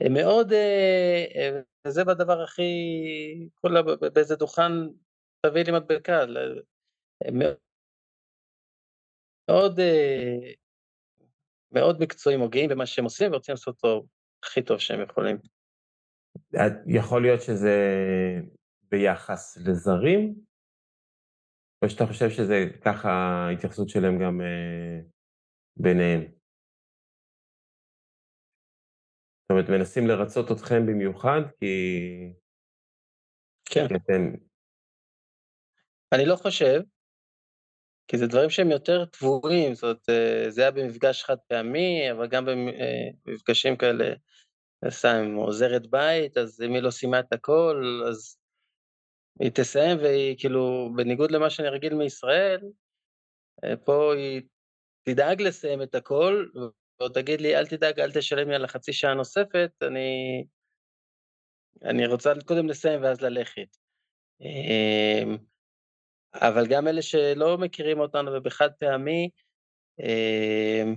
מאוד, 0.10 0.52
אה, 0.54 1.62
וזה 1.88 2.04
בדבר 2.04 2.42
הכי, 2.42 2.64
כולה 3.56 3.82
באיזה 4.14 4.36
דוכן, 4.36 4.72
תביא 5.46 5.64
לי 5.64 5.72
מדבקה, 5.72 6.20
מאוד, 9.50 9.80
אה, 9.80 10.52
מאוד 11.72 12.00
מקצועיים 12.00 12.42
או 12.42 12.50
גאים 12.50 12.70
במה 12.70 12.86
שהם 12.86 13.06
עושים, 13.06 13.32
ורוצים 13.32 13.54
לעשות 13.54 13.68
אותו 13.84 14.06
הכי 14.44 14.62
טוב 14.62 14.80
שהם 14.80 15.02
יכולים. 15.02 15.38
יכול 16.88 17.22
להיות 17.22 17.42
שזה 17.42 17.76
ביחס 18.92 19.58
לזרים? 19.58 20.36
או 21.82 21.90
שאתה 21.90 22.06
חושב 22.06 22.30
שזה 22.30 22.66
ככה 22.82 23.10
ההתייחסות 23.10 23.90
שלהם 23.90 24.20
גם 24.20 24.42
אה, 24.42 25.00
ביניהם? 25.78 26.22
זאת 29.46 29.52
אומרת, 29.52 29.70
מנסים 29.70 30.08
לרצות 30.08 30.52
אתכם 30.52 30.86
במיוחד, 30.86 31.42
כי... 31.60 31.76
כן. 33.66 33.86
אתם... 33.86 34.36
אני 36.14 36.26
לא 36.26 36.36
חושב, 36.36 36.82
כי 38.08 38.18
זה 38.18 38.28
דברים 38.28 38.50
שהם 38.50 38.72
יותר 38.72 39.06
תבורים, 39.06 39.74
זאת 39.74 39.84
אומרת, 39.84 40.10
אה, 40.10 40.46
זה 40.50 40.62
היה 40.62 40.72
במפגש 40.72 41.24
חד 41.24 41.38
פעמי, 41.48 42.12
אבל 42.12 42.28
גם 42.28 42.46
במפגשים 42.46 43.74
אה, 43.74 43.78
כאלה, 43.78 44.14
סתם, 44.90 45.36
עוזרת 45.36 45.88
בית, 45.88 46.38
אז 46.38 46.62
אם 46.62 46.74
היא 46.74 46.82
לא 46.82 46.92
סיימה 46.92 47.20
את 47.20 47.34
הכל, 47.34 48.02
אז 48.10 48.38
היא 49.40 49.52
תסיים 49.52 49.98
והיא 49.98 50.36
כאילו, 50.40 50.90
בניגוד 50.96 51.32
למה 51.32 51.50
שאני 51.50 51.70
רגיל 51.70 51.94
מישראל, 51.94 52.62
אה, 53.64 53.78
פה 53.78 54.14
היא 54.14 54.42
תדאג 55.04 55.42
לסיים 55.42 55.82
את 55.82 55.96
הכל, 55.96 56.46
ועוד 57.00 57.14
תגיד 57.14 57.42
לי, 57.42 57.56
אל 57.56 57.68
תדאג, 57.68 58.00
אל 58.00 58.12
תשלם 58.12 58.50
לי 58.50 58.56
על 58.56 58.66
החצי 58.66 58.94
שעה 58.94 59.14
נוספת, 59.14 59.72
אני, 59.82 60.44
אני 61.84 62.08
רוצה 62.08 62.34
קודם 62.46 62.68
לסיים 62.68 63.04
ואז 63.04 63.22
ללכת. 63.22 63.78
אמ, 64.42 65.38
אבל 66.34 66.68
גם 66.70 66.88
אלה 66.88 67.02
שלא 67.02 67.58
מכירים 67.58 68.00
אותנו 68.00 68.32
ובחד 68.34 68.70
פעמי, 68.80 69.30
אמ, 70.00 70.96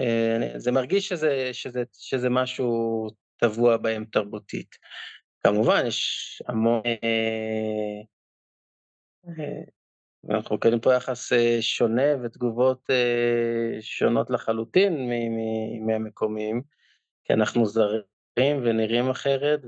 אה, 0.00 0.58
זה 0.58 0.72
מרגיש 0.72 1.08
שזה, 1.08 1.48
שזה, 1.52 1.82
שזה 1.92 2.28
משהו 2.30 3.08
טבוע 3.36 3.76
בהם 3.76 4.04
תרבותית. 4.04 4.76
כמובן, 5.40 5.86
יש 5.86 6.42
המון... 6.48 6.82
אה, 10.28 10.34
אה, 10.34 10.36
אנחנו 10.36 10.56
מקבלים 10.56 10.80
פה 10.80 10.94
יחס 10.94 11.32
שונה 11.60 12.02
ותגובות 12.22 12.90
שונות 13.80 14.30
לחלוטין 14.30 15.10
מהמקומיים, 15.86 16.62
כי 17.24 17.32
אנחנו 17.32 17.66
זרים 17.66 18.02
ונראים 18.38 19.10
אחרת, 19.10 19.60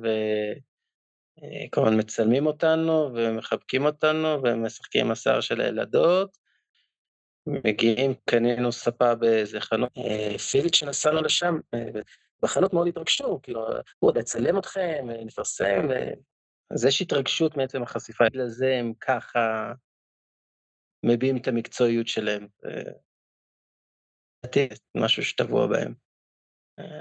וכמובן 1.68 1.98
מצלמים 1.98 2.46
אותנו 2.46 3.10
ומחבקים 3.14 3.84
אותנו 3.84 4.42
ומשחקים 4.42 5.06
עם 5.06 5.10
השיער 5.10 5.40
של 5.40 5.60
הילדות. 5.60 6.42
מגיעים, 7.46 8.14
קנינו 8.24 8.72
ספה 8.72 9.14
באיזה 9.14 9.60
חנות 9.60 9.90
פיזית 10.50 10.74
שנסענו 10.74 11.22
לשם, 11.22 11.58
בחנות 12.42 12.72
מאוד 12.72 12.86
התרגשו, 12.86 13.40
כאילו, 13.42 13.66
הוא 13.98 14.10
עוד 14.10 14.16
יצלם 14.16 14.58
אתכם, 14.58 15.06
נפרסם, 15.24 15.88
אז 16.70 16.84
יש 16.84 17.02
התרגשות 17.02 17.56
מעצם 17.56 17.82
החשיפה, 17.82 18.24
בגלל 18.24 18.48
זה 18.48 18.76
הם 18.78 18.92
ככה 19.00 19.72
מביעים 21.02 21.36
את 21.36 21.48
המקצועיות 21.48 22.08
שלהם. 22.08 22.46
משהו 24.96 25.22
שטבוע 25.22 25.66
בהם. 25.66 25.94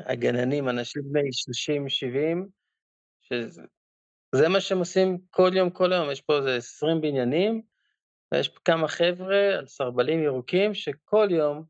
הגננים, 0.05 0.69
אנשים 0.69 1.03
בני 1.05 1.29
30-70, 1.29 2.47
שזה 3.21 4.49
מה 4.49 4.61
שהם 4.61 4.77
עושים 4.77 5.17
כל 5.29 5.51
יום, 5.55 5.69
כל 5.69 5.91
יום, 5.95 6.11
יש 6.11 6.21
פה 6.21 6.37
איזה 6.37 6.55
20 6.55 7.01
בניינים, 7.01 7.61
ויש 8.31 8.49
פה 8.49 8.59
כמה 8.65 8.87
חבר'ה 8.87 9.57
על 9.57 9.67
סרבלים 9.67 10.23
ירוקים, 10.23 10.73
שכל 10.73 11.27
יום 11.31 11.63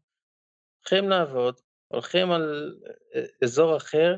הולכים 0.80 1.10
לעבוד, 1.10 1.60
הולכים 1.88 2.32
על 2.32 2.76
אזור 3.44 3.78
אחר, 3.78 4.16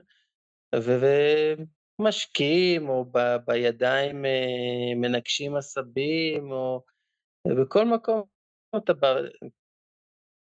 ומשקיעים, 1.99 2.89
או 2.89 3.05
ב, 3.11 3.20
בידיים 3.47 4.26
מנגשים 5.01 5.55
עשבים, 5.55 6.51
או 6.51 6.84
בכל 7.48 7.86
מקום 7.86 8.24
אתה 8.78 8.94
בא, 8.94 9.16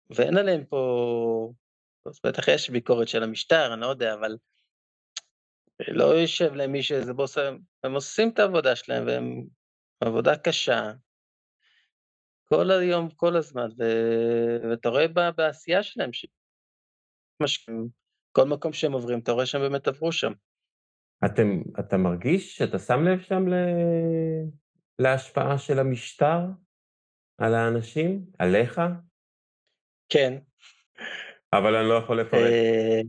ואין 0.10 0.38
עליהם 0.38 0.66
פה, 0.66 1.52
אז 2.06 2.20
בטח 2.26 2.48
יש 2.48 2.70
ביקורת 2.70 3.08
של 3.08 3.24
המשטר, 3.24 3.74
אני 3.74 3.82
לא 3.82 3.88
יודע, 3.88 4.14
אבל 4.14 4.38
לא 5.88 6.04
יושב 6.04 6.54
להם 6.54 6.72
מי 6.72 6.84
שזה 6.84 7.14
בוס, 7.14 7.38
הם 7.84 7.94
עושים 7.94 8.30
את 8.30 8.40
העבודה 8.40 8.76
שלהם, 8.76 9.06
והם 9.08 9.44
עבודה 10.02 10.38
קשה, 10.38 10.92
כל 12.46 12.72
היום, 12.72 13.10
כל 13.10 13.36
הזמן, 13.36 13.68
ו... 13.80 13.84
ואתה 14.70 14.90
רואה 14.90 15.08
ב... 15.08 15.20
בעשייה 15.38 15.84
שלהם, 15.84 16.14
ש... 16.14 16.26
מש... 17.44 17.66
כל 18.32 18.48
מקום 18.48 18.74
שהם 18.74 18.92
עוברים, 18.92 19.20
אתה 19.20 19.32
רואה 19.32 19.46
שהם 19.46 19.62
באמת 19.62 19.88
עברו 19.88 20.12
שם. 20.12 20.32
אתם, 21.26 21.62
אתה 21.80 21.98
מרגיש 21.98 22.58
שאתה 22.58 22.80
שם 22.80 23.04
לב 23.04 23.22
שם 23.22 23.48
ל... 23.48 23.54
להשפעה 25.00 25.58
של 25.58 25.80
המשטר 25.80 26.40
על 27.38 27.54
האנשים? 27.54 28.26
עליך? 28.40 28.82
כן. 30.10 30.38
אבל 31.54 31.76
אני 31.76 31.90
לא 31.90 31.94
יכול 31.94 32.22
לפרט. 32.22 32.52
אה, 32.52 33.02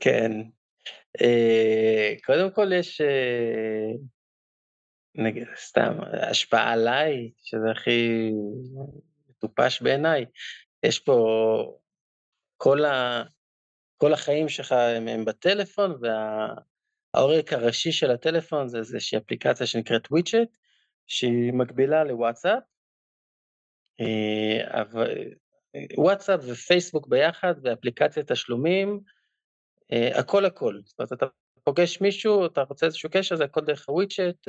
כן. 0.00 0.30
אה, 1.20 2.14
קודם 2.24 2.50
כל 2.50 2.72
יש, 2.72 3.00
אה, 3.00 3.92
נגיד, 5.14 5.46
סתם, 5.56 5.92
השפעה 6.30 6.72
עליי, 6.72 7.30
שזה 7.42 7.70
הכי 7.70 8.30
מטופש 9.28 9.82
בעיניי. 9.82 10.24
יש 10.82 10.98
פה, 10.98 11.78
כל, 12.56 12.84
ה, 12.84 13.22
כל 13.96 14.12
החיים 14.12 14.48
שלך 14.48 14.72
הם, 14.72 15.08
הם 15.08 15.24
בטלפון, 15.24 16.00
והעורק 16.00 17.52
הראשי 17.52 17.92
של 17.92 18.10
הטלפון 18.10 18.68
זה 18.68 18.78
איזושהי 18.78 19.18
אפליקציה 19.18 19.66
שנקראת 19.66 20.10
וויצ'ט, 20.10 20.56
שהיא 21.06 21.52
מקבילה 21.52 22.04
לוואטסאפ, 22.04 22.62
אבל 24.66 25.14
וואטסאפ 25.96 26.40
ופייסבוק 26.48 27.06
ביחד, 27.06 27.54
ואפליקציית 27.62 28.32
תשלומים, 28.32 29.00
הכל 30.14 30.44
הכל. 30.44 30.80
זאת 30.84 30.98
אומרת, 30.98 31.12
אתה 31.12 31.26
פוגש 31.64 32.00
מישהו, 32.00 32.46
אתה 32.46 32.62
רוצה 32.62 32.86
איזשהו 32.86 33.10
קשר, 33.12 33.36
זה 33.36 33.44
הכל 33.44 33.60
דרך 33.60 33.88
הוויצ'ט, 33.88 34.48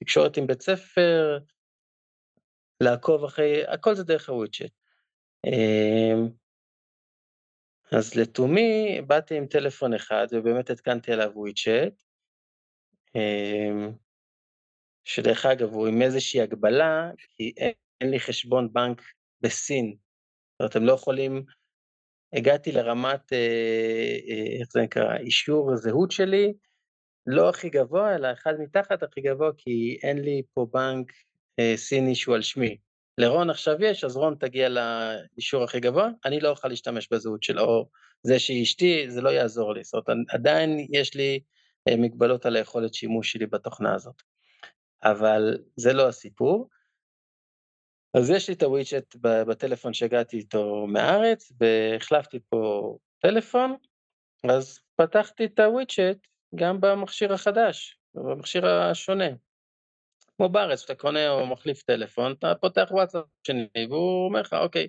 תקשורת 0.00 0.36
עם 0.36 0.46
בית 0.46 0.62
ספר, 0.62 1.38
לעקוב 2.80 3.24
אחרי, 3.24 3.66
הכל 3.66 3.94
זה 3.94 4.04
דרך 4.04 4.28
הוויצ'ט. 4.28 4.72
אז 7.92 8.14
לתומי 8.14 9.00
באתי 9.06 9.36
עם 9.36 9.46
טלפון 9.46 9.94
אחד, 9.94 10.26
ובאמת 10.32 10.70
התקנתי 10.70 11.12
עליו 11.12 11.30
וויצ'ט, 11.34 12.02
שדרך 15.04 15.46
אגב, 15.46 15.72
הוא 15.72 15.86
עם 15.88 16.02
איזושהי 16.02 16.40
הגבלה, 16.40 17.10
כי 17.18 17.54
אין 18.04 18.12
לי 18.12 18.20
חשבון 18.20 18.72
בנק 18.72 19.02
בסין. 19.40 19.96
זאת 20.52 20.60
אומרת, 20.60 20.76
הם 20.76 20.84
לא 20.84 20.92
יכולים, 20.92 21.44
הגעתי 22.32 22.72
לרמת, 22.72 23.32
איך 24.60 24.68
זה 24.72 24.82
נקרא, 24.82 25.16
אישור 25.16 25.72
הזהות 25.72 26.10
שלי, 26.10 26.52
לא 27.26 27.48
הכי 27.48 27.68
גבוה, 27.68 28.14
אלא 28.14 28.32
אחד 28.32 28.54
מתחת 28.58 29.02
הכי 29.02 29.20
גבוה, 29.20 29.50
כי 29.56 29.98
אין 30.02 30.18
לי 30.18 30.42
פה 30.54 30.66
בנק 30.72 31.12
אה, 31.58 31.72
סיני 31.76 32.14
שהוא 32.14 32.34
על 32.34 32.42
שמי. 32.42 32.76
לרון 33.18 33.50
עכשיו 33.50 33.84
יש, 33.84 34.04
אז 34.04 34.16
רון 34.16 34.34
תגיע 34.40 34.68
לאישור 34.68 35.64
הכי 35.64 35.80
גבוה, 35.80 36.08
אני 36.24 36.40
לא 36.40 36.48
אוכל 36.48 36.68
להשתמש 36.68 37.08
בזהות 37.12 37.42
שלו, 37.42 37.64
או 37.64 37.88
זה 38.22 38.38
שהיא 38.38 38.62
אשתי, 38.62 39.10
זה 39.10 39.20
לא 39.20 39.30
יעזור 39.30 39.74
לי. 39.74 39.84
זאת 39.84 40.08
אומרת, 40.08 40.26
עדיין 40.28 40.86
יש 40.92 41.14
לי 41.14 41.40
אה, 41.88 41.96
מגבלות 41.96 42.46
על 42.46 42.56
היכולת 42.56 42.94
שימוש 42.94 43.32
שלי 43.32 43.46
בתוכנה 43.46 43.94
הזאת. 43.94 44.22
אבל 45.04 45.58
זה 45.76 45.92
לא 45.92 46.08
הסיפור. 46.08 46.68
אז 48.18 48.30
יש 48.30 48.48
לי 48.48 48.54
את 48.54 48.62
הוויצ'ט 48.62 49.16
בטלפון 49.20 49.92
שהגעתי 49.92 50.36
איתו 50.36 50.86
מהארץ, 50.86 51.52
והחלפתי 51.60 52.40
פה 52.48 52.96
טלפון, 53.18 53.76
אז 54.50 54.80
פתחתי 54.96 55.44
את 55.44 55.58
הוויצ'ט 55.58 56.26
גם 56.54 56.80
במכשיר 56.80 57.32
החדש, 57.32 57.98
במכשיר 58.14 58.66
השונה. 58.66 59.28
כמו 60.36 60.48
בארץ, 60.48 60.82
אתה 60.84 60.94
קונה 60.94 61.30
או 61.30 61.46
מחליף 61.46 61.82
טלפון, 61.82 62.32
אתה 62.32 62.52
פותח 62.60 62.88
וואטסאפ 62.90 63.24
שני, 63.46 63.68
והוא 63.90 64.26
אומר 64.28 64.40
לך, 64.40 64.52
אוקיי, 64.52 64.88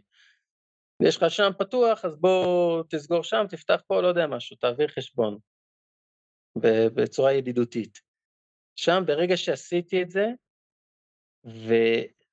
יש 1.03 1.17
לך 1.17 1.32
שם 1.32 1.51
פתוח, 1.59 2.05
אז 2.05 2.15
בוא 2.19 2.84
תסגור 2.89 3.23
שם, 3.23 3.45
תפתח 3.49 3.82
פה, 3.88 4.01
לא 4.01 4.07
יודע 4.07 4.28
משהו, 4.28 4.55
תעביר 4.55 4.88
חשבון, 4.88 5.38
בצורה 6.95 7.34
ידידותית. 7.34 8.01
שם, 8.76 9.03
ברגע 9.05 9.38
שעשיתי 9.38 10.01
את 10.01 10.09
זה, 10.09 10.28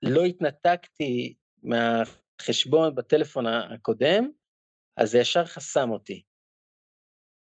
ולא 0.05 0.25
התנתקתי 0.25 1.35
מהחשבון 1.63 2.95
בטלפון 2.95 3.47
הקודם, 3.47 4.31
אז 4.97 5.11
זה 5.11 5.19
ישר 5.19 5.45
חסם 5.45 5.91
אותי, 5.91 6.23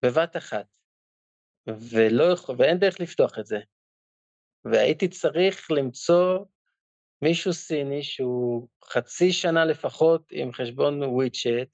בבת 0.04 0.36
אחת. 0.36 0.66
ולא, 1.66 2.34
ואין 2.58 2.78
דרך 2.78 3.00
לפתוח 3.00 3.38
את 3.38 3.46
זה. 3.46 3.58
והייתי 4.64 5.08
צריך 5.08 5.70
למצוא 5.70 6.38
מישהו 7.22 7.52
סיני 7.52 8.02
שהוא 8.02 8.68
חצי 8.84 9.32
שנה 9.32 9.64
לפחות 9.64 10.28
עם 10.30 10.52
חשבון 10.52 11.02
וויצ'ט, 11.02 11.68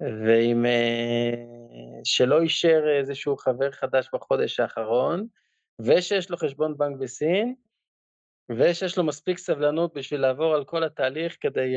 ועם... 0.00 0.64
שלא 2.04 2.40
אישר 2.42 2.82
איזשהו 2.98 3.36
חבר 3.36 3.70
חדש 3.70 4.08
בחודש 4.14 4.60
האחרון, 4.60 5.26
ושיש 5.78 6.30
לו 6.30 6.36
חשבון 6.36 6.78
בנק 6.78 7.00
בסין, 7.00 7.54
ושיש 8.50 8.98
לו 8.98 9.04
מספיק 9.04 9.38
סבלנות 9.38 9.94
בשביל 9.94 10.20
לעבור 10.20 10.54
על 10.54 10.64
כל 10.64 10.84
התהליך 10.84 11.36
כדי 11.40 11.74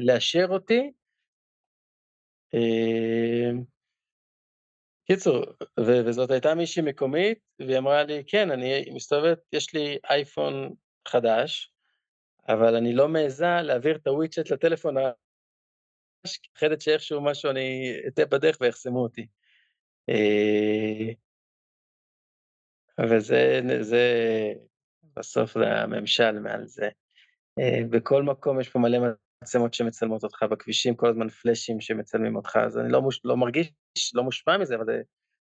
לאשר 0.00 0.46
אותי. 0.48 0.92
קיצור, 5.06 5.44
וזאת 5.80 6.30
הייתה 6.30 6.54
מישהי 6.54 6.82
מקומית, 6.82 7.38
והיא 7.58 7.78
אמרה 7.78 8.02
לי, 8.02 8.22
כן, 8.26 8.50
אני 8.50 8.90
מסתובבת, 8.94 9.38
יש 9.52 9.74
לי 9.74 9.98
אייפון 10.10 10.74
חדש, 11.08 11.72
אבל 12.48 12.74
אני 12.76 12.92
לא 12.92 13.08
מעיזה 13.08 13.46
להעביר 13.62 13.96
את 13.96 14.06
הוויצ'ט 14.06 14.50
לטלפון 14.50 14.96
ה... 14.96 15.10
מפחדת 16.26 16.80
שאיכשהו 16.80 17.20
משהו 17.20 17.50
אני 17.50 17.96
אטעה 18.08 18.26
בדרך 18.26 18.56
ויחסמו 18.60 19.02
אותי. 19.02 19.26
וזה, 23.10 23.60
זה, 23.80 24.04
בסוף 25.20 25.54
זה 25.54 25.66
הממשל 25.66 26.38
מעל 26.38 26.66
זה. 26.66 26.88
בכל 27.90 28.22
מקום 28.22 28.60
יש 28.60 28.68
פה 28.68 28.78
מלא 28.78 28.98
מצלמות 29.42 29.74
שמצלמות 29.74 30.24
אותך 30.24 30.42
בכבישים, 30.42 30.96
כל 30.96 31.08
הזמן 31.08 31.28
פלאשים 31.28 31.80
שמצלמים 31.80 32.36
אותך, 32.36 32.56
אז 32.56 32.78
אני 32.78 32.92
לא, 32.92 33.02
מוש, 33.02 33.20
לא 33.24 33.36
מרגיש, 33.36 33.72
לא 34.14 34.22
מושפע 34.22 34.58
מזה, 34.58 34.76
אבל 34.76 34.84
זה, 34.84 35.02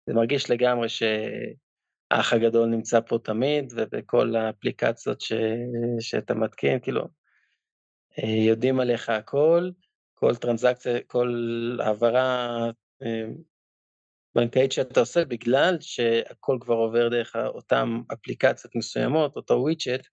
זה 0.07 0.15
מרגיש 0.15 0.51
לגמרי 0.51 0.89
שהאח 0.89 2.33
הגדול 2.33 2.69
נמצא 2.69 3.01
פה 3.01 3.19
תמיד, 3.25 3.73
ובכל 3.77 4.37
האפליקציות 4.37 5.21
ש, 5.21 5.33
שאתה 6.01 6.35
מתקין, 6.35 6.81
כאילו, 6.81 7.09
יודעים 8.47 8.81
עליך 8.81 9.09
הכל, 9.09 9.71
כל 10.15 10.37
טרנזקציה, 10.37 11.01
כל 11.07 11.29
העברה 11.81 12.59
בנקאית 14.35 14.73
שאתה 14.73 15.01
עושה, 15.01 15.25
בגלל 15.25 15.77
שהכל 15.81 16.59
כבר 16.61 16.75
עובר 16.75 17.09
דרך 17.09 17.37
אותן 17.37 17.89
אפליקציות 18.13 18.77
מסוימות, 18.77 19.37
אותו 19.37 19.55
וויצ'ט, 19.55 20.07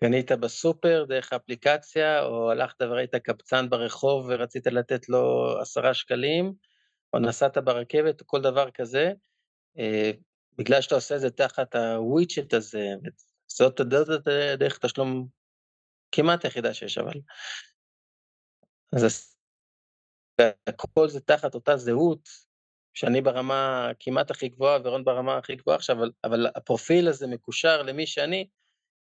קנית 0.00 0.32
בסופר 0.32 1.04
דרך 1.08 1.32
האפליקציה, 1.32 2.22
או 2.22 2.50
הלכת 2.50 2.82
וראית 2.82 3.14
קבצן 3.14 3.70
ברחוב 3.70 4.26
ורצית 4.28 4.66
לתת 4.66 5.08
לו 5.08 5.54
עשרה 5.60 5.94
שקלים, 5.94 6.52
או 7.12 7.18
נסעת 7.18 7.58
ברכבת, 7.58 8.20
או 8.20 8.26
כל 8.26 8.40
דבר 8.40 8.70
כזה, 8.70 9.12
בגלל 10.58 10.80
שאתה 10.80 10.94
עושה 10.94 11.14
את 11.16 11.20
זה 11.20 11.30
תחת 11.30 11.74
הוויצ'ט 11.74 12.54
הזה, 12.54 12.88
זאת 13.46 13.80
הדרך 13.80 14.78
תשלום 14.78 15.26
כמעט 16.12 16.44
היחידה 16.44 16.74
שיש, 16.74 16.98
אבל... 16.98 17.14
אז 18.96 19.35
הכל 20.66 21.08
זה 21.08 21.20
תחת 21.20 21.54
אותה 21.54 21.76
זהות, 21.76 22.28
שאני 22.94 23.20
ברמה 23.20 23.90
כמעט 24.00 24.30
הכי 24.30 24.48
גבוהה 24.48 24.78
ורון 24.84 25.04
ברמה 25.04 25.36
הכי 25.36 25.56
גבוהה 25.56 25.76
עכשיו, 25.76 25.96
אבל, 25.96 26.10
אבל 26.24 26.46
הפרופיל 26.54 27.08
הזה 27.08 27.26
מקושר 27.26 27.82
למי 27.82 28.06
שאני, 28.06 28.48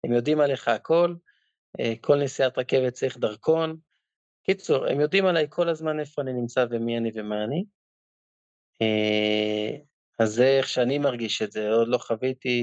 הם 0.04 0.12
יודעים 0.12 0.40
עליך 0.40 0.68
הכל, 0.68 1.14
כל 2.00 2.16
נסיעת 2.16 2.58
רכבת 2.58 2.92
צריך 2.92 3.18
דרכון. 3.18 3.76
קיצור, 4.46 4.86
הם 4.86 5.00
יודעים 5.00 5.26
עליי 5.26 5.46
כל 5.48 5.68
הזמן 5.68 6.00
איפה 6.00 6.22
אני 6.22 6.32
נמצא 6.32 6.66
ומי 6.70 6.98
אני 6.98 7.10
ומה 7.14 7.44
אני. 7.44 7.64
אז 10.18 10.28
זה 10.34 10.46
איך 10.58 10.68
שאני 10.68 10.98
מרגיש 10.98 11.42
את 11.42 11.52
זה, 11.52 11.70
עוד 11.70 11.88
לא 11.88 11.98
חוויתי 11.98 12.58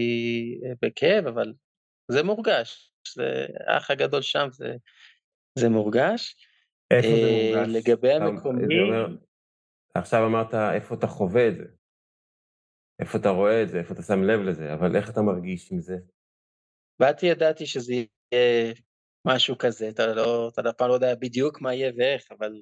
בכאב, 0.81 1.27
אבל 1.27 1.53
זה 2.11 2.23
מורגש. 2.23 2.91
זה 3.15 3.45
האח 3.67 3.91
הגדול 3.91 4.21
שם, 4.21 4.47
זה, 4.51 4.75
זה 5.55 5.69
מורגש. 5.69 6.35
איפה 6.91 7.07
זה 7.07 7.31
מורגש? 7.31 7.75
לגבי 7.75 8.11
המקומי... 8.11 8.75
עכשיו 9.95 10.25
אמרת 10.25 10.53
איפה 10.75 10.95
אתה 10.95 11.07
חווה 11.07 11.47
את 11.47 11.55
זה, 11.55 11.65
איפה 12.99 13.17
אתה 13.17 13.29
רואה 13.29 13.63
את 13.63 13.69
זה, 13.69 13.79
איפה 13.79 13.93
אתה 13.93 14.01
שם 14.01 14.23
לב 14.23 14.39
לזה, 14.39 14.73
אבל 14.73 14.95
איך 14.95 15.09
אתה 15.09 15.21
מרגיש 15.21 15.71
עם 15.71 15.79
זה? 15.79 15.97
באתי, 16.99 17.25
ידעתי 17.25 17.65
שזה 17.65 17.93
יהיה 17.93 18.73
משהו 19.27 19.57
כזה, 19.57 19.89
אתה 19.89 20.07
לא, 20.15 20.49
אתה 20.53 20.69
אף 20.69 20.75
פעם 20.75 20.89
לא 20.89 20.93
יודע 20.93 21.15
בדיוק 21.15 21.61
מה 21.61 21.73
יהיה 21.73 21.91
ואיך, 21.97 22.31
אבל... 22.31 22.61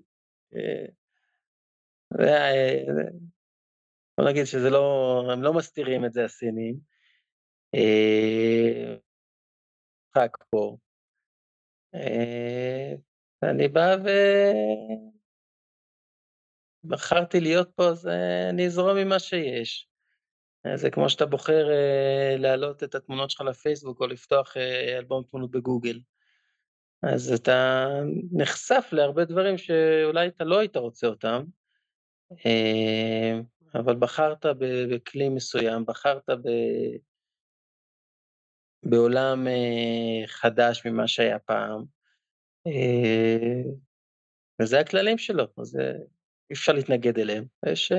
בוא 4.18 4.30
נגיד 4.30 4.44
שזה 4.46 4.70
לא, 4.70 5.24
הם 5.34 5.44
לא 5.44 5.54
מסתירים 5.54 6.06
את 6.06 6.14
זה, 6.14 6.26
הסינים. 6.26 6.80
רק 10.18 10.38
פה. 10.50 10.78
אני 13.44 13.68
בא 13.68 13.96
ו... 14.04 14.10
בחרתי 16.84 17.40
להיות 17.40 17.70
פה, 17.76 17.88
אז 17.88 18.08
אני 18.50 18.66
אזרום 18.66 18.98
עם 18.98 19.10
מה 19.10 19.20
שיש. 19.20 19.90
זה 20.76 20.90
כמו 20.92 21.10
שאתה 21.10 21.26
בוחר 21.26 21.68
להעלות 22.38 22.84
את 22.84 22.96
התמונות 22.96 23.30
שלך 23.30 23.42
לפייסבוק, 23.42 24.02
או 24.02 24.08
לפתוח 24.08 24.58
אלבום 24.98 25.24
תמונות 25.24 25.52
בגוגל. 25.52 26.00
אז 27.04 27.34
אתה 27.34 27.88
נחשף 28.32 28.90
להרבה 28.92 29.26
דברים 29.26 29.58
שאולי 29.58 30.28
אתה 30.28 30.44
לא 30.44 30.60
היית 30.60 30.78
רוצה 30.78 31.08
אותם, 31.08 31.44
אבל 33.76 33.96
בחרת 33.96 34.46
בכלי 34.92 35.30
מסוים, 35.30 35.86
בחרת 35.86 36.30
ב... 36.30 36.50
בעולם 38.84 39.48
חדש 40.26 40.86
ממה 40.86 41.08
שהיה 41.08 41.40
פעם, 41.40 41.97
וזה 44.62 44.80
הכללים 44.80 45.18
שלו, 45.18 45.44
אז 45.58 45.76
אי 46.50 46.54
אפשר 46.54 46.74
להתנגד 46.74 47.20
אליהם, 47.20 47.46
יש 47.66 47.92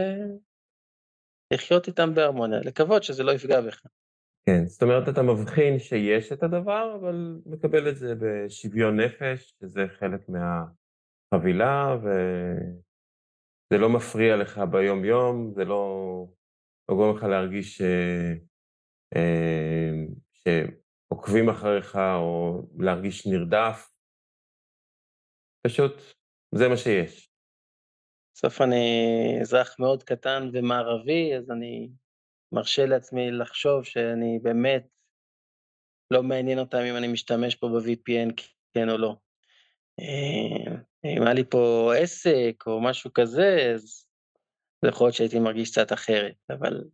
לחיות 1.52 1.86
איתם 1.86 2.14
בהרמוניה, 2.14 2.60
לקוות 2.60 3.02
שזה 3.02 3.22
לא 3.22 3.32
יפגע 3.32 3.60
בך. 3.60 3.82
כן, 4.46 4.66
זאת 4.66 4.82
אומרת, 4.82 5.08
אתה 5.08 5.22
מבחין 5.22 5.78
שיש 5.78 6.32
את 6.32 6.42
הדבר, 6.42 6.96
אבל 7.00 7.40
מקבל 7.46 7.88
את 7.88 7.96
זה 7.96 8.14
בשוויון 8.14 9.00
נפש, 9.00 9.54
שזה 9.60 9.86
חלק 9.88 10.20
מהחבילה, 10.28 11.96
וזה 11.98 13.78
לא 13.78 13.88
מפריע 13.88 14.36
לך 14.36 14.60
ביום-יום, 14.70 15.52
זה 15.54 15.64
לא, 15.64 16.26
לא 16.88 16.96
גורם 16.96 17.16
לך 17.16 17.22
להרגיש 17.22 17.78
ש... 17.78 17.82
שעוקבים 20.34 21.48
אחריך, 21.48 21.96
או 21.96 22.62
להרגיש 22.78 23.26
נרדף. 23.26 23.90
פשוט, 25.66 25.92
זה 26.54 26.68
מה 26.68 26.76
שיש. 26.76 27.30
בסוף 28.34 28.60
אני 28.60 29.38
אזרח 29.40 29.76
מאוד 29.78 30.02
קטן 30.02 30.50
ומערבי, 30.52 31.36
אז 31.36 31.50
אני 31.50 31.88
מרשה 32.52 32.86
לעצמי 32.86 33.30
לחשוב 33.30 33.84
שאני 33.84 34.38
באמת, 34.42 34.86
לא 36.10 36.22
מעניין 36.22 36.58
אותם 36.58 36.78
אם 36.78 36.96
אני 36.96 37.08
משתמש 37.08 37.54
פה 37.54 37.68
ב-VPN, 37.68 38.42
כן 38.74 38.88
או 38.88 38.98
לא. 38.98 39.16
אם 41.04 41.22
היה 41.22 41.34
לי 41.34 41.44
פה 41.44 41.92
עסק 41.98 42.64
או 42.66 42.80
משהו 42.80 43.12
כזה, 43.12 43.72
אז 43.74 44.08
יכול 44.84 45.06
להיות 45.06 45.14
שהייתי 45.14 45.38
מרגיש 45.38 45.70
קצת 45.70 45.92
אחרת, 45.92 46.34
אבל... 46.50 46.84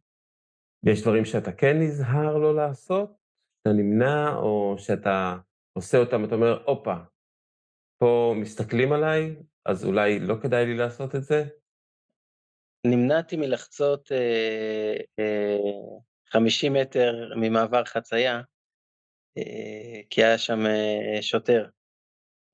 יש 0.86 1.02
דברים 1.02 1.24
שאתה 1.24 1.52
כן 1.52 1.76
נזהר 1.80 2.38
לא 2.38 2.56
לעשות? 2.56 3.10
שאתה 3.58 3.76
נמנע, 3.76 4.36
או 4.36 4.74
שאתה 4.78 5.36
עושה 5.72 5.98
אותם, 5.98 6.24
אתה 6.24 6.34
אומר, 6.34 6.62
הופה, 6.66 6.94
פה 7.98 8.34
מסתכלים 8.36 8.92
עליי, 8.92 9.36
אז 9.66 9.84
אולי 9.84 10.20
לא 10.20 10.34
כדאי 10.42 10.66
לי 10.66 10.76
לעשות 10.76 11.14
את 11.14 11.22
זה? 11.22 11.44
נמנעתי 12.86 13.36
מלחצות 13.36 14.12
אה, 14.12 14.96
אה, 15.18 15.58
50 16.26 16.72
מטר 16.72 17.32
ממעבר 17.36 17.84
חצייה, 17.84 18.40
אה, 19.38 20.00
כי 20.10 20.24
היה 20.24 20.38
שם 20.38 20.66
אה, 20.66 21.22
שוטר. 21.22 21.68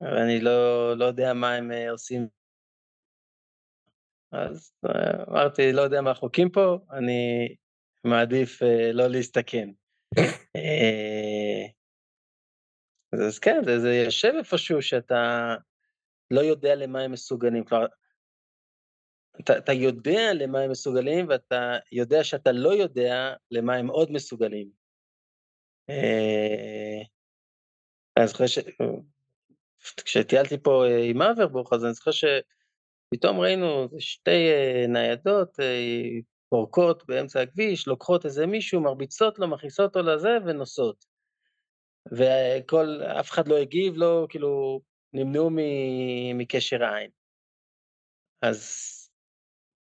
ואני 0.00 0.40
לא, 0.40 0.96
לא 0.98 1.04
יודע 1.04 1.34
מה 1.34 1.54
הם 1.54 1.72
אה, 1.72 1.90
עושים. 1.90 2.28
אז 4.32 4.72
אה, 4.86 5.24
אמרתי, 5.28 5.72
לא 5.72 5.82
יודע 5.82 6.00
מה 6.00 6.10
החוקים 6.10 6.50
פה, 6.50 6.78
אני 6.92 7.48
מעדיף 8.04 8.62
אה, 8.62 8.92
לא 8.92 9.06
להסתכן. 9.06 9.68
אה, 10.56 11.66
אז 13.12 13.38
כן, 13.38 13.62
זה, 13.64 13.78
זה 13.78 13.94
יושב 13.94 14.32
איפשהו 14.38 14.82
שאתה 14.82 15.54
לא 16.30 16.40
יודע 16.40 16.74
למה 16.74 17.00
הם 17.00 17.12
מסוגלים. 17.12 17.64
כלומר, 17.64 17.86
אתה, 19.40 19.58
אתה 19.58 19.72
יודע 19.72 20.34
למה 20.34 20.60
הם 20.60 20.70
מסוגלים, 20.70 21.28
ואתה 21.28 21.76
יודע 21.92 22.24
שאתה 22.24 22.52
לא 22.52 22.74
יודע 22.74 23.34
למה 23.50 23.74
הם 23.74 23.86
עוד 23.86 24.12
מסוגלים. 24.12 24.70
אה, 25.90 27.02
אז 28.16 28.32
אחרי 28.32 28.48
ש... 28.48 28.58
כשטיילתי 30.04 30.58
פה 30.62 30.84
אה, 30.86 31.04
עם 31.04 31.22
אברבוך, 31.22 31.72
אז 31.72 31.84
אני 31.84 31.94
זוכר 31.94 32.10
שפתאום 32.10 33.40
ראינו 33.40 33.88
שתי 33.98 34.50
אה, 34.50 34.84
ניידות 34.88 35.56
פורקות 36.48 37.06
באמצע 37.06 37.40
הכביש, 37.40 37.88
לוקחות 37.88 38.24
איזה 38.24 38.46
מישהו, 38.46 38.80
מרביצות 38.80 39.38
לו, 39.38 39.48
מכניסות 39.48 39.96
אותו 39.96 40.08
לזה 40.08 40.38
ונוסעות. 40.46 41.09
וכל, 42.12 43.02
אף 43.20 43.30
אחד 43.30 43.48
לא 43.48 43.56
הגיב, 43.56 43.94
לא, 43.96 44.26
כאילו, 44.28 44.80
נמנעו 45.12 45.50
מקשר 46.34 46.84
העין. 46.84 47.10
אז 48.42 48.60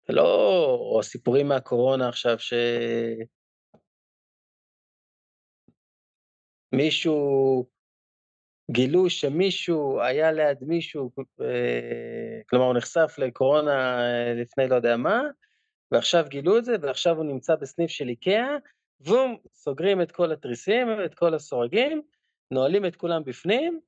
זה 0.08 0.12
לא, 0.12 0.64
או 0.94 1.02
סיפורים 1.02 1.48
מהקורונה 1.48 2.08
עכשיו, 2.08 2.38
ש... 2.38 2.54
מישהו, 6.72 7.66
גילו 8.70 9.10
שמישהו 9.10 10.00
היה 10.00 10.32
ליד 10.32 10.58
מישהו, 10.60 11.10
אה, 11.40 12.40
כלומר 12.48 12.64
הוא 12.64 12.74
נחשף 12.74 13.14
לקורונה 13.18 13.98
לפני 14.34 14.68
לא 14.68 14.74
יודע 14.74 14.96
מה, 14.96 15.22
ועכשיו 15.90 16.24
גילו 16.28 16.58
את 16.58 16.64
זה, 16.64 16.76
ועכשיו 16.82 17.16
הוא 17.16 17.24
נמצא 17.24 17.54
בסניף 17.54 17.90
של 17.90 18.08
איקאה, 18.08 18.56
בום, 19.00 19.36
סוגרים 19.54 20.02
את 20.02 20.12
כל 20.12 20.32
התריסים, 20.32 20.88
את 21.04 21.14
כל 21.14 21.34
הסורגים, 21.34 22.02
נועלים 22.54 22.86
את 22.86 22.96
כולם 22.96 23.24
בפנים, 23.24 23.80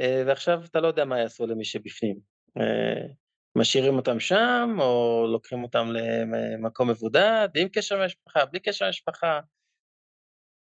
אה, 0.00 0.22
ועכשיו 0.26 0.64
אתה 0.64 0.80
לא 0.80 0.86
יודע 0.86 1.04
מה 1.04 1.18
יעשו 1.18 1.46
למי 1.46 1.64
שבפנים. 1.64 2.20
אה, 2.58 3.06
משאירים 3.58 3.96
אותם 3.96 4.20
שם, 4.20 4.76
או 4.78 5.26
לוקחים 5.32 5.62
אותם 5.62 5.88
למקום 5.92 6.90
מבודד, 6.90 7.48
עם 7.56 7.68
קשר 7.68 8.02
למשפחה, 8.02 8.44
בלי 8.44 8.60
קשר 8.60 8.86
למשפחה. 8.86 9.40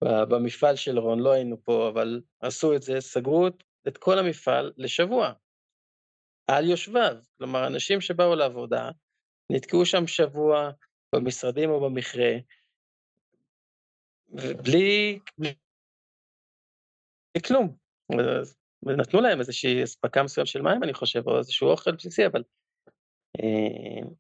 במפעל 0.05 0.77
של 0.77 0.99
רון, 0.99 1.21
לא 1.21 1.33
היינו 1.33 1.65
פה, 1.65 1.89
אבל 1.89 2.21
עשו 2.41 2.75
את 2.75 2.83
זה, 2.83 3.01
סגרו 3.01 3.47
את 3.89 3.99
כל 3.99 4.19
המפעל 4.19 4.73
לשבוע, 4.77 5.33
על 6.47 6.71
יושביו. 6.71 7.17
כלומר, 7.39 7.67
אנשים 7.67 8.01
שבאו 8.01 8.35
לעבודה, 8.35 8.91
נתקעו 9.51 9.87
שם 9.87 10.07
שבוע 10.07 10.71
במשרדים 11.15 11.71
או 11.71 11.81
במכרה, 11.81 12.33
ובלי 14.29 15.19
בלי 15.39 15.55
כלום. 17.41 17.77
ונתנו 18.87 19.21
להם 19.21 19.39
איזושהי 19.39 19.85
אספקה 19.85 20.23
מסוים 20.23 20.47
של 20.47 20.63
מים, 20.63 20.83
אני 20.85 20.95
חושב, 20.95 21.21
או 21.27 21.39
איזשהו 21.39 21.69
אוכל 21.69 21.93
בסיסי, 21.93 22.27
אבל... 22.27 22.43
אה, 23.39 24.11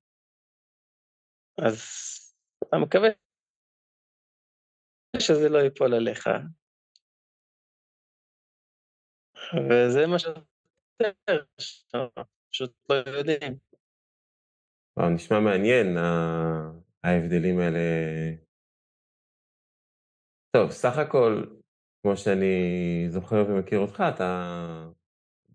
אז 1.66 1.80
אני 2.72 2.82
מקווה 2.82 3.08
שזה 5.18 5.48
לא 5.48 5.58
ייפול 5.58 5.94
עליך. 5.94 6.28
וזה 9.68 10.06
מה 10.06 10.18
שאתה 10.18 10.40
פשוט 12.50 12.72
לא 12.90 12.94
יודעים. 12.94 13.58
נשמע 15.14 15.40
מעניין, 15.40 15.96
ההבדלים 17.04 17.60
האלה. 17.60 17.78
טוב, 20.56 20.70
סך 20.70 20.98
הכל, 20.98 21.44
כמו 22.04 22.16
שאני 22.16 23.06
זוכר 23.08 23.44
ומכיר 23.48 23.78
אותך, 23.78 24.02
אתה 24.14 24.54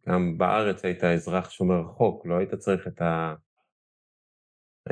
גם 0.07 0.37
בארץ 0.37 0.85
היית 0.85 1.03
אזרח 1.03 1.49
שומר 1.49 1.83
חוק, 1.83 2.25
לא 2.25 2.37
היית 2.37 2.53
צריך 2.53 2.87
את, 2.87 3.01
ה... 3.01 3.35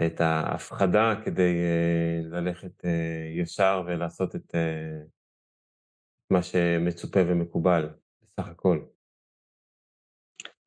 את 0.05 0.21
ההפחדה 0.21 1.13
כדי 1.25 1.53
uh, 1.53 2.27
ללכת 2.27 2.85
uh, 2.85 3.41
ישר 3.41 3.83
ולעשות 3.87 4.35
את 4.35 4.55
uh, 4.55 5.07
מה 6.29 6.43
שמצופה 6.43 7.19
ומקובל, 7.19 7.89
בסך 8.21 8.47
הכל. 8.47 8.85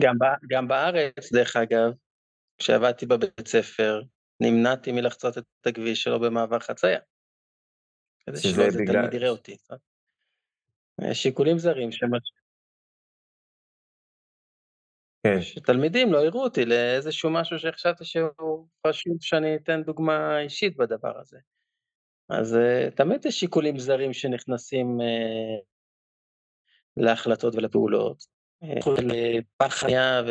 גם, 0.03 0.15
גם 0.51 0.69
בארץ, 0.69 1.33
דרך 1.33 1.57
אגב, 1.57 1.93
כשעבדתי 2.59 3.07
בבית 3.07 3.49
ספר, 3.49 4.03
נמנעתי 4.43 4.93
מלחצות 4.93 5.39
את 5.39 5.67
הכביש 5.67 6.03
שלו 6.03 6.21
במעבר 6.21 6.59
חצייה. 6.59 7.01
כדי 8.27 8.37
שלא 8.37 8.63
איזה 8.63 8.79
בגלל... 8.79 8.95
תלמיד 8.95 9.15
יראה 9.15 9.29
אותי. 9.29 9.57
שיקולים 11.13 11.59
זרים 11.59 11.93
שמש... 11.93 12.33
כן. 15.23 15.43
שתלמידים 15.43 16.13
לא 16.13 16.19
יראו 16.19 16.43
אותי 16.43 16.65
לאיזשהו 16.65 17.31
משהו 17.31 17.59
שהחשבתי 17.59 18.05
שהוא 18.05 18.69
חשוב 18.87 19.17
שאני 19.21 19.57
אתן 19.57 19.83
דוגמה 19.83 20.41
אישית 20.41 20.77
בדבר 20.77 21.19
הזה. 21.21 21.39
אז 22.29 22.55
uh, 22.55 22.91
תמיד 22.97 23.27
יש 23.27 23.41
שיקולים 23.41 23.79
זרים 23.79 24.13
שנכנסים 24.13 25.01
uh, 25.01 25.65
להחלטות 26.97 27.55
ולפעולות. 27.55 28.41
פח 29.57 29.75
חיה 29.75 30.23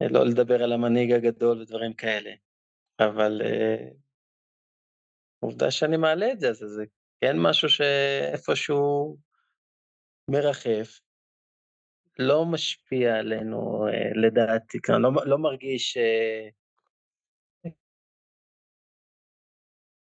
ולא 0.00 0.26
לדבר 0.26 0.62
על 0.62 0.72
המנהיג 0.72 1.12
הגדול 1.12 1.60
ודברים 1.60 1.92
כאלה. 1.92 2.30
אבל 3.00 3.42
עובדה 5.40 5.70
שאני 5.70 5.96
מעלה 5.96 6.32
את 6.32 6.40
זה, 6.40 6.48
אז 6.48 6.56
זה 6.56 6.84
כן 7.20 7.36
משהו 7.38 7.68
שאיפשהו 7.68 9.16
מרחף, 10.30 11.00
לא 12.18 12.44
משפיע 12.52 13.18
עלינו 13.18 13.88
אה, 13.88 14.10
לדעתי, 14.22 14.78
כאן 14.82 15.02
לא, 15.02 15.10
לא 15.26 15.38
מרגיש 15.38 15.96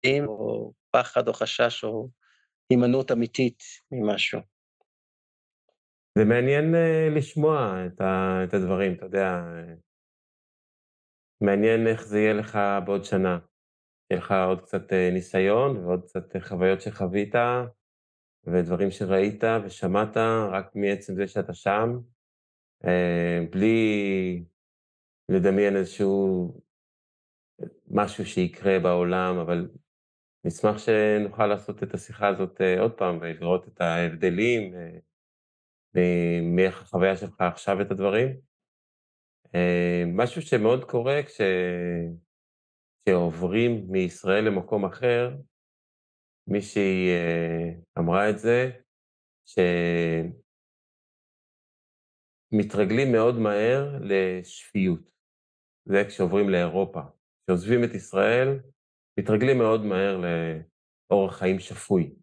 אם 0.04 0.26
או 0.28 0.74
פחד 0.92 1.28
או 1.28 1.34
חשש 1.34 1.84
או 1.84 2.10
הימנעות 2.70 3.12
אמיתית 3.12 3.64
ממשהו. 3.92 4.40
זה 6.18 6.26
מעניין 6.26 6.74
uh, 6.76 7.18
לשמוע 7.18 7.86
את, 7.86 8.02
ה, 8.02 8.40
את 8.44 8.54
הדברים, 8.54 8.94
אתה 8.94 9.06
יודע, 9.06 9.42
מעניין 11.42 11.88
איך 11.88 12.02
זה 12.04 12.20
יהיה 12.20 12.34
לך 12.34 12.60
בעוד 12.86 13.04
שנה. 13.04 13.40
יהיה 14.12 14.20
לך 14.20 14.34
עוד 14.48 14.62
קצת 14.62 14.92
uh, 14.92 15.14
ניסיון 15.14 15.78
ועוד 15.78 16.04
קצת 16.04 16.36
חוויות 16.42 16.82
שחווית, 16.82 17.36
ודברים 18.48 18.92
שראית 18.92 19.44
ושמעת 19.64 20.18
רק 20.52 20.76
מעצם 20.76 21.16
זה 21.16 21.28
שאתה 21.28 21.54
שם, 21.54 22.00
אה, 22.86 23.40
בלי 23.52 24.46
לדמיין 25.30 25.76
איזשהו 25.76 26.54
משהו 27.88 28.26
שיקרה 28.26 28.80
בעולם, 28.80 29.38
אבל 29.38 29.70
נשמח 30.46 30.78
שנוכל 30.78 31.48
לעשות 31.48 31.84
את 31.84 31.94
השיחה 31.94 32.28
הזאת 32.28 32.62
אה, 32.62 32.80
עוד 32.80 32.94
פעם 32.94 33.18
ולראות 33.22 33.68
את 33.68 33.82
ההבדלים, 33.82 34.76
אה, 34.76 36.40
מאיך 36.42 36.82
החוויה 36.82 37.18
שלך 37.18 37.42
עכשיו 37.42 37.82
את 37.82 37.92
הדברים. 37.92 38.52
משהו 40.14 40.42
שמאוד 40.42 40.84
קורה 40.84 41.24
כש... 41.24 41.42
כשעוברים 43.06 43.86
מישראל 43.90 44.44
למקום 44.44 44.86
אחר, 44.86 45.36
מישהי 46.48 47.10
אמרה 48.00 48.30
את 48.30 48.40
זה, 48.40 48.70
שמתרגלים 52.52 53.12
מאוד 53.12 53.36
מהר 53.36 54.00
לשפיות. 54.02 55.12
זה 55.86 56.04
כשעוברים 56.08 56.50
לאירופה. 56.50 57.02
כשעוזבים 57.44 57.84
את 57.84 57.94
ישראל, 57.96 58.60
מתרגלים 59.20 59.58
מאוד 59.58 59.82
מהר 59.82 60.22
לאורח 61.12 61.38
חיים 61.38 61.60
שפוי. 61.60 62.16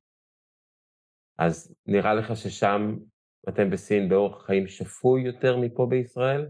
אז 1.39 1.75
נראה 1.87 2.15
לך 2.15 2.37
ששם 2.37 2.97
אתם 3.49 3.71
בסין 3.71 4.09
באורח 4.09 4.47
חיים 4.47 4.67
שפוי 4.67 5.23
יותר 5.23 5.57
מפה 5.57 5.87
בישראל? 5.91 6.49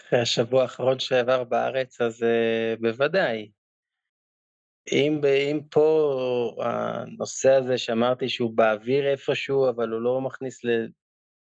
אחרי 0.00 0.20
השבוע 0.20 0.62
האחרון 0.62 0.98
שעבר 0.98 1.44
בארץ, 1.44 2.00
אז 2.00 2.22
uh, 2.22 2.80
בוודאי. 2.80 3.50
אם, 4.92 5.20
אם 5.50 5.60
פה 5.70 6.56
הנושא 6.64 7.52
הזה 7.52 7.78
שאמרתי 7.78 8.28
שהוא 8.28 8.56
באוויר 8.56 9.10
איפשהו, 9.10 9.70
אבל 9.70 9.88
הוא 9.88 10.00
לא 10.00 10.20
מכניס 10.20 10.64
ל... 10.64 10.68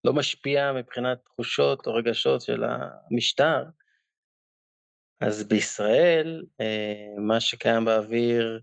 לא 0.04 0.14
משפיע 0.14 0.74
מבחינת 0.74 1.18
תחושות 1.26 1.88
או 1.88 1.94
רגשות 1.94 2.42
של 2.42 2.64
המשטר, 2.64 3.64
אז 5.20 5.48
בישראל, 5.48 6.46
אה, 6.62 7.14
מה 7.18 7.40
שקיים 7.40 7.86
באוויר 7.86 8.62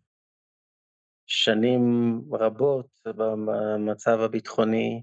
שנים 1.26 1.82
רבות 2.32 2.86
במצב 3.04 4.20
הביטחוני, 4.20 5.02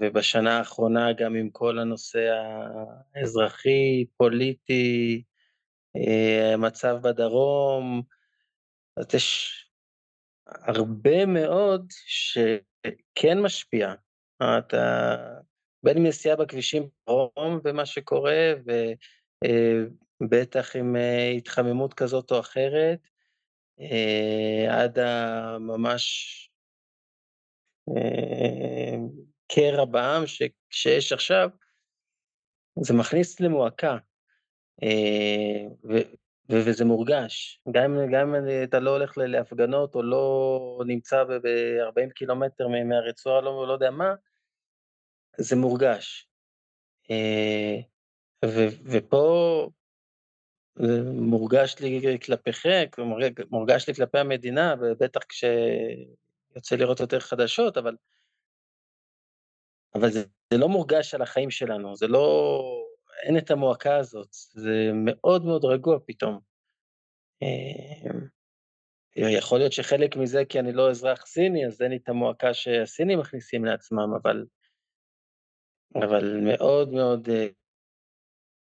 ובשנה 0.00 0.58
האחרונה 0.58 1.12
גם 1.12 1.34
עם 1.34 1.50
כל 1.50 1.78
הנושא 1.78 2.30
האזרחי, 3.14 4.04
פוליטי, 4.16 5.22
המצב 6.54 6.94
אה, 6.94 7.12
בדרום, 7.12 8.02
אז 8.96 9.14
יש 9.14 9.54
הרבה 10.46 11.26
מאוד 11.26 11.86
שכן 12.06 13.40
משפיע. 13.42 13.94
אתה, 14.58 15.16
בין 15.82 16.06
נסיעה 16.06 16.36
בכבישים 16.36 16.88
דרום 17.06 17.60
ומה 17.64 17.86
שקורה, 17.86 18.52
ובטח 20.22 20.76
עם 20.76 20.96
אה, 20.96 21.28
התחממות 21.36 21.94
כזאת 21.94 22.30
או 22.30 22.40
אחרת, 22.40 23.08
אה, 23.80 24.82
עד 24.82 24.98
הממש 24.98 26.34
קרע 29.46 29.84
בעם 29.84 30.22
שיש 30.70 31.12
עכשיו, 31.12 31.48
זה 32.80 32.94
מכניס 32.94 33.40
למועקה. 33.40 33.96
אה, 34.82 35.98
וזה 36.50 36.84
מורגש. 36.84 37.60
גם 37.70 37.98
אם 37.98 38.34
אתה 38.64 38.80
לא 38.80 38.90
הולך 38.90 39.18
להפגנות 39.18 39.94
או 39.94 40.02
לא 40.02 40.80
נמצא 40.86 41.24
ב-40 41.24 42.10
קילומטר 42.14 42.68
מהרצועה, 42.68 43.40
לא 43.40 43.66
לא 43.68 43.72
יודע 43.72 43.90
מה, 43.90 44.14
זה 45.38 45.56
מורגש. 45.56 46.28
אה, 47.10 47.76
ופה 48.84 49.70
זה 50.76 51.02
מורגש 51.12 51.76
לי 51.80 52.18
כלפיכם, 52.24 52.84
מורגש 53.50 53.88
לי 53.88 53.94
כלפי 53.94 54.18
המדינה, 54.18 54.74
ובטח 54.80 55.20
כשיוצא 56.50 56.76
לראות 56.76 57.00
יותר 57.00 57.20
חדשות, 57.20 57.76
אבל 57.76 57.96
אבל 59.94 60.10
זה 60.10 60.24
לא 60.58 60.68
מורגש 60.68 61.14
על 61.14 61.22
החיים 61.22 61.50
שלנו, 61.50 61.96
זה 61.96 62.06
לא... 62.06 62.60
אין 63.22 63.38
את 63.38 63.50
המועקה 63.50 63.96
הזאת, 63.96 64.28
זה 64.32 64.90
מאוד 65.04 65.44
מאוד 65.44 65.64
רגוע 65.64 65.98
פתאום. 66.06 66.40
יכול 69.16 69.58
להיות 69.58 69.72
שחלק 69.72 70.16
מזה 70.16 70.44
כי 70.48 70.60
אני 70.60 70.72
לא 70.72 70.90
אזרח 70.90 71.26
סיני, 71.26 71.66
אז 71.66 71.82
אין 71.82 71.90
לי 71.90 71.96
את 71.96 72.08
המועקה 72.08 72.54
שהסינים 72.54 73.18
מכניסים 73.18 73.64
לעצמם, 73.64 74.14
אבל 74.22 74.44
אבל 75.94 76.40
מאוד 76.40 76.92
מאוד 76.92 77.28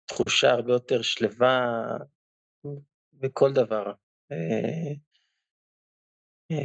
תחושה 0.06 0.50
הרבה 0.50 0.72
יותר 0.72 1.02
שלווה 1.02 1.82
בכל 3.12 3.52
דבר, 3.52 3.92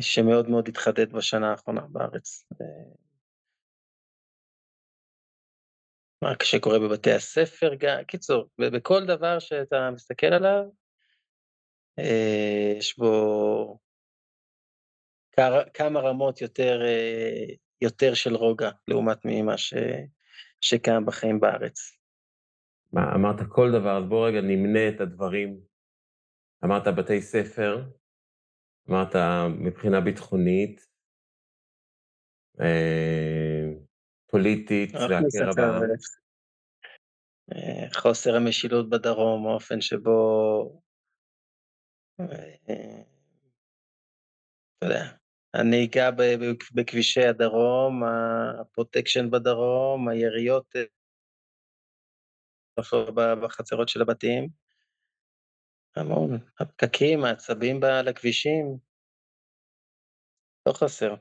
שמאוד 0.02 0.50
מאוד 0.50 0.68
התחדד 0.68 1.14
בשנה 1.14 1.52
האחרונה 1.52 1.82
בארץ. 1.82 2.46
מה 6.24 6.34
שקורה 6.44 6.80
בבתי 6.80 7.12
הספר 7.12 7.72
קיצור, 8.08 8.50
בכל 8.58 9.06
דבר 9.06 9.40
שאתה 9.40 9.90
מסתכל 9.94 10.28
עליו, 10.28 10.64
יש 12.78 12.98
בו 12.98 13.80
כמה 15.74 16.00
רמות 16.00 16.42
יותר 17.82 18.14
של 18.14 18.36
רוגע, 18.36 18.70
לעומת 18.88 19.18
ממה 19.26 19.56
שקיים 20.62 21.06
בחיים 21.06 21.40
בארץ. 21.40 21.98
מה, 22.94 23.02
אמרת 23.16 23.40
כל 23.50 23.72
דבר, 23.72 23.98
אז 23.98 24.04
בוא 24.10 24.28
רגע 24.28 24.42
נמנה 24.42 24.90
את 24.90 25.02
הדברים. 25.02 25.60
אמרת 26.66 26.88
בתי 26.88 27.22
ספר, 27.22 27.84
אמרת 28.90 29.16
מבחינה 29.60 30.02
ביטחונית, 30.02 30.86
פוליטית, 34.32 34.90
זה 35.28 35.46
הקרע 35.50 35.54
בעם. 35.56 35.82
חוסר 37.94 38.36
המשילות 38.36 38.90
בדרום, 38.90 39.48
האופן 39.48 39.82
שבו... 39.82 40.82
אתה 44.78 44.86
יודע, 44.86 45.04
הנהיגה 45.54 46.10
בכבישי 46.76 47.26
הדרום, 47.26 48.04
הפרוטקשן 48.62 49.32
בדרום, 49.32 50.08
היריות 50.10 50.76
בחצרות 53.42 53.90
של 53.90 54.02
הבתים, 54.02 54.48
המון, 55.96 56.40
הפקקים, 56.60 57.24
העצבים 57.24 57.84
על 57.84 58.08
הכבישים, 58.08 58.78
לא 60.68 60.74
חסר. 60.74 61.16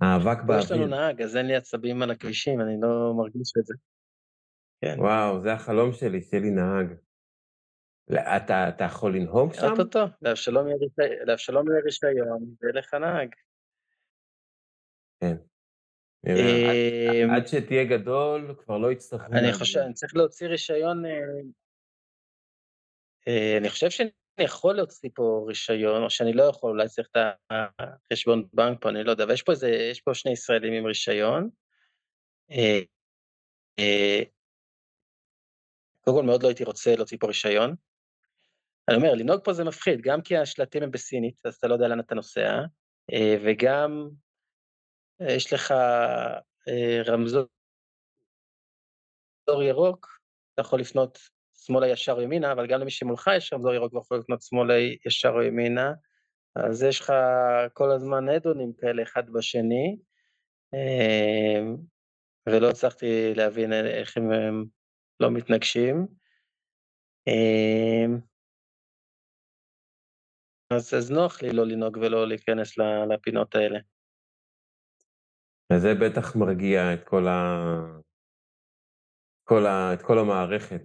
האבק 0.00 0.42
באוויר. 0.46 0.64
יש 0.64 0.70
לנו 0.70 0.86
נהג, 0.86 1.22
אז 1.22 1.36
אין 1.36 1.46
לי 1.46 1.56
עצבים 1.56 2.02
על 2.02 2.10
הכבישים, 2.10 2.60
אני 2.60 2.76
לא 2.80 3.14
מרגיש 3.16 3.52
את 3.60 3.66
זה. 3.66 3.74
כן. 4.80 5.00
וואו, 5.00 5.42
זה 5.42 5.52
החלום 5.52 5.92
שלי, 5.92 6.22
שיהיה 6.22 6.42
לי 6.42 6.50
נהג. 6.50 6.96
אתה, 8.12 8.68
אתה 8.68 8.84
יכול 8.84 9.16
לנהוג 9.16 9.54
שם? 9.54 9.66
אוטוטו, 9.70 10.04
לאבשלום 10.22 10.66
יהיה 11.68 11.80
רישיון, 11.84 12.54
ויהיה 12.60 12.74
לך 12.74 12.94
נהג. 12.94 13.34
כן. 15.20 15.36
אמ, 16.26 17.30
עד 17.30 17.46
שתהיה 17.46 17.84
גדול, 17.84 18.54
כבר 18.58 18.78
לא 18.78 18.92
יצטרכו... 18.92 19.32
אני 19.32 19.52
חושב, 19.52 19.80
אני 19.80 19.94
צריך 19.94 20.16
להוציא 20.16 20.46
רישיון... 20.46 21.02
אני 23.60 23.68
חושב 23.68 23.90
שאני 23.90 24.10
יכול 24.40 24.76
להוציא 24.76 25.10
פה 25.14 25.44
רישיון, 25.48 26.02
או 26.02 26.10
שאני 26.10 26.32
לא 26.32 26.42
יכול, 26.42 26.70
אולי 26.70 26.88
צריך 26.88 27.08
את 27.10 27.16
החשבון 27.50 28.48
בנק 28.52 28.78
פה, 28.80 28.88
אני 28.88 29.04
לא 29.04 29.10
יודע, 29.10 29.24
אבל 29.24 29.32
יש 29.32 29.42
פה 29.42 29.52
איזה, 29.52 29.68
יש 29.68 30.00
פה 30.00 30.14
שני 30.14 30.32
ישראלים 30.32 30.72
עם 30.72 30.86
רישיון. 30.86 31.50
קודם 36.00 36.16
כל, 36.16 36.22
מאוד 36.26 36.42
לא 36.42 36.48
הייתי 36.48 36.64
רוצה 36.64 36.96
להוציא 36.96 37.18
פה 37.20 37.26
רישיון. 37.26 37.74
אני 38.88 38.96
אומר, 38.96 39.14
לנהוג 39.14 39.44
פה 39.44 39.52
זה 39.52 39.64
מפחיד, 39.64 40.00
גם 40.00 40.22
כי 40.22 40.36
השלטים 40.36 40.82
הם 40.82 40.90
בסינית, 40.90 41.46
אז 41.46 41.54
אתה 41.54 41.66
לא 41.66 41.74
יודע 41.74 41.88
לאן 41.88 42.00
אתה 42.00 42.14
נוסע, 42.14 42.60
וגם 43.44 44.08
יש 45.20 45.52
לך 45.52 45.74
רמזור 47.06 47.46
ירוק, 49.62 50.18
אתה 50.54 50.60
יכול 50.62 50.80
לפנות 50.80 51.18
שמאלה 51.66 51.88
ישר 51.88 52.20
ימינה, 52.20 52.52
אבל 52.52 52.66
גם 52.66 52.80
למי 52.80 52.90
שמולך 52.90 53.30
יש 53.36 53.52
רמזור 53.52 53.74
ירוק 53.74 53.94
ויכול 53.94 54.18
לפנות 54.18 54.42
שמאלה 54.42 54.74
ישר 55.06 55.42
ימינה, 55.42 55.92
אז 56.56 56.82
יש 56.82 57.00
לך 57.00 57.12
כל 57.72 57.90
הזמן 57.90 58.28
אדונים 58.28 58.72
כאלה 58.72 59.02
אחד 59.02 59.30
בשני, 59.30 59.98
ולא 62.46 62.70
הצלחתי 62.70 63.34
להבין 63.34 63.72
איך 63.72 64.16
הם 64.16 64.30
לא 65.20 65.30
מתנגשים. 65.30 66.06
אז, 70.70 70.94
אז 70.94 71.10
נוח 71.10 71.42
לי 71.42 71.52
לא 71.52 71.66
לנהוג 71.66 71.96
ולא 71.96 72.28
להיכנס 72.28 72.78
לפינות 73.08 73.54
האלה. 73.54 73.78
וזה 75.72 75.88
בטח 75.94 76.36
מרגיע 76.36 76.94
את 76.94 77.04
כל, 77.04 77.28
ה... 77.28 77.64
כל, 79.44 79.66
ה... 79.66 79.94
את 79.94 80.02
כל 80.02 80.18
המערכת, 80.18 80.82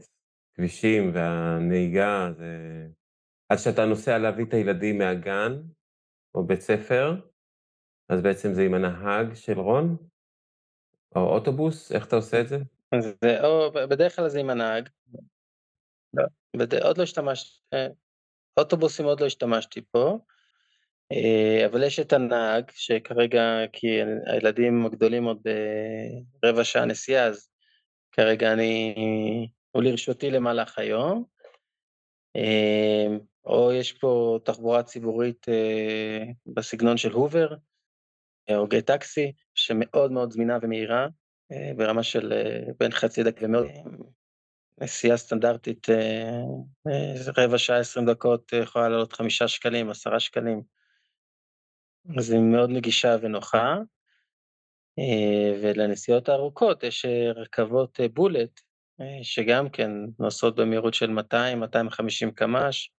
כבישים 0.60 1.12
והנהיגה, 1.14 2.30
זה... 2.38 2.48
אז 3.50 3.62
כשאתה 3.62 3.86
נוסע 3.86 4.18
להביא 4.18 4.46
את 4.46 4.54
הילדים 4.54 4.98
מהגן 4.98 5.62
או 6.36 6.48
בית 6.48 6.62
ספר, 6.62 7.16
אז 8.10 8.22
בעצם 8.22 8.54
זה 8.54 8.62
עם 8.62 8.74
הנהג 8.74 9.34
של 9.34 9.60
רון? 9.60 9.98
או 11.16 11.22
אוטובוס? 11.22 11.92
איך 11.92 12.08
אתה 12.08 12.16
עושה 12.16 12.42
את 12.42 12.48
זה? 12.48 12.58
זה 13.02 13.44
או, 13.44 13.72
בדרך 13.72 14.16
כלל 14.16 14.30
זה 14.30 14.40
עם 14.40 14.50
הנהג. 14.50 14.90
בד... 16.58 16.74
עוד 16.76 16.98
לא 16.98 17.04
השתמשתי, 17.04 17.76
אוטובוסים 18.60 19.06
עוד 19.06 19.22
לא 19.22 19.26
השתמשתי 19.26 19.82
פה, 19.92 20.20
אבל 21.66 21.84
יש 21.84 22.00
את 22.00 22.14
הנהג, 22.14 22.72
שכרגע, 22.72 23.44
כי 23.74 23.88
הילדים 24.26 24.86
הגדולים 24.86 25.24
עוד 25.24 25.42
ברבע 26.42 26.64
שעה 26.64 26.86
נסיעה, 26.86 27.26
אז 27.26 27.50
כרגע 28.12 28.54
אני, 28.54 28.96
הוא 29.72 29.84
לרשותי 29.84 30.32
למהלך 30.32 30.80
היום. 30.80 31.24
או 33.46 33.72
יש 33.72 33.94
פה 33.94 34.40
תחבורה 34.46 34.84
ציבורית 34.84 35.46
בסגנון 36.46 36.98
של 36.98 37.12
הובר, 37.12 37.56
או 38.56 38.68
גט 38.68 38.86
טקסי, 38.88 39.32
שמאוד 39.56 40.12
מאוד 40.12 40.32
זמינה 40.32 40.58
ומהירה, 40.62 41.08
ברמה 41.76 42.04
של 42.04 42.34
בין 42.80 42.92
חצי 42.92 43.24
דקה 43.24 43.46
ומאוד... 43.46 43.68
נסיעה 44.82 45.18
סטנדרטית, 45.18 45.88
רבע 47.38 47.58
שעה, 47.58 47.80
עשרים 47.80 48.06
דקות, 48.06 48.54
יכולה 48.54 48.90
לעלות 48.90 49.14
חמישה 49.14 49.48
שקלים, 49.48 49.90
עשרה 49.90 50.20
שקלים. 50.20 50.62
אז 52.18 52.32
היא 52.32 52.40
מאוד 52.40 52.70
נגישה 52.70 53.16
ונוחה. 53.22 53.78
ולנסיעות 55.62 56.30
הארוכות 56.30 56.84
יש 56.84 57.06
רכבות 57.36 58.00
בולט, 58.14 58.62
שגם 59.22 59.70
כן 59.70 59.92
נוסעות 60.20 60.56
במהירות 60.60 60.94
של 60.94 61.10
200-250 61.10 62.32
קמ"ש, 62.36 62.92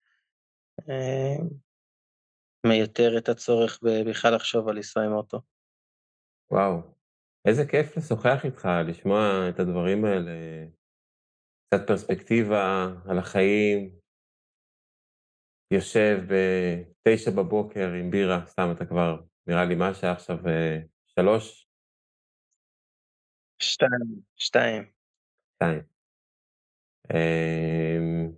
מייתר 2.66 3.18
את 3.18 3.28
הצורך 3.28 3.78
בכלל 4.10 4.34
לחשוב 4.34 4.68
על 4.68 4.76
לנסוע 4.76 5.04
עם 5.04 5.12
אוטו. 5.12 5.40
וואו, 6.50 6.94
איזה 7.48 7.62
כיף 7.70 7.96
לשוחח 7.96 8.44
איתך, 8.44 8.68
לשמוע 8.88 9.48
את 9.48 9.60
הדברים 9.60 10.04
האלה, 10.04 10.66
קצת 11.66 11.86
פרספקטיבה 11.86 12.86
על 13.10 13.18
החיים. 13.18 14.00
יושב 15.72 16.18
בתשע 16.28 17.30
בבוקר 17.30 17.92
עם 18.00 18.10
בירה, 18.10 18.46
סתם 18.46 18.68
אתה 18.76 18.86
כבר, 18.86 19.20
נראה 19.46 19.64
לי 19.64 19.74
מה 19.74 19.88
השעה 19.88 20.12
עכשיו, 20.12 20.36
שלוש? 21.06 21.68
שתיים, 23.62 24.20
שתיים. 24.36 24.90
שתיים. 25.54 25.89
אמ, 27.14 28.30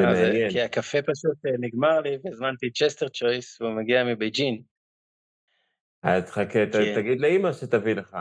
זה 0.00 0.06
מעניין. 0.06 0.50
כי 0.50 0.60
הקפה 0.60 0.98
פשוט 1.02 1.38
נגמר 1.60 2.00
לי 2.00 2.18
והזמנתי 2.24 2.70
Taster's 2.70 3.08
Choice 3.08 3.60
והוא 3.60 3.74
מגיע 3.74 4.04
מבייג'ין. 4.04 4.62
אז 6.02 6.30
חכה, 6.30 6.58
תגיד 6.96 7.20
לאמא 7.20 7.52
שתביא 7.52 7.94
לך. 7.94 8.16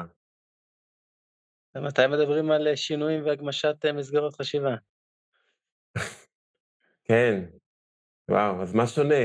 מתי 1.77 2.01
מדברים 2.07 2.51
על 2.51 2.75
שינויים 2.75 3.25
והגמשת 3.25 3.85
מסגרות 3.85 4.35
חשיבה? 4.35 4.75
כן, 7.07 7.45
וואו, 8.29 8.61
אז 8.61 8.73
מה 8.73 8.87
שונה? 8.87 9.23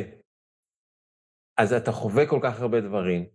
אז 1.58 1.72
אתה 1.72 1.92
חווה 1.92 2.26
כל 2.28 2.40
כך 2.42 2.60
הרבה 2.60 2.80
דברים, 2.80 3.26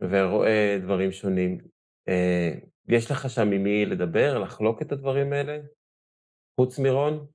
ורואה 0.00 0.78
דברים 0.82 1.12
שונים. 1.12 1.58
יש 2.88 3.10
לך 3.10 3.30
שם 3.30 3.52
עם 3.52 3.62
מי 3.62 3.86
לדבר, 3.86 4.38
לחלוק 4.38 4.82
את 4.82 4.92
הדברים 4.92 5.32
האלה? 5.32 5.58
חוץ 6.56 6.78
מרון? 6.78 7.26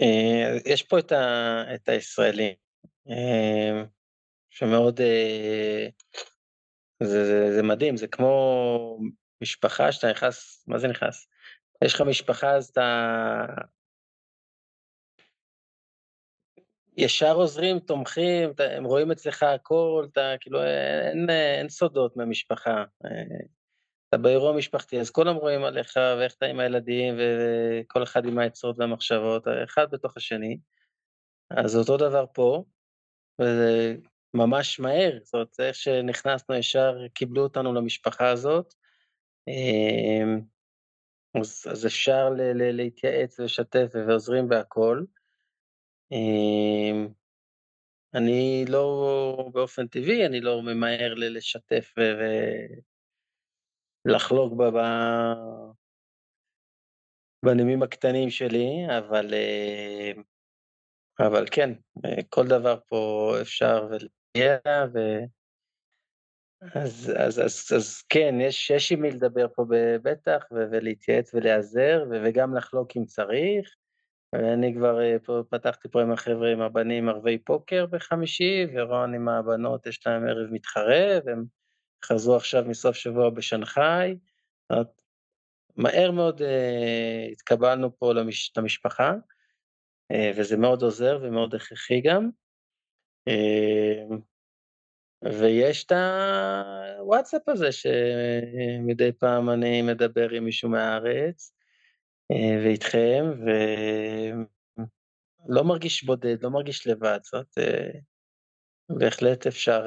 אה, 0.00 0.58
יש 0.66 0.82
פה 0.82 0.98
את, 0.98 1.12
ה, 1.12 1.74
את 1.74 1.88
הישראלים, 1.88 2.54
אה, 3.08 3.82
שמאוד, 4.50 5.00
אה, 5.00 5.86
זה, 7.02 7.24
זה, 7.24 7.52
זה 7.54 7.62
מדהים, 7.62 7.96
זה 7.96 8.06
כמו 8.06 8.98
משפחה 9.42 9.92
שאתה 9.92 10.10
נכנס, 10.10 10.64
מה 10.66 10.78
זה 10.78 10.88
נכנס? 10.88 11.26
יש 11.84 11.94
לך 11.94 12.00
משפחה 12.00 12.50
אז 12.56 12.68
אתה 12.68 13.46
ישר 16.96 17.34
עוזרים, 17.34 17.78
תומכים, 17.78 18.52
הם 18.58 18.84
רואים 18.84 19.10
אצלך 19.10 19.42
הכל, 19.42 20.06
אתה 20.12 20.34
כאילו 20.40 20.62
אין, 20.62 21.30
אין 21.30 21.68
סודות 21.68 22.16
מהמשפחה. 22.16 22.84
אתה 24.12 24.20
באירוע 24.20 24.56
משפחתי, 24.56 25.00
אז 25.00 25.10
כולם 25.10 25.34
רואים 25.34 25.64
עליך 25.64 25.96
ואיך 26.18 26.34
אתה 26.34 26.46
עם 26.46 26.60
הילדים 26.60 27.14
וכל 27.18 28.02
אחד 28.02 28.26
עם 28.26 28.38
העצות 28.38 28.78
והמחשבות, 28.78 29.44
אחד 29.64 29.86
בתוך 29.90 30.16
השני. 30.16 30.58
אז 31.50 31.76
אותו 31.76 31.96
דבר 31.96 32.24
פה, 32.34 32.64
וזה 33.40 33.94
ממש 34.34 34.80
מהר, 34.80 35.18
זאת 35.22 35.34
אומרת, 35.34 35.60
איך 35.60 35.76
שנכנסנו 35.76 36.54
ישר, 36.54 36.94
קיבלו 37.14 37.42
אותנו 37.42 37.74
למשפחה 37.74 38.30
הזאת. 38.30 38.74
אמ, 39.48 40.40
אז, 41.40 41.64
אז 41.70 41.86
אפשר 41.86 42.30
ל, 42.30 42.40
ל, 42.40 42.76
להתייעץ 42.76 43.40
ולשתף 43.40 43.90
ועוזרים 43.94 44.48
בהכל. 44.48 45.04
אמ, 46.12 47.08
אני 48.14 48.64
לא, 48.68 49.50
באופן 49.52 49.86
טבעי, 49.86 50.26
אני 50.26 50.40
לא 50.40 50.62
ממהר 50.62 51.14
לשתף 51.14 51.94
ולחלוק 54.06 54.52
ב, 54.52 54.62
בנימים 57.44 57.82
הקטנים 57.82 58.30
שלי, 58.30 58.86
אבל, 58.98 59.34
אה, 59.34 60.12
אבל 61.26 61.46
כן, 61.50 61.70
אה, 62.04 62.22
כל 62.28 62.46
דבר 62.46 62.78
פה 62.88 63.34
אפשר 63.40 63.86
ולהגיע, 63.90 64.58
ו... 64.94 64.98
אז, 66.74 67.12
אז, 67.16 67.40
אז, 67.40 67.68
אז 67.76 68.02
כן, 68.08 68.34
יש, 68.40 68.70
יש 68.70 68.92
עם 68.92 69.02
מי 69.02 69.10
לדבר 69.10 69.46
פה 69.54 69.64
בטח, 70.02 70.44
ולהתייעץ 70.50 71.34
ולהיעזר, 71.34 72.04
וגם 72.10 72.56
לחלוק 72.56 72.96
אם 72.96 73.04
צריך. 73.04 73.74
ואני 74.32 74.74
כבר 74.74 75.00
אה, 75.00 75.16
פה, 75.24 75.42
פתחתי 75.50 75.88
פה 75.88 76.02
עם 76.02 76.12
החבר'ה, 76.12 76.52
עם 76.52 76.60
הבנים, 76.60 77.08
ערבי 77.08 77.38
פוקר 77.38 77.86
בחמישי, 77.86 78.66
ורון 78.74 79.14
עם 79.14 79.28
הבנות, 79.28 79.86
יש 79.86 80.06
להם 80.06 80.26
ערב 80.26 80.50
מתחרה, 80.50 81.18
והם 81.24 81.44
חזרו 82.04 82.36
עכשיו 82.36 82.64
מסוף 82.66 82.96
שבוע 82.96 83.30
בשנגחאי. 83.30 84.16
מהר 85.76 86.10
מאוד 86.10 86.40
uh, 86.40 87.32
התקבלנו 87.32 87.98
פה 87.98 88.12
למש, 88.14 88.52
למשפחה, 88.56 89.12
uh, 90.12 90.16
וזה 90.36 90.56
מאוד 90.56 90.82
עוזר 90.82 91.18
ומאוד 91.22 91.54
הכרחי 91.54 92.00
גם. 92.00 92.30
Uh, 93.30 94.14
ויש 95.24 95.84
את 95.84 95.92
הוואטסאפ 96.98 97.48
הזה, 97.48 97.72
שמדי 97.72 99.12
פעם 99.12 99.50
אני 99.50 99.82
מדבר 99.82 100.30
עם 100.30 100.44
מישהו 100.44 100.70
מהארץ, 100.70 101.54
ואיתכם, 102.64 103.24
ולא 105.48 105.64
מרגיש 105.64 106.04
בודד, 106.04 106.42
לא 106.42 106.50
מרגיש 106.50 106.86
לבד, 106.86 107.18
זאת 107.22 107.58
בהחלט 108.88 109.46
אפשר 109.46 109.86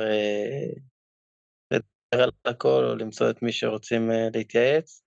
על 2.11 2.29
הכל, 2.45 2.83
או 2.89 2.95
למצוא 2.95 3.29
את 3.29 3.41
מי 3.41 3.51
שרוצים 3.51 4.09
uh, 4.09 4.37
להתייעץ. 4.37 5.05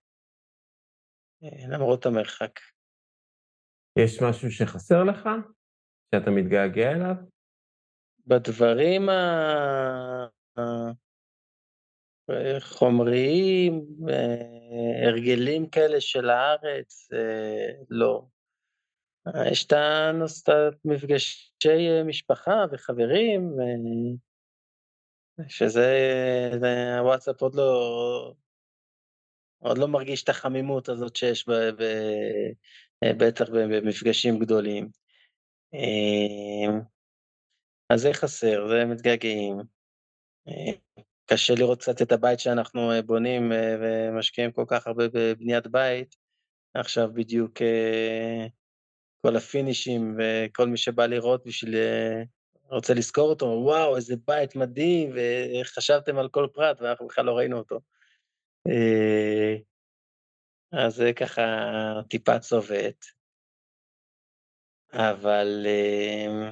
למרות 1.69 2.05
המרחק. 2.05 2.59
יש 3.99 4.21
משהו 4.21 4.51
שחסר 4.51 5.03
לך? 5.03 5.29
שאתה 6.15 6.31
מתגעגע 6.31 6.91
אליו? 6.91 7.15
בדברים 8.27 9.09
החומריים, 12.29 13.85
הרגלים 15.05 15.69
כאלה 15.69 16.01
של 16.01 16.29
הארץ, 16.29 17.09
לא. 17.89 18.25
יש 19.51 19.67
את 19.67 19.73
המפגשי 20.49 22.03
משפחה 22.05 22.65
וחברים, 22.71 23.55
שזה, 25.47 25.87
הוואטסאפ 26.99 27.41
עוד 27.41 27.55
לא, 27.55 28.33
עוד 29.59 29.77
לא 29.77 29.87
מרגיש 29.87 30.23
את 30.23 30.29
החמימות 30.29 30.89
הזאת 30.89 31.15
שיש 31.15 31.49
ב, 31.49 31.51
ב, 31.51 31.83
בטח 33.17 33.49
במפגשים 33.49 34.39
גדולים. 34.39 34.89
אמ, 35.73 36.79
אז 37.89 38.01
זה 38.01 38.13
חסר, 38.13 38.67
זה 38.67 38.85
מתגעגעים. 38.85 39.57
קשה 41.25 41.53
לראות 41.57 41.79
קצת 41.79 42.01
את 42.01 42.11
הבית 42.11 42.39
שאנחנו 42.39 42.89
בונים 43.05 43.51
ומשקיעים 43.81 44.51
כל 44.51 44.65
כך 44.67 44.87
הרבה 44.87 45.03
בבניית 45.07 45.67
בית. 45.67 46.15
עכשיו 46.73 47.09
בדיוק 47.13 47.61
כל 49.21 49.35
הפינישים 49.35 50.17
וכל 50.17 50.67
מי 50.67 50.77
שבא 50.77 51.05
לראות 51.05 51.43
בשביל, 51.45 51.75
רוצה 52.71 52.93
לזכור 52.93 53.29
אותו, 53.29 53.45
וואו, 53.45 53.95
איזה 53.95 54.15
בית 54.27 54.55
מדהים, 54.55 55.13
וחשבתם 55.15 56.17
על 56.17 56.29
כל 56.29 56.47
פרט 56.53 56.81
ואנחנו 56.81 57.07
בכלל 57.07 57.25
לא 57.25 57.37
ראינו 57.37 57.57
אותו. 57.57 57.79
אה, 58.67 59.55
אז 60.71 60.95
זה 60.95 61.11
ככה 61.15 61.41
טיפה 62.09 62.39
צובט. 62.39 63.05
אבל 64.93 65.65
אה, 65.65 66.51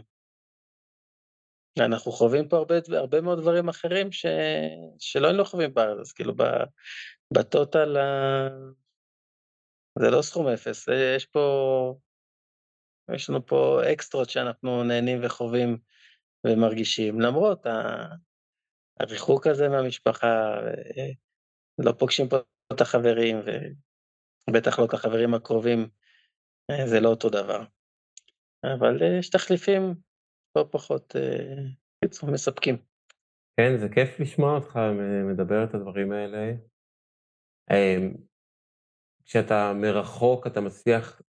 אנחנו 1.86 2.11
חווים 2.11 2.49
פה 2.49 2.57
הרבה, 2.57 2.76
הרבה 2.97 3.22
מאוד 3.22 3.39
דברים 3.39 3.70
אחרים 3.70 4.11
ש... 4.11 4.26
שלא 4.99 5.28
היינו 5.28 5.45
חווים 5.45 5.74
בארץ, 5.74 5.99
אז 5.99 6.13
כאילו 6.13 6.34
בטוטל 7.34 7.97
זה 9.99 10.09
לא 10.09 10.22
סכום 10.22 10.47
אפס, 10.47 10.88
יש 11.15 11.26
פה, 11.26 11.95
יש 13.15 13.30
לנו 13.30 13.45
פה 13.45 13.82
אקסטרות 13.93 14.30
שאנחנו 14.30 14.84
נהנים 14.84 15.20
וחווים 15.24 15.78
ומרגישים, 16.47 17.21
למרות 17.21 17.65
הריחוק 18.99 19.47
הזה 19.47 19.69
מהמשפחה, 19.69 20.59
לא 21.79 21.91
פוגשים 21.91 22.29
פה 22.29 22.37
את 22.73 22.81
החברים, 22.81 23.37
ובטח 24.49 24.79
לא 24.79 24.85
את 24.85 24.93
החברים 24.93 25.33
הקרובים, 25.33 25.89
אה, 26.71 26.87
זה 26.87 26.99
לא 26.99 27.09
אותו 27.09 27.29
דבר. 27.29 27.63
אבל 28.63 29.03
אה, 29.03 29.19
יש 29.19 29.29
תחליפים 29.29 29.81
לא 30.55 30.65
פחות, 30.72 31.15
קיצור, 32.03 32.30
אה, 32.30 32.34
מספקים. 32.34 32.77
כן, 33.59 33.77
זה 33.77 33.88
כיף 33.89 34.19
לשמוע 34.19 34.55
אותך 34.55 34.80
מדבר 35.31 35.63
את 35.63 35.73
הדברים 35.73 36.11
האלה. 36.11 36.51
כשאתה 39.26 39.73
מרחוק, 39.76 40.47
אתה 40.47 40.61
מצליח 40.61 41.22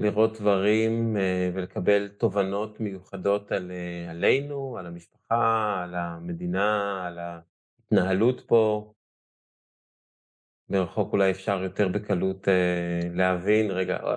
לראות 0.00 0.40
דברים 0.40 1.16
ולקבל 1.54 2.08
תובנות 2.08 2.80
מיוחדות 2.80 3.52
על, 3.52 3.72
עלינו, 4.10 4.78
על 4.78 4.86
המשפחה, 4.86 5.80
על 5.84 5.94
המדינה, 5.94 7.06
על 7.06 7.18
ההתנהלות 7.18 8.40
פה. 8.40 8.92
מרחוק 10.70 11.12
אולי 11.12 11.30
אפשר 11.30 11.62
יותר 11.62 11.88
בקלות 11.88 12.48
אה, 12.48 13.00
להבין, 13.14 13.70
רגע, 13.70 13.96
אה, 13.96 14.16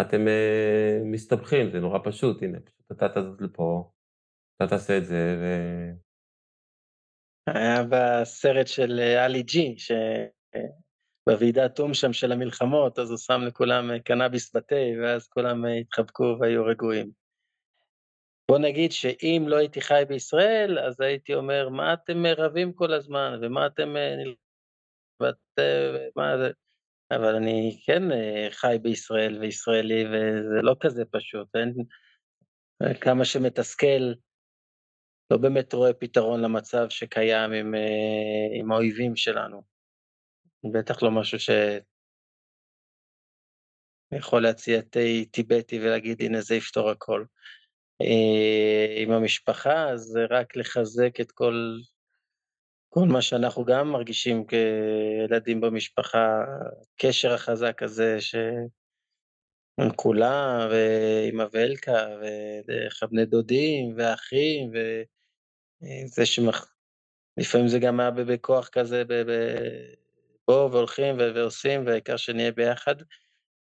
אתם 0.00 0.28
אה, 0.28 1.00
מסתבכים, 1.04 1.70
זה 1.70 1.80
נורא 1.80 1.98
פשוט, 2.04 2.42
הנה, 2.42 2.60
פשוט 2.60 2.92
אתה 2.92 3.08
תזוז 3.08 3.40
לפה, 3.40 3.90
אתה 4.56 4.66
תעשה 4.66 4.98
את 4.98 5.04
זה, 5.04 5.36
ו... 5.40 5.44
היה 7.46 7.82
בסרט 7.90 8.66
של 8.66 9.00
אה, 9.00 9.26
אלי 9.26 9.42
ג'י, 9.42 9.74
שבוועידת 11.28 11.78
או"ם 11.80 11.94
שם 11.94 12.12
של 12.12 12.32
המלחמות, 12.32 12.98
אז 12.98 13.10
הוא 13.10 13.18
שם 13.18 13.40
לכולם 13.46 13.90
אה, 13.90 14.00
קנאביס 14.00 14.56
בתה, 14.56 14.76
ואז 15.02 15.28
כולם 15.28 15.64
התחבקו 15.64 16.36
והיו 16.40 16.64
רגועים. 16.64 17.10
בוא 18.48 18.58
נגיד 18.58 18.92
שאם 18.92 19.44
לא 19.48 19.56
הייתי 19.56 19.80
חי 19.80 20.02
בישראל, 20.08 20.78
אז 20.78 21.00
הייתי 21.00 21.34
אומר, 21.34 21.68
מה 21.68 21.92
אתם 21.92 22.26
רבים 22.26 22.72
כל 22.72 22.92
הזמן, 22.92 23.38
ומה 23.42 23.66
אתם 23.66 23.94
ואת, 25.20 25.58
מה 26.16 26.38
זה, 26.38 26.50
אבל 27.10 27.34
אני 27.34 27.80
כן 27.86 28.12
אה, 28.12 28.46
חי 28.50 28.76
בישראל 28.82 29.38
וישראלי, 29.40 30.04
וזה 30.06 30.62
לא 30.62 30.76
כזה 30.80 31.04
פשוט, 31.10 31.56
אין, 31.56 31.74
כמה 33.00 33.24
שמתסכל, 33.24 34.12
לא 35.30 35.36
באמת 35.36 35.72
רואה 35.72 35.92
פתרון 35.92 36.40
למצב 36.40 36.86
שקיים 36.88 37.52
עם, 37.52 37.74
אה, 37.74 38.60
עם 38.60 38.72
האויבים 38.72 39.16
שלנו. 39.16 39.73
בטח 40.72 41.02
לא 41.02 41.10
משהו 41.10 41.38
ש... 41.38 41.50
יכול 44.12 44.42
להציע 44.42 44.80
תה 44.80 45.00
טיבטי 45.30 45.80
ולהגיד, 45.80 46.22
הנה 46.22 46.40
זה 46.40 46.54
יפתור 46.54 46.90
הכל. 46.90 47.24
אה, 48.02 49.02
עם 49.02 49.10
המשפחה, 49.10 49.96
זה 49.96 50.20
רק 50.30 50.56
לחזק 50.56 51.20
את 51.20 51.32
כל 51.32 51.76
כל 52.94 53.08
מה 53.08 53.22
שאנחנו 53.22 53.64
גם 53.64 53.88
מרגישים 53.88 54.44
כילדים 54.46 55.60
במשפחה, 55.60 56.44
הקשר 56.94 57.32
החזק 57.32 57.82
הזה, 57.82 58.20
ש... 58.20 58.34
עם 59.80 59.92
כולם, 59.96 60.68
ואמא 60.70 61.44
ואלקה, 61.52 62.06
ודרך 62.20 63.02
הבני 63.02 63.26
דודים, 63.26 63.94
והאחים, 63.96 64.70
וזה 64.70 66.26
שמח... 66.26 66.74
לפעמים 67.36 67.68
זה 67.68 67.78
גם 67.78 68.00
היה 68.00 68.10
בכוח 68.10 68.68
כזה, 68.68 69.04
ב... 69.04 69.12
ב... 69.12 69.30
בוא, 70.48 70.70
והולכים 70.70 71.18
ועושים, 71.18 71.86
והעיקר 71.86 72.16
שנהיה 72.16 72.52
ביחד. 72.52 72.94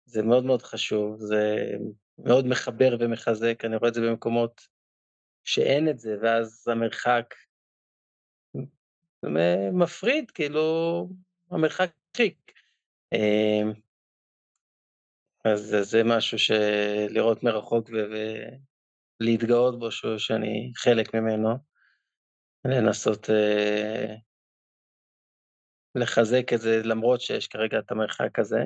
זה 0.04 0.22
מאוד 0.22 0.44
מאוד 0.44 0.62
חשוב, 0.62 1.20
זה 1.20 1.70
מאוד 2.18 2.46
מחבר 2.46 2.96
ומחזק, 3.00 3.64
אני 3.64 3.76
רואה 3.76 3.88
את 3.88 3.94
זה 3.94 4.00
במקומות 4.00 4.68
שאין 5.44 5.88
את 5.88 5.98
זה, 5.98 6.16
ואז 6.22 6.64
המרחק 6.68 7.34
מפריד, 9.72 10.30
כאילו, 10.30 11.08
המרחק 11.50 11.90
מרחיק. 12.18 12.52
אז 15.44 15.76
זה 15.82 16.02
משהו 16.04 16.38
שלראות 16.38 17.42
מרחוק 17.42 17.90
ולהתגאות 19.20 19.78
בו, 19.78 19.90
שאני 20.18 20.72
חלק 20.76 21.14
ממנו, 21.14 21.48
לנסות 22.64 23.30
לחזק 25.94 26.52
את 26.54 26.60
זה, 26.60 26.80
למרות 26.84 27.20
שיש 27.20 27.48
כרגע 27.48 27.78
את 27.78 27.90
המרחק 27.90 28.38
הזה. 28.38 28.60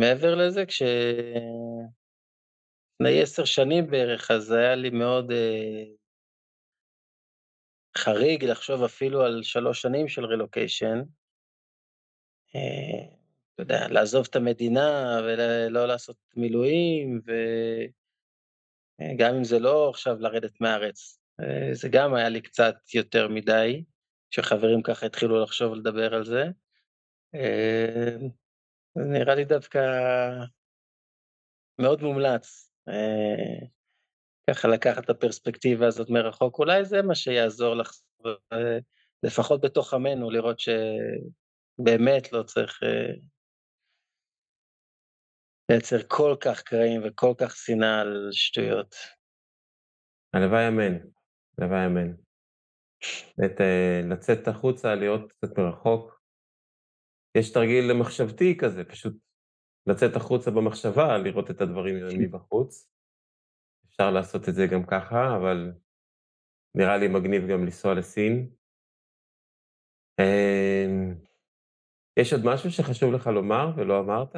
מעבר 0.00 0.34
לזה, 0.34 0.66
כשלפני 0.66 0.92
עשר 3.22 3.44
שנים 3.44 3.90
בערך, 3.90 4.30
אז 4.30 4.52
היה 4.52 4.74
לי 4.74 4.90
מאוד 4.90 5.32
חריג 7.98 8.44
לחשוב 8.44 8.82
אפילו 8.82 9.22
על 9.22 9.42
שלוש 9.42 9.82
שנים 9.82 10.08
של 10.08 10.24
רילוקיישן. 10.24 10.98
אתה 12.50 13.62
יודע, 13.62 13.88
לעזוב 13.88 14.26
את 14.30 14.36
המדינה 14.36 15.18
ולא 15.24 15.86
לעשות 15.86 16.16
מילואים, 16.36 17.20
וגם 19.00 19.34
אם 19.34 19.44
זה 19.44 19.58
לא 19.58 19.90
עכשיו 19.90 20.16
לרדת 20.20 20.60
מהארץ, 20.60 21.19
זה 21.72 21.88
גם 21.92 22.14
היה 22.14 22.28
לי 22.28 22.40
קצת 22.40 22.74
יותר 22.94 23.28
מדי, 23.28 23.84
כשחברים 24.30 24.82
ככה 24.82 25.06
התחילו 25.06 25.42
לחשוב 25.42 25.72
ולדבר 25.72 26.14
על 26.14 26.24
זה. 26.24 26.44
זה 28.94 29.04
נראה 29.04 29.34
לי 29.34 29.44
דווקא 29.44 29.80
מאוד 31.80 32.02
מומלץ, 32.02 32.72
ככה 34.50 34.68
לקחת 34.68 35.04
את 35.04 35.10
הפרספקטיבה 35.10 35.86
הזאת 35.86 36.10
מרחוק, 36.10 36.58
אולי 36.58 36.84
זה 36.84 37.02
מה 37.02 37.14
שיעזור 37.14 37.74
לך, 37.74 37.90
לפחות 39.22 39.60
בתוך 39.60 39.94
עמנו, 39.94 40.30
לראות 40.30 40.58
שבאמת 40.60 42.32
לא 42.32 42.42
צריך 42.42 42.80
לייצר 45.70 45.96
כל 46.08 46.36
כך 46.40 46.62
קרעים 46.62 47.00
וכל 47.04 47.34
כך 47.38 47.56
שנאה 47.56 48.00
על 48.00 48.28
שטויות. 48.32 48.94
הלוואי 50.34 50.68
אמן, 50.68 50.98
הלוואי 51.60 51.86
אמן. 51.86 52.12
לצאת 54.10 54.48
החוצה, 54.48 54.94
להיות 54.94 55.32
קצת 55.32 55.58
מרחוק. 55.58 56.20
יש 57.38 57.52
תרגיל 57.52 57.92
מחשבתי 58.00 58.58
כזה, 58.60 58.84
פשוט 58.84 59.16
לצאת 59.86 60.16
החוצה 60.16 60.50
במחשבה, 60.50 61.18
לראות 61.18 61.50
את 61.50 61.60
הדברים 61.60 61.94
מבחוץ. 62.20 62.90
אפשר 63.86 64.10
לעשות 64.10 64.48
את 64.48 64.54
זה 64.54 64.62
גם 64.72 64.86
ככה, 64.86 65.36
אבל 65.36 65.72
נראה 66.76 66.96
לי 66.96 67.08
מגניב 67.08 67.42
גם 67.50 67.64
לנסוע 67.64 67.94
לסין. 67.94 68.50
יש 72.18 72.32
עוד 72.32 72.42
משהו 72.44 72.70
שחשוב 72.70 73.12
לך 73.12 73.26
לומר 73.26 73.66
ולא 73.76 74.00
אמרת? 74.00 74.36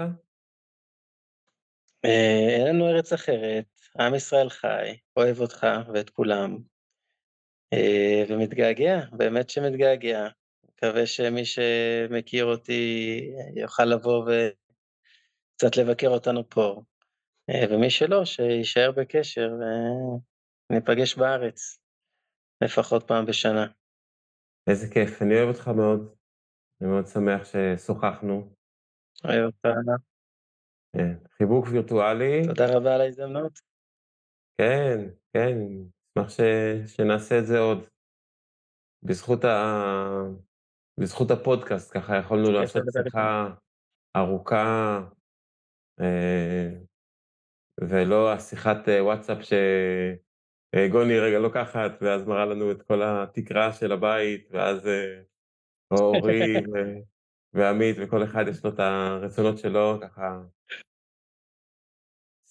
אין 2.04 2.66
לנו 2.68 2.88
ארץ 2.88 3.12
אחרת, 3.12 3.80
עם 3.98 4.14
ישראל 4.14 4.48
חי, 4.48 4.98
אוהב 5.16 5.40
אותך 5.40 5.66
ואת 5.94 6.10
כולם, 6.10 6.58
ומתגעגע, 8.28 9.00
באמת 9.12 9.50
שמתגעגע. 9.50 10.28
מקווה 10.64 11.06
שמי 11.06 11.44
שמכיר 11.44 12.44
אותי 12.44 13.20
יוכל 13.56 13.84
לבוא 13.84 14.22
וקצת 14.22 15.76
לבקר 15.76 16.08
אותנו 16.08 16.48
פה, 16.48 16.82
ומי 17.70 17.90
שלא, 17.90 18.24
שיישאר 18.24 18.90
בקשר 18.90 19.50
וניפגש 20.70 21.14
בארץ, 21.14 21.78
לפחות 22.64 23.02
פעם 23.06 23.26
בשנה. 23.26 23.66
איזה 24.66 24.94
כיף, 24.94 25.22
אני 25.22 25.34
אוהב 25.34 25.48
אותך 25.48 25.68
מאוד. 25.68 26.14
אני 26.80 26.90
מאוד 26.90 27.06
שמח 27.06 27.42
ששוחחנו. 27.44 28.54
אוהב 29.24 29.44
אותך. 29.44 29.68
כן, 30.96 31.14
חיבוק 31.36 31.66
וירטואלי. 31.70 32.42
תודה 32.46 32.76
רבה 32.76 32.94
על 32.94 33.00
ההזדמנות. 33.00 33.58
כן, 34.58 34.98
כן, 35.32 35.58
אשמח 36.18 36.30
ש... 36.30 36.40
שנעשה 36.96 37.38
את 37.38 37.46
זה 37.46 37.58
עוד. 37.58 37.86
בזכות, 39.02 39.44
ה... 39.44 39.58
בזכות 41.00 41.30
הפודקאסט, 41.30 41.92
ככה 41.96 42.16
יכולנו 42.16 42.50
לעשות 42.50 42.82
שיחה 43.04 43.54
ארוכה, 44.16 45.00
אה, 46.00 46.70
ולא 47.80 48.32
השיחת 48.32 48.88
אה, 48.88 49.04
וואטסאפ 49.04 49.38
שגוני 49.42 51.18
רגע 51.18 51.38
לוקחת, 51.38 51.90
ואז 52.00 52.26
מראה 52.26 52.46
לנו 52.46 52.70
את 52.70 52.82
כל 52.82 53.02
התקרה 53.02 53.72
של 53.72 53.92
הבית, 53.92 54.48
ואז 54.50 54.86
אה, 54.86 55.22
אורי 55.90 56.56
ו... 56.72 56.78
ועמית, 57.54 57.96
וכל 58.00 58.24
אחד 58.24 58.44
יש 58.48 58.64
לו 58.64 58.70
את 58.70 58.78
הרצונות 58.78 59.58
שלו, 59.58 59.98
ככה 60.02 60.42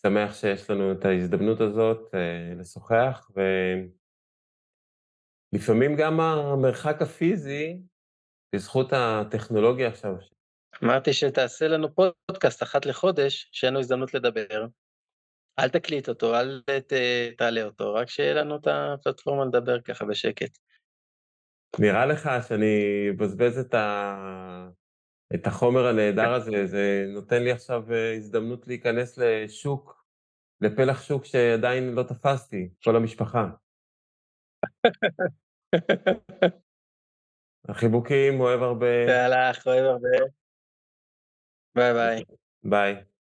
שמח 0.08 0.34
שיש 0.34 0.70
לנו 0.70 0.92
את 0.92 1.06
ההזדמנות 1.06 1.62
הזאת 1.62 2.16
אה, 2.16 2.54
לשוחח, 2.60 3.32
ולפעמים 5.54 5.96
גם 5.98 6.20
המרחק 6.20 7.02
הפיזי, 7.02 7.82
בזכות 8.56 8.94
הטכנולוגיה 8.94 9.88
עכשיו. 9.88 10.16
אמרתי 10.84 11.14
שתעשה 11.14 11.68
לנו 11.68 11.88
פודקאסט 11.96 12.64
אחת 12.64 12.86
לחודש, 12.86 13.50
שאין 13.52 13.74
לנו 13.74 13.80
הזדמנות 13.80 14.14
לדבר. 14.14 14.66
אל 15.60 15.70
תקליט 15.70 16.10
אותו, 16.10 16.36
אל 16.36 16.62
ת, 16.88 16.94
תעלה 17.38 17.64
אותו, 17.64 17.94
רק 17.94 18.10
שיהיה 18.10 18.34
לנו 18.34 18.56
את 18.56 18.68
הפלטפורמה 18.68 19.46
לדבר 19.46 19.82
ככה 19.82 20.06
בשקט. 20.06 20.58
נראה 21.80 22.06
לך 22.06 22.30
שאני 22.48 23.08
אבזבז 23.10 23.58
את, 23.60 23.74
ה... 23.74 24.68
את 25.36 25.48
החומר 25.48 25.88
הנהדר 25.88 26.34
הזה, 26.34 26.66
זה 26.66 27.06
נותן 27.14 27.44
לי 27.44 27.52
עכשיו 27.52 27.94
אה, 27.94 28.14
הזדמנות 28.16 28.68
להיכנס 28.68 29.18
לשוק 29.18 30.06
לפלח 30.62 31.04
שוק 31.04 31.26
שעדיין 31.26 31.94
לא 31.94 32.04
תפסתי, 32.04 32.70
כל 32.84 32.96
המשפחה. 32.96 33.50
החיבוקים, 37.70 38.40
אוהב 38.40 38.62
הרבה. 38.62 39.04
יאללה, 39.08 39.52
אוהב 39.66 39.86
הרבה. 39.86 40.10
ביי 41.76 41.94
ביי. 41.94 42.24
ביי. 42.64 43.11